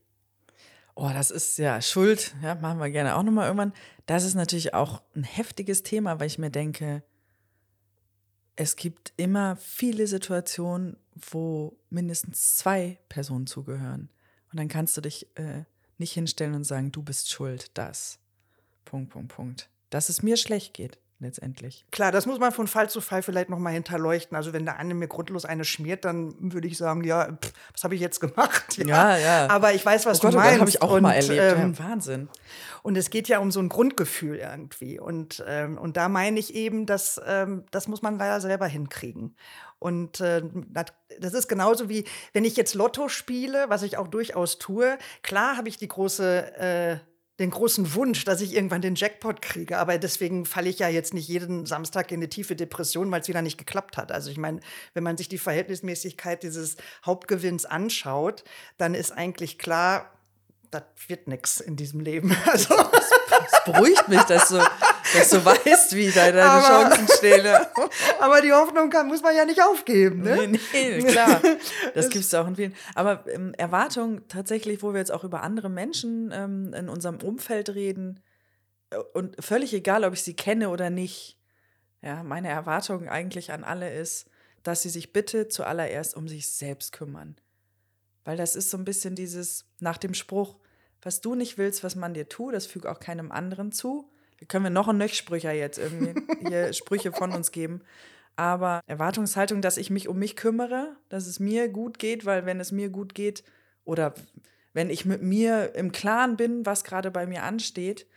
Oh, 0.95 1.09
das 1.13 1.31
ist 1.31 1.57
ja 1.57 1.81
Schuld, 1.81 2.35
ja, 2.43 2.55
machen 2.55 2.79
wir 2.79 2.89
gerne 2.91 3.15
auch 3.15 3.23
nochmal 3.23 3.45
irgendwann. 3.45 3.73
Das 4.05 4.25
ist 4.25 4.35
natürlich 4.35 4.73
auch 4.73 5.01
ein 5.15 5.23
heftiges 5.23 5.81
Thema, 5.81 6.19
weil 6.19 6.27
ich 6.27 6.37
mir 6.37 6.51
denke, 6.51 7.03
es 8.55 8.75
gibt 8.75 9.13
immer 9.17 9.55
viele 9.57 10.07
Situationen, 10.07 10.97
wo 11.31 11.77
mindestens 11.89 12.57
zwei 12.57 12.99
Personen 13.09 13.47
zugehören. 13.47 14.09
Und 14.51 14.59
dann 14.59 14.67
kannst 14.67 14.95
du 14.97 15.01
dich 15.01 15.27
äh, 15.35 15.63
nicht 15.97 16.13
hinstellen 16.13 16.53
und 16.53 16.63
sagen, 16.63 16.91
du 16.91 17.01
bist 17.01 17.29
schuld, 17.31 17.71
das. 17.75 18.19
Punkt, 18.85 19.11
Punkt, 19.11 19.33
Punkt. 19.33 19.69
Dass 19.89 20.09
es 20.09 20.23
mir 20.23 20.37
schlecht 20.37 20.73
geht 20.73 20.99
letztendlich. 21.23 21.85
Klar, 21.91 22.11
das 22.11 22.25
muss 22.25 22.39
man 22.39 22.51
von 22.51 22.67
Fall 22.67 22.89
zu 22.89 23.01
Fall 23.01 23.23
vielleicht 23.23 23.49
noch 23.49 23.59
mal 23.59 23.71
hinterleuchten. 23.71 24.37
Also 24.37 24.53
wenn 24.53 24.65
der 24.65 24.77
eine 24.77 24.93
mir 24.93 25.07
grundlos 25.07 25.45
eine 25.45 25.65
schmiert, 25.65 26.05
dann 26.05 26.35
würde 26.39 26.67
ich 26.67 26.77
sagen, 26.77 27.03
ja, 27.03 27.31
pff, 27.31 27.53
was 27.71 27.83
habe 27.83 27.95
ich 27.95 28.01
jetzt 28.01 28.19
gemacht? 28.19 28.77
Ja, 28.77 28.85
ja. 28.85 29.17
ja. 29.17 29.49
Aber 29.49 29.73
ich 29.73 29.85
weiß, 29.85 30.05
was 30.05 30.19
oh 30.19 30.21
du 30.21 30.27
Gott, 30.27 30.35
meinst. 30.35 30.53
Das 30.53 30.59
habe 30.59 30.69
ich 30.69 30.81
auch 30.81 30.91
und, 30.91 31.03
mal 31.03 31.13
erlebt. 31.13 31.41
Ähm, 31.41 31.73
ja, 31.73 31.79
Wahnsinn. 31.79 32.29
Und 32.83 32.97
es 32.97 33.09
geht 33.09 33.27
ja 33.27 33.39
um 33.39 33.51
so 33.51 33.59
ein 33.59 33.69
Grundgefühl 33.69 34.35
irgendwie. 34.35 34.99
Und, 34.99 35.43
ähm, 35.47 35.77
und 35.77 35.97
da 35.97 36.09
meine 36.09 36.39
ich 36.39 36.53
eben, 36.53 36.85
dass 36.85 37.19
ähm, 37.25 37.63
das 37.71 37.87
muss 37.87 38.01
man 38.01 38.17
leider 38.17 38.41
selber 38.41 38.67
hinkriegen. 38.67 39.35
Und 39.79 40.21
äh, 40.21 40.41
das 41.19 41.33
ist 41.33 41.47
genauso 41.47 41.89
wie, 41.89 42.05
wenn 42.31 42.45
ich 42.45 42.55
jetzt 42.55 42.73
Lotto 42.73 43.09
spiele, 43.09 43.65
was 43.67 43.83
ich 43.83 43.97
auch 43.97 44.07
durchaus 44.07 44.57
tue. 44.57 44.97
Klar 45.23 45.57
habe 45.57 45.67
ich 45.67 45.77
die 45.77 45.87
große 45.87 46.55
äh, 46.57 46.97
den 47.39 47.49
großen 47.49 47.95
Wunsch, 47.95 48.25
dass 48.25 48.41
ich 48.41 48.53
irgendwann 48.53 48.81
den 48.81 48.95
Jackpot 48.95 49.41
kriege. 49.41 49.79
Aber 49.79 49.97
deswegen 49.97 50.45
falle 50.45 50.69
ich 50.69 50.79
ja 50.79 50.87
jetzt 50.87 51.13
nicht 51.13 51.27
jeden 51.27 51.65
Samstag 51.65 52.11
in 52.11 52.19
eine 52.19 52.29
tiefe 52.29 52.55
Depression, 52.55 53.09
weil 53.11 53.21
es 53.21 53.27
wieder 53.27 53.41
nicht 53.41 53.57
geklappt 53.57 53.97
hat. 53.97 54.11
Also 54.11 54.29
ich 54.29 54.37
meine, 54.37 54.59
wenn 54.93 55.03
man 55.03 55.17
sich 55.17 55.29
die 55.29 55.39
Verhältnismäßigkeit 55.39 56.43
dieses 56.43 56.77
Hauptgewinns 57.05 57.65
anschaut, 57.65 58.43
dann 58.77 58.93
ist 58.93 59.11
eigentlich 59.11 59.57
klar, 59.57 60.11
das 60.69 60.83
wird 61.07 61.27
nichts 61.27 61.59
in 61.59 61.75
diesem 61.75 61.99
Leben. 61.99 62.35
Also. 62.45 62.75
Es 62.75 63.63
beruhigt 63.65 64.07
mich, 64.09 64.21
dass 64.23 64.49
du, 64.49 64.57
dass 65.17 65.29
du 65.29 65.43
weißt, 65.45 65.82
wie 65.95 66.09
deine 66.11 66.43
aber, 66.43 66.67
Chancen 66.67 67.07
stehen. 67.17 67.45
Aber 68.19 68.41
die 68.41 68.51
Hoffnung 68.51 68.89
kann, 68.89 69.07
muss 69.07 69.21
man 69.21 69.35
ja 69.35 69.45
nicht 69.45 69.61
aufgeben. 69.61 70.21
Ne? 70.21 70.47
Nee, 70.47 70.59
nee, 70.73 71.03
klar. 71.03 71.41
Das 71.93 72.09
gibt 72.09 72.25
es 72.25 72.33
auch 72.33 72.47
in 72.47 72.55
vielen. 72.55 72.75
Aber 72.95 73.23
ähm, 73.27 73.53
Erwartungen 73.57 74.27
tatsächlich, 74.27 74.83
wo 74.83 74.93
wir 74.93 74.99
jetzt 74.99 75.11
auch 75.11 75.23
über 75.23 75.43
andere 75.43 75.69
Menschen 75.69 76.31
ähm, 76.33 76.73
in 76.73 76.89
unserem 76.89 77.17
Umfeld 77.21 77.69
reden, 77.69 78.19
äh, 78.93 78.97
und 79.13 79.43
völlig 79.43 79.73
egal, 79.73 80.03
ob 80.03 80.13
ich 80.13 80.23
sie 80.23 80.35
kenne 80.35 80.69
oder 80.69 80.89
nicht, 80.89 81.37
ja, 82.01 82.23
meine 82.23 82.49
Erwartung 82.49 83.07
eigentlich 83.07 83.51
an 83.51 83.63
alle 83.63 83.93
ist, 83.93 84.29
dass 84.63 84.81
sie 84.81 84.89
sich 84.89 85.13
bitte 85.13 85.47
zuallererst 85.47 86.15
um 86.15 86.27
sich 86.27 86.47
selbst 86.47 86.91
kümmern. 86.91 87.35
Weil 88.23 88.37
das 88.37 88.55
ist 88.55 88.69
so 88.69 88.77
ein 88.77 88.85
bisschen 88.85 89.15
dieses 89.15 89.65
nach 89.79 89.97
dem 89.97 90.13
Spruch, 90.13 90.59
was 91.01 91.21
du 91.21 91.35
nicht 91.35 91.57
willst, 91.57 91.83
was 91.83 91.95
man 91.95 92.13
dir 92.13 92.29
tut, 92.29 92.53
das 92.53 92.65
füge 92.65 92.89
auch 92.89 92.99
keinem 92.99 93.31
anderen 93.31 93.71
zu. 93.71 94.09
Können 94.47 94.65
wir 94.65 94.71
noch 94.71 94.87
ein 94.87 94.97
Nöchsprücher 94.97 95.51
jetzt 95.51 95.77
irgendwie 95.77 96.13
hier 96.47 96.73
Sprüche 96.73 97.11
von 97.11 97.31
uns 97.31 97.51
geben. 97.51 97.81
Aber 98.35 98.81
Erwartungshaltung, 98.87 99.61
dass 99.61 99.77
ich 99.77 99.89
mich 99.89 100.07
um 100.07 100.17
mich 100.17 100.35
kümmere, 100.35 100.95
dass 101.09 101.27
es 101.27 101.39
mir 101.39 101.69
gut 101.69 101.99
geht, 101.99 102.25
weil 102.25 102.45
wenn 102.45 102.59
es 102.59 102.71
mir 102.71 102.89
gut 102.89 103.13
geht 103.13 103.43
oder 103.85 104.13
wenn 104.73 104.89
ich 104.89 105.05
mit 105.05 105.21
mir 105.21 105.75
im 105.75 105.91
Klaren 105.91 106.35
bin, 106.35 106.65
was 106.65 106.83
gerade 106.83 107.11
bei 107.11 107.27
mir 107.27 107.43
ansteht, 107.43 108.07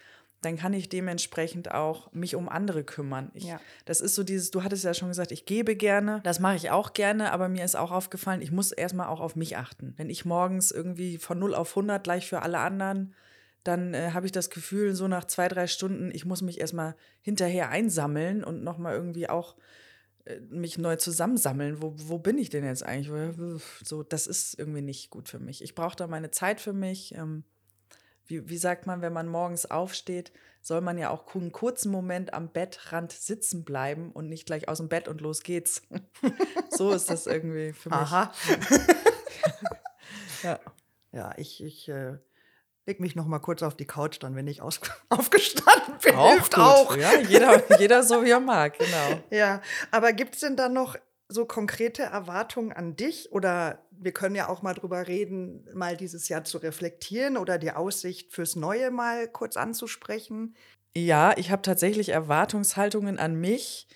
dann 0.42 0.56
kann 0.56 0.72
ich 0.72 0.88
dementsprechend 0.88 1.72
auch 1.72 2.12
mich 2.12 2.36
um 2.36 2.48
andere 2.48 2.84
kümmern. 2.84 3.30
Ich, 3.34 3.44
ja. 3.44 3.60
Das 3.84 4.00
ist 4.00 4.14
so 4.14 4.22
dieses, 4.22 4.50
du 4.50 4.62
hattest 4.62 4.84
ja 4.84 4.94
schon 4.94 5.08
gesagt, 5.08 5.32
ich 5.32 5.44
gebe 5.44 5.76
gerne, 5.76 6.20
das 6.24 6.40
mache 6.40 6.56
ich 6.56 6.70
auch 6.70 6.92
gerne, 6.92 7.32
aber 7.32 7.48
mir 7.48 7.64
ist 7.64 7.76
auch 7.76 7.90
aufgefallen, 7.90 8.42
ich 8.42 8.52
muss 8.52 8.72
erstmal 8.72 9.08
auch 9.08 9.20
auf 9.20 9.34
mich 9.34 9.56
achten. 9.56 9.94
Wenn 9.96 10.10
ich 10.10 10.24
morgens 10.24 10.70
irgendwie 10.70 11.18
von 11.18 11.38
0 11.38 11.54
auf 11.54 11.70
100 11.70 12.02
gleich 12.02 12.28
für 12.28 12.42
alle 12.42 12.58
anderen, 12.58 13.14
dann 13.66 13.94
äh, 13.94 14.10
habe 14.12 14.26
ich 14.26 14.32
das 14.32 14.50
Gefühl, 14.50 14.94
so 14.94 15.08
nach 15.08 15.24
zwei, 15.24 15.48
drei 15.48 15.66
Stunden, 15.66 16.10
ich 16.12 16.24
muss 16.24 16.42
mich 16.42 16.60
erstmal 16.60 16.96
hinterher 17.20 17.70
einsammeln 17.70 18.44
und 18.44 18.62
nochmal 18.62 18.94
irgendwie 18.94 19.28
auch 19.28 19.56
äh, 20.24 20.40
mich 20.40 20.78
neu 20.78 20.96
zusammensammeln. 20.96 21.82
Wo, 21.82 21.94
wo 21.96 22.18
bin 22.18 22.38
ich 22.38 22.50
denn 22.50 22.64
jetzt 22.64 22.84
eigentlich? 22.84 23.60
So, 23.82 24.02
das 24.02 24.26
ist 24.26 24.58
irgendwie 24.58 24.82
nicht 24.82 25.10
gut 25.10 25.28
für 25.28 25.38
mich. 25.38 25.62
Ich 25.62 25.74
brauche 25.74 25.96
da 25.96 26.06
meine 26.06 26.30
Zeit 26.30 26.60
für 26.60 26.72
mich. 26.72 27.14
Ähm, 27.14 27.44
wie, 28.26 28.48
wie 28.48 28.58
sagt 28.58 28.86
man, 28.86 29.02
wenn 29.02 29.12
man 29.12 29.28
morgens 29.28 29.66
aufsteht, 29.66 30.32
soll 30.60 30.80
man 30.80 30.98
ja 30.98 31.10
auch 31.10 31.32
einen 31.34 31.52
kurzen 31.52 31.92
Moment 31.92 32.34
am 32.34 32.52
Bettrand 32.52 33.12
sitzen 33.12 33.64
bleiben 33.64 34.10
und 34.12 34.28
nicht 34.28 34.46
gleich 34.46 34.68
aus 34.68 34.78
dem 34.78 34.88
Bett 34.88 35.06
und 35.06 35.20
los 35.20 35.42
geht's. 35.42 35.82
so 36.70 36.92
ist 36.92 37.08
das 37.08 37.26
irgendwie 37.26 37.72
für 37.72 37.90
mich. 37.90 37.98
Aha. 37.98 38.32
ja. 40.42 40.60
Ja, 41.12 41.32
ich, 41.38 41.62
ich 41.62 41.88
äh, 41.88 42.18
leg 42.86 43.00
mich 43.00 43.16
noch 43.16 43.26
mal 43.26 43.40
kurz 43.40 43.62
auf 43.62 43.76
die 43.76 43.84
Couch, 43.84 44.18
dann, 44.20 44.36
wenn 44.36 44.46
ich 44.46 44.62
aus, 44.62 44.80
aufgestanden 45.08 45.98
bin. 46.02 46.14
Auch 46.14 46.32
hilft 46.32 46.54
gut. 46.54 46.64
auch. 46.64 46.96
Ja, 46.96 47.18
jeder, 47.20 47.62
jeder 47.80 48.02
so 48.02 48.24
wie 48.24 48.30
er 48.30 48.40
mag, 48.40 48.78
genau. 48.78 49.20
Ja, 49.30 49.60
aber 49.90 50.12
gibt 50.12 50.34
es 50.34 50.40
denn 50.40 50.56
da 50.56 50.68
noch 50.68 50.96
so 51.28 51.44
konkrete 51.44 52.04
Erwartungen 52.04 52.72
an 52.72 52.94
dich? 52.94 53.32
Oder 53.32 53.80
wir 53.90 54.12
können 54.12 54.36
ja 54.36 54.48
auch 54.48 54.62
mal 54.62 54.74
drüber 54.74 55.08
reden, 55.08 55.68
mal 55.74 55.96
dieses 55.96 56.28
Jahr 56.28 56.44
zu 56.44 56.58
reflektieren 56.58 57.36
oder 57.36 57.58
die 57.58 57.72
Aussicht 57.72 58.32
fürs 58.32 58.54
Neue 58.54 58.92
mal 58.92 59.26
kurz 59.26 59.56
anzusprechen. 59.56 60.54
Ja, 60.94 61.36
ich 61.36 61.50
habe 61.50 61.62
tatsächlich 61.62 62.10
Erwartungshaltungen 62.10 63.18
an 63.18 63.34
mich. 63.34 63.88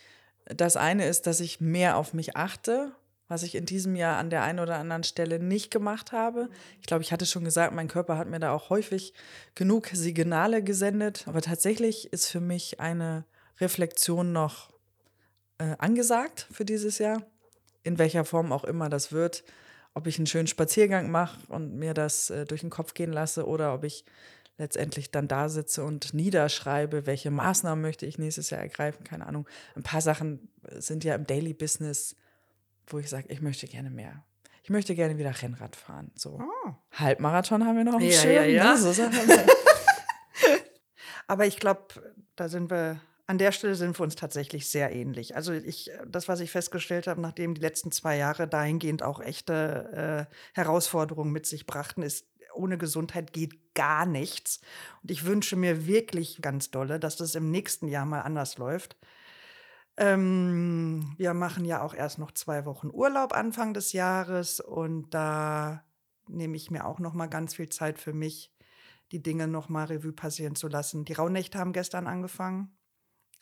Das 0.44 0.76
eine 0.76 1.06
ist, 1.06 1.28
dass 1.28 1.38
ich 1.38 1.60
mehr 1.60 1.96
auf 1.96 2.12
mich 2.12 2.36
achte, 2.36 2.92
was 3.30 3.44
ich 3.44 3.54
in 3.54 3.64
diesem 3.64 3.94
Jahr 3.94 4.18
an 4.18 4.28
der 4.28 4.42
einen 4.42 4.58
oder 4.58 4.76
anderen 4.76 5.04
Stelle 5.04 5.38
nicht 5.38 5.70
gemacht 5.70 6.10
habe. 6.10 6.50
Ich 6.80 6.86
glaube, 6.86 7.04
ich 7.04 7.12
hatte 7.12 7.26
schon 7.26 7.44
gesagt, 7.44 7.72
mein 7.72 7.86
Körper 7.86 8.18
hat 8.18 8.28
mir 8.28 8.40
da 8.40 8.50
auch 8.50 8.70
häufig 8.70 9.14
genug 9.54 9.86
Signale 9.92 10.64
gesendet. 10.64 11.24
Aber 11.28 11.40
tatsächlich 11.40 12.12
ist 12.12 12.26
für 12.26 12.40
mich 12.40 12.80
eine 12.80 13.24
Reflexion 13.60 14.32
noch 14.32 14.72
äh, 15.58 15.76
angesagt 15.78 16.48
für 16.50 16.64
dieses 16.64 16.98
Jahr. 16.98 17.22
In 17.84 17.98
welcher 17.98 18.24
Form 18.24 18.52
auch 18.52 18.64
immer 18.64 18.88
das 18.88 19.12
wird. 19.12 19.44
Ob 19.94 20.08
ich 20.08 20.18
einen 20.18 20.26
schönen 20.26 20.48
Spaziergang 20.48 21.12
mache 21.12 21.38
und 21.52 21.76
mir 21.76 21.94
das 21.94 22.30
äh, 22.30 22.46
durch 22.46 22.62
den 22.62 22.70
Kopf 22.70 22.94
gehen 22.94 23.12
lasse 23.12 23.46
oder 23.46 23.72
ob 23.74 23.84
ich 23.84 24.04
letztendlich 24.58 25.12
dann 25.12 25.28
da 25.28 25.48
sitze 25.48 25.84
und 25.84 26.14
niederschreibe, 26.14 27.06
welche 27.06 27.30
Maßnahmen 27.30 27.80
möchte 27.80 28.06
ich 28.06 28.18
nächstes 28.18 28.50
Jahr 28.50 28.60
ergreifen, 28.60 29.04
keine 29.04 29.26
Ahnung. 29.26 29.48
Ein 29.76 29.84
paar 29.84 30.00
Sachen 30.00 30.48
sind 30.78 31.04
ja 31.04 31.14
im 31.14 31.26
Daily 31.26 31.54
Business, 31.54 32.16
wo 32.92 32.98
ich 32.98 33.08
sage, 33.08 33.26
ich 33.28 33.40
möchte 33.40 33.66
gerne 33.66 33.90
mehr. 33.90 34.24
Ich 34.62 34.70
möchte 34.70 34.94
gerne 34.94 35.18
wieder 35.18 35.34
Rennrad 35.42 35.76
fahren. 35.76 36.10
So. 36.14 36.40
Oh. 36.40 36.74
Halbmarathon 36.92 37.66
haben 37.66 37.76
wir 37.76 37.84
noch 37.84 37.94
im 37.94 38.00
ja, 38.00 38.12
Schirm. 38.12 38.34
Ja, 38.34 38.44
ja. 38.44 38.72
Ne? 38.74 38.78
So 38.78 39.02
Aber 41.26 41.46
ich 41.46 41.58
glaube, 41.58 41.86
da 42.36 42.48
sind 42.48 42.70
wir 42.70 43.00
an 43.30 43.38
der 43.38 43.52
Stelle 43.52 43.76
sind 43.76 43.96
wir 43.96 44.02
uns 44.02 44.16
tatsächlich 44.16 44.68
sehr 44.68 44.92
ähnlich. 44.92 45.36
Also 45.36 45.52
ich, 45.52 45.88
das, 46.04 46.26
was 46.26 46.40
ich 46.40 46.50
festgestellt 46.50 47.06
habe, 47.06 47.20
nachdem 47.20 47.54
die 47.54 47.60
letzten 47.60 47.92
zwei 47.92 48.16
Jahre 48.16 48.48
dahingehend 48.48 49.04
auch 49.04 49.20
echte 49.20 50.26
äh, 50.28 50.34
Herausforderungen 50.52 51.30
mit 51.30 51.46
sich 51.46 51.64
brachten, 51.64 52.02
ist, 52.02 52.26
ohne 52.54 52.76
Gesundheit 52.76 53.32
geht 53.32 53.72
gar 53.74 54.04
nichts. 54.04 54.60
Und 55.02 55.12
ich 55.12 55.26
wünsche 55.26 55.54
mir 55.54 55.86
wirklich 55.86 56.42
ganz 56.42 56.72
dolle, 56.72 56.98
dass 56.98 57.16
das 57.16 57.36
im 57.36 57.52
nächsten 57.52 57.86
Jahr 57.86 58.04
mal 58.04 58.22
anders 58.22 58.58
läuft. 58.58 58.96
Ähm, 60.00 61.14
wir 61.18 61.34
machen 61.34 61.66
ja 61.66 61.82
auch 61.82 61.92
erst 61.92 62.18
noch 62.18 62.32
zwei 62.32 62.64
Wochen 62.64 62.88
Urlaub 62.90 63.34
Anfang 63.34 63.74
des 63.74 63.92
Jahres 63.92 64.58
und 64.58 65.10
da 65.10 65.84
nehme 66.26 66.56
ich 66.56 66.70
mir 66.70 66.86
auch 66.86 67.00
noch 67.00 67.12
mal 67.12 67.26
ganz 67.26 67.56
viel 67.56 67.68
Zeit 67.68 67.98
für 67.98 68.14
mich, 68.14 68.50
die 69.12 69.22
Dinge 69.22 69.46
noch 69.46 69.68
mal 69.68 69.84
Revue 69.84 70.14
passieren 70.14 70.54
zu 70.54 70.68
lassen. 70.68 71.04
Die 71.04 71.12
Rauhnächte 71.12 71.58
haben 71.58 71.74
gestern 71.74 72.06
angefangen. 72.06 72.74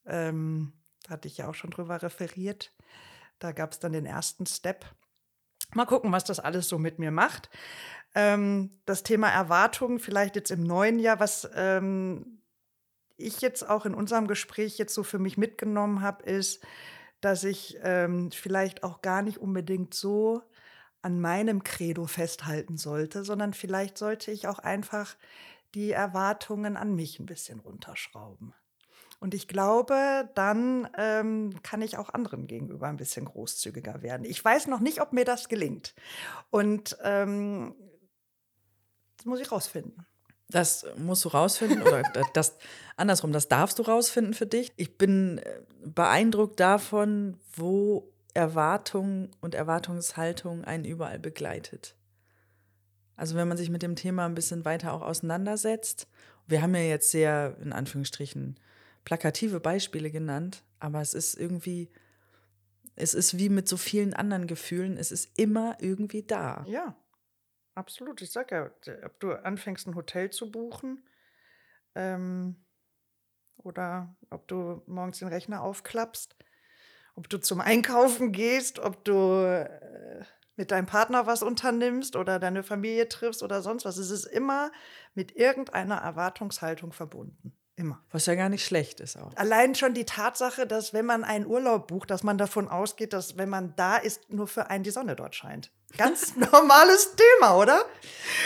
Ähm, 0.05 0.73
da 1.05 1.11
hatte 1.11 1.29
ich 1.29 1.39
ja 1.39 1.49
auch 1.49 1.55
schon 1.55 1.71
drüber 1.71 2.03
referiert. 2.03 2.75
Da 3.39 3.53
gab 3.53 3.71
es 3.71 3.79
dann 3.79 3.93
den 3.93 4.07
ersten 4.07 4.45
Step. 4.45 4.85
Mal 5.75 5.87
gucken, 5.87 6.11
was 6.11 6.25
das 6.25 6.41
alles 6.41 6.69
so 6.69 6.77
mit 6.77 6.99
mir 6.99 7.13
macht. 7.13 7.51
Ähm, 8.17 8.81
das 8.85 9.05
Thema 9.05 9.29
Erwartungen, 9.29 10.01
vielleicht 10.01 10.35
jetzt 10.35 10.51
im 10.51 10.65
neuen 10.65 10.99
Jahr, 10.99 11.21
was 11.21 11.49
ähm, 11.55 12.38
ich 13.19 13.41
jetzt 13.41 13.69
auch 13.69 13.85
in 13.85 13.95
unserem 13.95 14.27
Gespräch 14.27 14.79
jetzt 14.79 14.95
so 14.95 15.03
für 15.03 15.19
mich 15.19 15.37
mitgenommen 15.37 16.03
habe, 16.03 16.25
ist, 16.25 16.65
dass 17.21 17.45
ich 17.45 17.79
ähm, 17.83 18.31
vielleicht 18.31 18.83
auch 18.85 19.03
gar 19.03 19.23
nicht 19.23 19.39
unbedingt 19.39 19.93
so 19.93 20.43
an 21.03 21.21
meinem 21.21 21.65
Credo 21.65 22.07
festhalten 22.07 22.77
sollte, 22.77 23.25
sondern 23.25 23.55
vielleicht 23.55 23.99
sollte 23.99 24.31
ich 24.31 24.49
auch 24.49 24.59
einfach 24.59 25.17
die 25.75 25.91
Erwartungen 25.91 26.77
an 26.77 26.95
mich 26.95 27.19
ein 27.19 27.27
bisschen 27.27 27.61
runterschrauben. 27.61 28.55
Und 29.21 29.35
ich 29.35 29.49
glaube, 29.49 30.31
dann 30.35 30.89
ähm, 30.97 31.61
kann 31.63 31.83
ich 31.83 31.99
auch 31.99 32.11
anderen 32.11 32.47
gegenüber 32.47 32.87
ein 32.87 32.97
bisschen 32.97 33.25
großzügiger 33.25 34.03
werden. 34.03 34.25
Ich 34.25 34.45
weiß 34.45 34.69
noch 34.69 34.81
nicht, 34.81 35.01
ob 35.01 35.13
mir 35.13 35.25
das 35.25 35.49
gelingt. 35.49 35.95
Und 36.51 36.97
ähm, 37.03 37.75
das 39.17 39.27
muss 39.27 39.41
ich 39.41 39.51
rausfinden. 39.51 40.07
Das 40.51 40.87
musst 40.97 41.25
du 41.25 41.29
rausfinden 41.29 41.83
oder 41.83 42.03
das 42.33 42.57
andersrum, 42.97 43.33
das 43.33 43.49
darfst 43.49 43.79
du 43.79 43.83
rausfinden 43.83 44.33
für 44.33 44.47
dich. 44.47 44.73
Ich 44.77 44.97
bin 44.97 45.39
äh, 45.39 45.61
beeindruckt 45.85 46.59
davon, 46.59 47.39
wo 47.55 48.11
Erwartung 48.35 49.31
und 49.41 49.55
Erwartungshaltung 49.55 50.65
einen 50.65 50.85
überall 50.85 51.19
begleitet. 51.19 51.97
Also 53.17 53.35
wenn 53.35 53.49
man 53.49 53.57
sich 53.57 53.69
mit 53.69 53.83
dem 53.83 53.97
Thema 53.97 54.27
ein 54.27 54.35
bisschen 54.35 54.65
weiter 54.65 54.93
auch 54.93 55.03
auseinandersetzt. 55.03 56.07
Wir 56.47 56.63
haben 56.63 56.75
ja 56.75 56.83
jetzt 56.83 57.11
sehr 57.11 57.57
in 57.61 57.73
Anführungsstrichen 57.73 58.57
plakative 59.05 59.59
Beispiele 59.59 60.11
genannt, 60.11 60.63
aber 60.79 61.01
es 61.01 61.15
ist 61.15 61.35
irgendwie, 61.35 61.91
es 62.95 63.15
ist 63.15 63.37
wie 63.37 63.49
mit 63.49 63.69
so 63.69 63.77
vielen 63.77 64.15
anderen 64.15 64.47
Gefühlen, 64.47 64.97
es 64.97 65.11
ist 65.11 65.37
immer 65.37 65.77
irgendwie 65.81 66.23
da. 66.23 66.65
Ja, 66.69 66.95
absolut. 67.79 68.21
Ich 68.21 68.31
sag 68.33 68.51
ja, 68.51 68.71
ob 69.05 69.21
du 69.21 69.33
anfängst, 69.33 69.87
ein 69.87 69.95
Hotel 69.95 70.31
zu 70.31 70.51
buchen 70.51 71.09
ähm, 71.95 72.57
oder 73.57 74.15
ob 74.31 74.47
du 74.49 74.83
morgens 74.87 75.21
den 75.21 75.29
Rechner 75.29 75.63
aufklappst, 75.63 76.37
ob 77.15 77.29
du 77.29 77.39
zum 77.39 77.61
Einkaufen 77.61 78.33
gehst, 78.33 78.79
ob 78.79 79.05
du 79.05 79.45
äh, 79.45 80.25
mit 80.57 80.73
deinem 80.73 80.87
Partner 80.87 81.27
was 81.27 81.43
unternimmst 81.43 82.17
oder 82.17 82.39
deine 82.41 82.65
Familie 82.65 83.09
triffst 83.09 83.43
oder 83.43 83.63
sonst 83.63 83.85
was. 83.85 83.97
Es 83.97 84.11
ist 84.11 84.25
immer 84.25 84.73
mit 85.15 85.37
irgendeiner 85.37 85.99
Erwartungshaltung 85.99 86.93
verbunden. 86.93 87.57
Immer. 87.79 88.01
Was 88.11 88.27
ja 88.27 88.35
gar 88.35 88.49
nicht 88.49 88.65
schlecht 88.65 88.99
ist 88.99 89.17
auch. 89.17 89.31
Allein 89.37 89.77
schon 89.77 89.95
die 89.95 90.05
Tatsache, 90.05 90.67
dass 90.67 90.93
wenn 90.93 91.07
man 91.07 91.23
einen 91.23 91.47
Urlaub 91.47 91.87
bucht, 91.87 92.11
dass 92.11 92.25
man 92.25 92.37
davon 92.37 92.67
ausgeht, 92.67 93.13
dass 93.13 93.39
wenn 93.39 93.49
man 93.49 93.73
da 93.77 93.97
ist, 93.97 94.33
nur 94.33 94.49
für 94.49 94.69
einen 94.69 94.83
die 94.83 94.91
Sonne 94.91 95.15
dort 95.15 95.37
scheint. 95.37 95.71
Ganz 95.97 96.35
normales 96.53 97.15
Thema, 97.15 97.57
oder? 97.57 97.85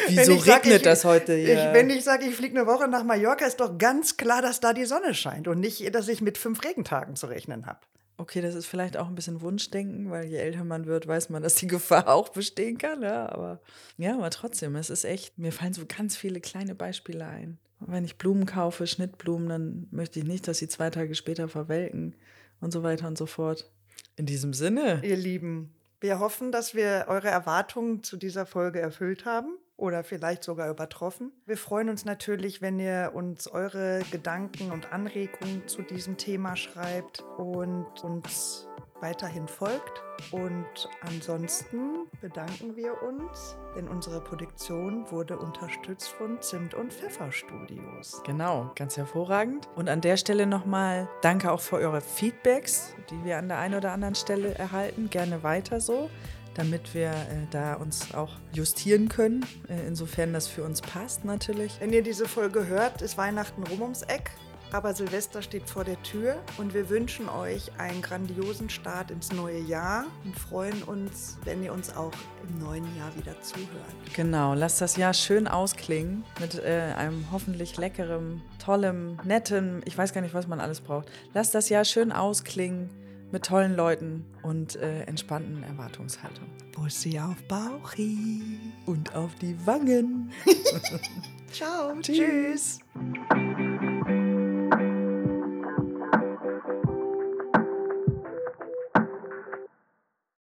Wieso 0.07 0.35
regnet 0.35 0.45
sag, 0.45 0.67
ich, 0.67 0.83
das 0.83 1.05
heute 1.07 1.35
hier? 1.35 1.69
Ich, 1.69 1.73
wenn 1.73 1.89
ich 1.89 2.05
sage, 2.05 2.27
ich 2.27 2.37
fliege 2.37 2.61
eine 2.61 2.69
Woche 2.69 2.89
nach 2.89 3.05
Mallorca, 3.05 3.47
ist 3.47 3.59
doch 3.61 3.79
ganz 3.79 4.19
klar, 4.19 4.43
dass 4.43 4.61
da 4.61 4.75
die 4.75 4.85
Sonne 4.85 5.15
scheint 5.15 5.49
und 5.49 5.61
nicht, 5.61 5.95
dass 5.95 6.09
ich 6.09 6.21
mit 6.21 6.37
fünf 6.37 6.63
Regentagen 6.63 7.17
zu 7.17 7.27
rechnen 7.27 7.65
habe. 7.65 7.81
Okay, 8.19 8.43
das 8.43 8.55
ist 8.55 8.67
vielleicht 8.67 8.99
auch 8.99 9.09
ein 9.09 9.15
bisschen 9.15 9.41
Wunschdenken, 9.41 10.11
weil 10.11 10.27
je 10.27 10.37
älter 10.37 10.65
man 10.65 10.85
wird, 10.85 11.07
weiß 11.07 11.31
man, 11.31 11.43
dass 11.43 11.55
die 11.55 11.67
Gefahr 11.69 12.07
auch 12.09 12.29
bestehen 12.29 12.77
kann. 12.77 13.01
Ja, 13.01 13.33
aber 13.33 13.63
ja, 13.97 14.13
aber 14.13 14.29
trotzdem, 14.29 14.77
es 14.77 14.91
ist 14.91 15.05
echt, 15.05 15.39
mir 15.39 15.53
fallen 15.53 15.73
so 15.73 15.87
ganz 15.87 16.19
viele 16.19 16.43
kleine 16.43 16.75
Beispiele 16.75 17.25
ein. 17.25 17.59
Wenn 17.87 18.05
ich 18.05 18.19
Blumen 18.19 18.47
kaufe, 18.47 18.87
Schnittblumen, 18.87 19.49
dann 19.49 19.87
möchte 19.91 20.19
ich 20.19 20.25
nicht, 20.25 20.49
dass 20.49 20.59
sie 20.59 20.69
zwei 20.69 20.91
Tage 20.91 21.15
später 21.15 21.49
verwelken 21.49 22.15
und 22.61 22.73
so 22.73 22.83
weiter 22.83 23.07
und 23.07 23.19
so 23.19 23.27
fort. 23.27 23.71
In 24.17 24.27
diesem 24.27 24.53
Sinne. 24.53 25.01
Ihr 25.05 25.17
Lieben, 25.17 25.75
wir 26.01 26.19
hoffen, 26.19 26.51
dass 26.53 26.75
wir 26.75 27.07
eure 27.09 27.29
Erwartungen 27.29 28.03
zu 28.03 28.17
dieser 28.17 28.45
Folge 28.45 28.81
erfüllt 28.81 29.25
haben 29.25 29.57
oder 29.77 30.05
vielleicht 30.05 30.45
sogar 30.45 30.69
übertroffen. 30.69 31.33
Wir 31.47 31.57
freuen 31.57 31.89
uns 31.89 32.05
natürlich, 32.05 32.61
wenn 32.61 32.79
ihr 32.79 33.13
uns 33.15 33.47
eure 33.47 34.03
Gedanken 34.11 34.71
und 34.71 34.93
Anregungen 34.93 35.67
zu 35.67 35.83
diesem 35.83 36.17
Thema 36.17 36.57
schreibt 36.57 37.23
und 37.39 37.87
uns 38.03 38.67
weiterhin 39.03 39.49
folgt. 39.49 40.03
Und 40.31 40.89
ansonsten 41.01 42.07
bedanken 42.21 42.77
wir 42.77 43.03
uns, 43.03 43.57
denn 43.77 43.89
unsere 43.89 44.21
Produktion 44.21 45.11
wurde 45.11 45.39
unterstützt 45.39 46.09
von 46.09 46.41
Zimt 46.41 46.75
und 46.75 46.93
Pfeffer 46.93 47.33
Studios. 47.33 48.23
Genau, 48.25 48.71
ganz 48.77 48.97
hervorragend. 48.97 49.69
Und 49.75 49.89
an 49.89 50.01
der 50.01 50.17
Stelle 50.17 50.47
nochmal 50.47 51.09
danke 51.21 51.51
auch 51.51 51.61
für 51.61 51.77
eure 51.77 52.01
Feedbacks, 52.01 52.95
die 53.11 53.25
wir 53.25 53.39
an 53.39 53.49
der 53.49 53.59
einen 53.59 53.75
oder 53.75 53.93
anderen 53.93 54.15
Stelle 54.15 54.55
erhalten. 54.55 55.11
Gerne 55.11 55.43
weiter 55.43 55.81
so. 55.81 56.09
damit 56.55 56.95
wir 56.95 57.11
äh, 57.11 57.47
da 57.51 57.75
uns 57.75 58.15
auch 58.15 58.33
justieren 58.53 59.09
können, 59.09 59.45
äh, 59.69 59.87
insofern 59.87 60.33
das 60.33 60.49
für 60.49 60.65
uns 60.65 60.81
passt 60.81 61.25
natürlich. 61.25 61.81
Wenn 61.81 61.93
ihr 61.93 62.03
diese 62.03 62.29
Folge 62.29 62.67
hört, 62.67 63.03
ist 63.03 63.17
Weihnachten 63.17 63.63
rum 63.63 63.83
ums 63.83 64.03
Eck. 64.03 64.31
Aber 64.73 64.95
Silvester 64.95 65.43
steht 65.43 65.69
vor 65.69 65.85
der 65.85 66.03
Tür 66.03 66.37
und 66.57 66.73
wir 66.73 66.89
wünschen 66.89 67.29
euch 67.29 67.71
einen 67.79 68.01
grandiosen 68.01 68.71
Start 68.71 69.11
ins 69.11 69.31
neue 69.31 69.61
Jahr 69.61 70.07
und 70.25 70.35
freuen 70.39 70.83
uns, 70.85 71.39
wenn 71.45 71.63
ihr 71.63 71.75
uns 71.75 71.95
auch 71.95 72.13
im 72.49 72.59
neuen 72.59 72.97
Jahr 72.97 73.15
wieder 73.15 73.39
zuhört. 73.43 73.69
Genau, 74.15 74.55
lasst 74.55 74.81
das 74.81 74.97
Jahr 74.97 75.13
schön 75.13 75.47
ausklingen 75.47 76.25
mit 76.41 76.59
äh, 76.59 76.95
einem 76.97 77.27
hoffentlich 77.31 77.77
leckerem, 77.77 78.41
tollem, 78.59 79.19
netten, 79.25 79.83
ich 79.85 79.97
weiß 79.97 80.15
gar 80.15 80.23
nicht, 80.23 80.33
was 80.33 80.49
man 80.49 80.59
alles 80.59 80.81
braucht. 80.81 81.09
Lasst 81.35 81.55
das 81.55 81.69
Jahr 81.69 81.85
schön 81.85 82.11
ausklingen 82.11 82.89
mit 83.31 83.45
tollen 83.45 83.77
Leuten 83.77 84.25
und 84.43 84.77
äh, 84.77 85.03
entspannten 85.03 85.63
Erwartungshaltung. 85.65 86.47
Bussi 86.73 87.19
auf 87.19 87.37
Bauchi. 87.49 88.59
Und 88.87 89.15
auf 89.15 89.35
die 89.37 89.55
Wangen. 89.67 90.31
Ciao. 91.53 91.95
Tschüss. 92.01 92.81
Tschüss. 92.91 93.83